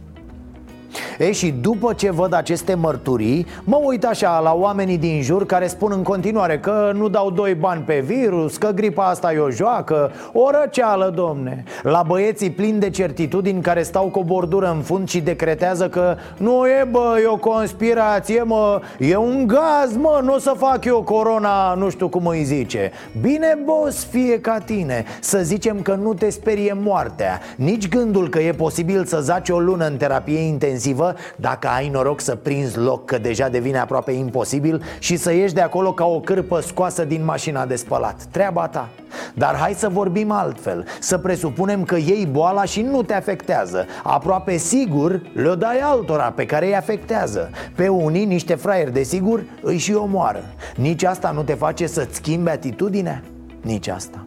E 1.18 1.32
și 1.32 1.50
după 1.50 1.92
ce 1.92 2.10
văd 2.10 2.34
aceste 2.34 2.74
mărturii, 2.74 3.46
mă 3.64 3.80
uit 3.84 4.04
așa 4.04 4.38
la 4.38 4.54
oamenii 4.54 4.98
din 4.98 5.22
jur 5.22 5.46
care 5.46 5.66
spun 5.66 5.92
în 5.94 6.02
continuare 6.02 6.58
că 6.58 6.92
nu 6.94 7.08
dau 7.08 7.30
doi 7.30 7.54
bani 7.54 7.82
pe 7.82 8.02
virus, 8.06 8.56
că 8.56 8.70
gripa 8.70 9.08
asta 9.08 9.32
e 9.32 9.38
o 9.38 9.50
joacă, 9.50 10.12
o 10.32 10.50
răceală, 10.50 11.12
domne. 11.14 11.64
La 11.82 12.02
băieții 12.06 12.50
plini 12.50 12.78
de 12.78 12.90
certitudini 12.90 13.62
care 13.62 13.82
stau 13.82 14.08
cu 14.08 14.18
o 14.18 14.24
bordură 14.24 14.70
în 14.70 14.80
fund 14.80 15.08
și 15.08 15.20
decretează 15.20 15.88
că 15.88 16.16
nu 16.36 16.66
e, 16.66 16.88
bă, 16.90 17.18
e 17.22 17.26
o 17.26 17.36
conspirație, 17.36 18.42
mă, 18.42 18.80
e 18.98 19.16
un 19.16 19.46
gaz, 19.46 19.96
mă, 19.96 20.20
nu 20.24 20.34
o 20.34 20.38
să 20.38 20.54
fac 20.56 20.84
eu 20.84 21.02
corona, 21.02 21.74
nu 21.74 21.90
știu 21.90 22.08
cum 22.08 22.26
îi 22.26 22.44
zice. 22.44 22.92
Bine, 23.20 23.58
boss, 23.64 24.04
fie 24.04 24.40
ca 24.40 24.58
tine, 24.58 25.04
să 25.20 25.38
zicem 25.42 25.82
că 25.82 25.94
nu 25.94 26.14
te 26.14 26.30
sperie 26.30 26.76
moartea. 26.82 27.40
Nici 27.56 27.88
gândul 27.88 28.28
că 28.28 28.38
e 28.38 28.52
posibil 28.52 29.04
să 29.04 29.20
zaci 29.20 29.48
o 29.48 29.58
lună 29.58 29.86
în 29.86 29.96
terapie 29.96 30.38
intensivă 30.38 31.01
dacă 31.36 31.68
ai 31.68 31.88
noroc 31.88 32.20
să 32.20 32.34
prinzi 32.34 32.78
loc, 32.78 33.04
că 33.04 33.18
deja 33.18 33.48
devine 33.48 33.78
aproape 33.78 34.12
imposibil 34.12 34.82
Și 34.98 35.16
să 35.16 35.32
ieși 35.32 35.54
de 35.54 35.60
acolo 35.60 35.92
ca 35.92 36.04
o 36.04 36.20
cârpă 36.20 36.60
scoasă 36.60 37.04
din 37.04 37.24
mașina 37.24 37.66
de 37.66 37.76
spălat. 37.76 38.22
Treaba 38.30 38.68
ta. 38.68 38.88
Dar 39.34 39.56
hai 39.56 39.72
să 39.72 39.88
vorbim 39.88 40.30
altfel 40.30 40.84
Să 41.00 41.18
presupunem 41.18 41.84
că 41.84 41.96
iei 41.96 42.26
boala 42.30 42.64
și 42.64 42.82
nu 42.82 43.02
te 43.02 43.14
afectează. 43.14 43.86
Aproape 44.02 44.56
sigur 44.56 45.20
le 45.34 45.54
dai 45.54 45.78
altora 45.78 46.30
pe 46.30 46.46
care 46.46 46.66
îi 46.66 46.76
afectează. 46.76 47.50
Pe 47.76 47.88
unii, 47.88 48.24
niște 48.24 48.54
fraieri 48.54 48.92
de 48.92 49.02
sigur, 49.02 49.44
îi 49.62 49.78
și 49.78 49.94
omoară. 49.94 50.42
Nici 50.76 51.04
asta 51.04 51.30
nu 51.30 51.42
te 51.42 51.54
face 51.54 51.86
să-ți 51.86 52.14
schimbi 52.14 52.50
atitudinea? 52.50 53.22
Nici 53.60 53.88
asta 53.88 54.24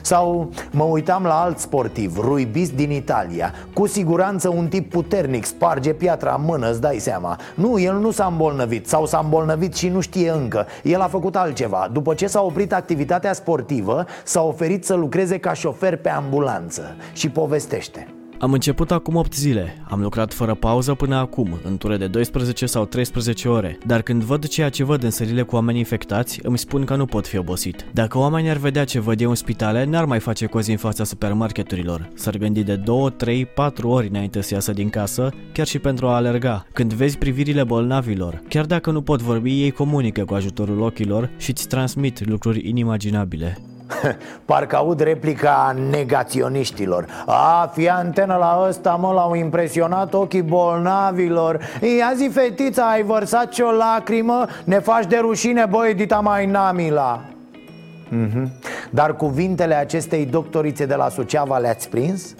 sau 0.00 0.50
mă 0.70 0.84
uitam 0.84 1.22
la 1.22 1.40
alt 1.40 1.58
sportiv, 1.58 2.18
ruibist 2.18 2.72
din 2.72 2.90
Italia. 2.90 3.52
Cu 3.72 3.86
siguranță 3.86 4.48
un 4.48 4.68
tip 4.68 4.90
puternic, 4.90 5.44
sparge 5.44 5.92
piatra 5.92 6.34
în 6.38 6.44
mână, 6.44 6.70
îți 6.70 6.80
dai 6.80 6.98
seama. 6.98 7.38
Nu, 7.54 7.78
el 7.78 7.98
nu 7.98 8.10
s-a 8.10 8.26
îmbolnăvit 8.26 8.88
sau 8.88 9.06
s-a 9.06 9.20
îmbolnăvit 9.22 9.74
și 9.74 9.88
nu 9.88 10.00
știe 10.00 10.30
încă. 10.30 10.66
El 10.82 11.00
a 11.00 11.06
făcut 11.08 11.36
altceva. 11.36 11.88
După 11.92 12.14
ce 12.14 12.26
s-a 12.26 12.42
oprit 12.42 12.72
activitatea 12.72 13.32
sportivă, 13.32 14.04
s-a 14.24 14.42
oferit 14.42 14.84
să 14.84 14.94
lucreze 14.94 15.38
ca 15.38 15.52
șofer 15.52 15.96
pe 15.96 16.08
ambulanță. 16.08 16.96
Și 17.12 17.30
povestește 17.30 18.15
am 18.38 18.52
început 18.52 18.90
acum 18.90 19.14
8 19.14 19.34
zile. 19.34 19.82
Am 19.88 20.00
lucrat 20.00 20.32
fără 20.32 20.54
pauză 20.54 20.94
până 20.94 21.16
acum, 21.16 21.58
în 21.64 21.76
ture 21.76 21.96
de 21.96 22.06
12 22.06 22.66
sau 22.66 22.84
13 22.84 23.48
ore. 23.48 23.78
Dar 23.86 24.02
când 24.02 24.22
văd 24.22 24.46
ceea 24.46 24.68
ce 24.68 24.84
văd 24.84 25.02
în 25.02 25.10
sările 25.10 25.42
cu 25.42 25.54
oameni 25.54 25.78
infectați, 25.78 26.40
îmi 26.42 26.58
spun 26.58 26.84
că 26.84 26.96
nu 26.96 27.06
pot 27.06 27.26
fi 27.26 27.38
obosit. 27.38 27.84
Dacă 27.92 28.18
oamenii 28.18 28.50
ar 28.50 28.56
vedea 28.56 28.84
ce 28.84 29.00
văd 29.00 29.20
eu 29.20 29.28
în 29.28 29.34
spitale, 29.34 29.84
n-ar 29.84 30.04
mai 30.04 30.20
face 30.20 30.46
cozi 30.46 30.70
în 30.70 30.76
fața 30.76 31.04
supermarketurilor. 31.04 32.10
S-ar 32.14 32.36
gândi 32.36 32.62
de 32.62 32.76
2, 32.76 33.10
3, 33.16 33.46
4 33.46 33.88
ori 33.88 34.08
înainte 34.08 34.40
să 34.40 34.54
iasă 34.54 34.72
din 34.72 34.88
casă, 34.88 35.32
chiar 35.52 35.66
și 35.66 35.78
pentru 35.78 36.06
a 36.06 36.14
alerga. 36.14 36.66
Când 36.72 36.92
vezi 36.92 37.18
privirile 37.18 37.64
bolnavilor, 37.64 38.42
chiar 38.48 38.64
dacă 38.64 38.90
nu 38.90 39.02
pot 39.02 39.22
vorbi, 39.22 39.62
ei 39.62 39.70
comunică 39.70 40.24
cu 40.24 40.34
ajutorul 40.34 40.80
ochilor 40.80 41.30
și 41.36 41.50
îți 41.50 41.68
transmit 41.68 42.28
lucruri 42.28 42.68
inimaginabile. 42.68 43.58
Parcă 44.44 44.76
aud 44.76 45.00
replica 45.00 45.74
negaționiștilor 45.90 47.06
A, 47.26 47.70
fi 47.72 47.88
antenă 47.88 48.34
la 48.34 48.64
ăsta, 48.68 48.90
mă, 48.90 49.12
l-au 49.12 49.34
impresionat 49.34 50.14
ochii 50.14 50.42
bolnavilor 50.42 51.60
Ia 51.98 52.12
zi, 52.16 52.28
fetița, 52.32 52.90
ai 52.90 53.02
vărsat 53.02 53.48
ce 53.48 53.62
o 53.62 53.70
lacrimă? 53.70 54.46
Ne 54.64 54.78
faci 54.78 55.06
de 55.06 55.16
rușine, 55.20 55.66
băi, 55.70 55.94
dita 55.94 56.20
mai 56.20 56.46
namila 56.46 57.20
mm-hmm. 58.08 58.48
Dar 58.90 59.16
cuvintele 59.16 59.74
acestei 59.74 60.26
doctorițe 60.26 60.86
de 60.86 60.94
la 60.94 61.08
Suceava 61.08 61.58
le-ați 61.58 61.88
prins? 61.88 62.34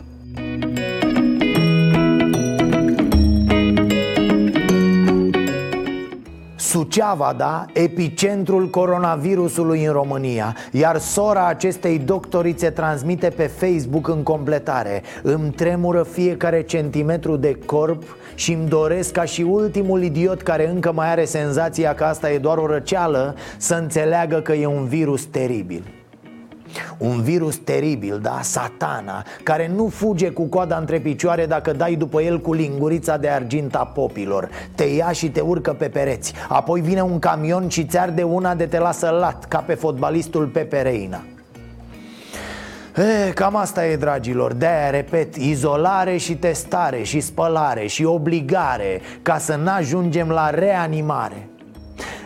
Suceava, 6.66 7.34
da? 7.36 7.64
Epicentrul 7.72 8.68
coronavirusului 8.70 9.84
în 9.84 9.92
România. 9.92 10.56
Iar 10.72 10.98
sora 10.98 11.46
acestei 11.46 11.98
doctorițe 11.98 12.70
transmite 12.70 13.28
pe 13.28 13.46
Facebook 13.46 14.08
în 14.08 14.22
completare. 14.22 15.02
Îmi 15.22 15.50
tremură 15.50 16.02
fiecare 16.02 16.62
centimetru 16.62 17.36
de 17.36 17.58
corp 17.66 18.02
și 18.34 18.52
îmi 18.52 18.68
doresc 18.68 19.12
ca 19.12 19.24
și 19.24 19.42
ultimul 19.42 20.02
idiot 20.02 20.42
care 20.42 20.70
încă 20.70 20.92
mai 20.92 21.10
are 21.10 21.24
senzația 21.24 21.94
că 21.94 22.04
asta 22.04 22.30
e 22.30 22.38
doar 22.38 22.58
o 22.58 22.66
răceală 22.66 23.34
Să 23.56 23.74
înțeleagă 23.74 24.40
că 24.40 24.52
e 24.52 24.66
un 24.66 24.86
virus 24.86 25.24
teribil 25.24 25.82
un 26.98 27.22
virus 27.22 27.56
teribil, 27.56 28.18
da, 28.22 28.38
satana 28.42 29.24
Care 29.42 29.70
nu 29.74 29.88
fuge 29.88 30.30
cu 30.30 30.42
coada 30.42 30.76
între 30.76 30.98
picioare 30.98 31.46
dacă 31.46 31.72
dai 31.72 31.94
după 31.94 32.22
el 32.22 32.40
cu 32.40 32.52
lingurița 32.52 33.16
de 33.16 33.28
argint 33.28 33.74
a 33.74 33.84
popilor. 33.84 34.48
Te 34.74 34.84
ia 34.84 35.12
și 35.12 35.30
te 35.30 35.40
urcă 35.40 35.72
pe 35.72 35.88
pereți. 35.88 36.32
Apoi 36.48 36.80
vine 36.80 37.00
un 37.00 37.18
camion 37.18 37.68
și 37.68 37.84
ți 37.84 37.98
de 38.14 38.22
una 38.22 38.54
de 38.54 38.66
te 38.66 38.78
lasă 38.78 39.08
lat 39.08 39.44
Ca 39.44 39.58
pe 39.58 39.74
fotbalistul 39.74 40.46
Pepe 40.46 40.82
Reina. 40.82 41.20
E, 42.96 43.30
cam 43.32 43.56
asta 43.56 43.86
e, 43.86 43.96
dragilor, 43.96 44.52
de-aia 44.52 44.90
repet, 44.90 45.34
izolare 45.34 46.16
și 46.16 46.36
testare 46.36 47.02
și 47.02 47.20
spălare 47.20 47.86
și 47.86 48.04
obligare 48.04 49.00
Ca 49.22 49.38
să 49.38 49.54
n-ajungem 49.54 50.28
la 50.28 50.50
reanimare 50.50 51.48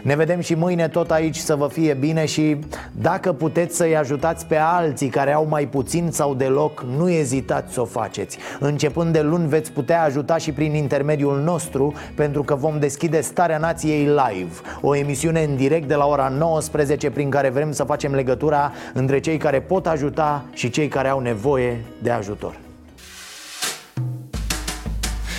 ne 0.03 0.17
vedem 0.17 0.41
și 0.41 0.55
mâine 0.55 0.89
tot 0.89 1.11
aici 1.11 1.37
să 1.37 1.55
vă 1.55 1.69
fie 1.69 1.95
bine 1.95 2.27
și 2.27 2.57
dacă 2.93 3.33
puteți 3.33 3.77
să-i 3.77 3.97
ajutați 3.97 4.47
pe 4.47 4.57
alții 4.57 5.09
care 5.09 5.33
au 5.33 5.47
mai 5.47 5.67
puțin 5.67 6.09
sau 6.11 6.35
deloc, 6.35 6.85
nu 6.97 7.11
ezitați 7.11 7.73
să 7.73 7.81
o 7.81 7.85
faceți. 7.85 8.39
Începând 8.59 9.13
de 9.13 9.21
luni 9.21 9.49
veți 9.49 9.73
putea 9.73 10.03
ajuta 10.03 10.37
și 10.37 10.53
prin 10.53 10.75
intermediul 10.75 11.41
nostru 11.41 11.95
pentru 12.15 12.43
că 12.43 12.55
vom 12.55 12.79
deschide 12.79 13.21
Starea 13.21 13.59
Nației 13.59 14.05
Live, 14.05 14.53
o 14.81 14.97
emisiune 14.97 15.43
în 15.43 15.57
direct 15.57 15.89
de 15.89 15.95
la 15.95 16.07
ora 16.07 16.29
19 16.29 17.11
prin 17.11 17.31
care 17.31 17.49
vrem 17.49 17.73
să 17.73 17.85
facem 17.85 18.15
legătura 18.15 18.73
între 18.95 19.21
cei 19.21 19.37
care 19.37 19.61
pot 19.61 19.87
ajuta 19.87 20.45
și 20.53 20.71
cei 20.71 20.89
care 20.89 21.09
au 21.09 21.21
nevoie 21.21 21.85
de 22.03 22.11
ajutor. 22.11 22.59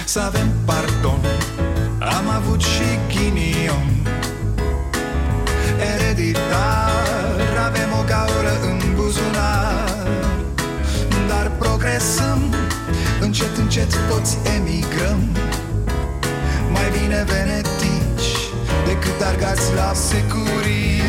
Să 0.05 0.19
avem 0.19 0.47
pardon, 0.65 1.19
am 1.99 2.29
avut 2.29 2.61
și 2.61 2.83
ghinion 3.07 4.20
ereditar 6.11 7.39
Avem 7.67 7.91
o 7.99 8.03
gaură 8.03 8.53
în 8.69 8.79
buzunar. 8.95 10.07
Dar 11.27 11.51
progresăm 11.57 12.55
în 13.19 13.25
încet, 13.25 13.57
încet 13.57 13.91
toți 14.09 14.37
emigrăm. 14.55 15.21
Mai 16.71 16.89
bine 16.99 17.25
venetici 17.27 18.29
decât 18.85 19.21
argați 19.21 19.73
la 19.73 19.91
securii 19.93 21.01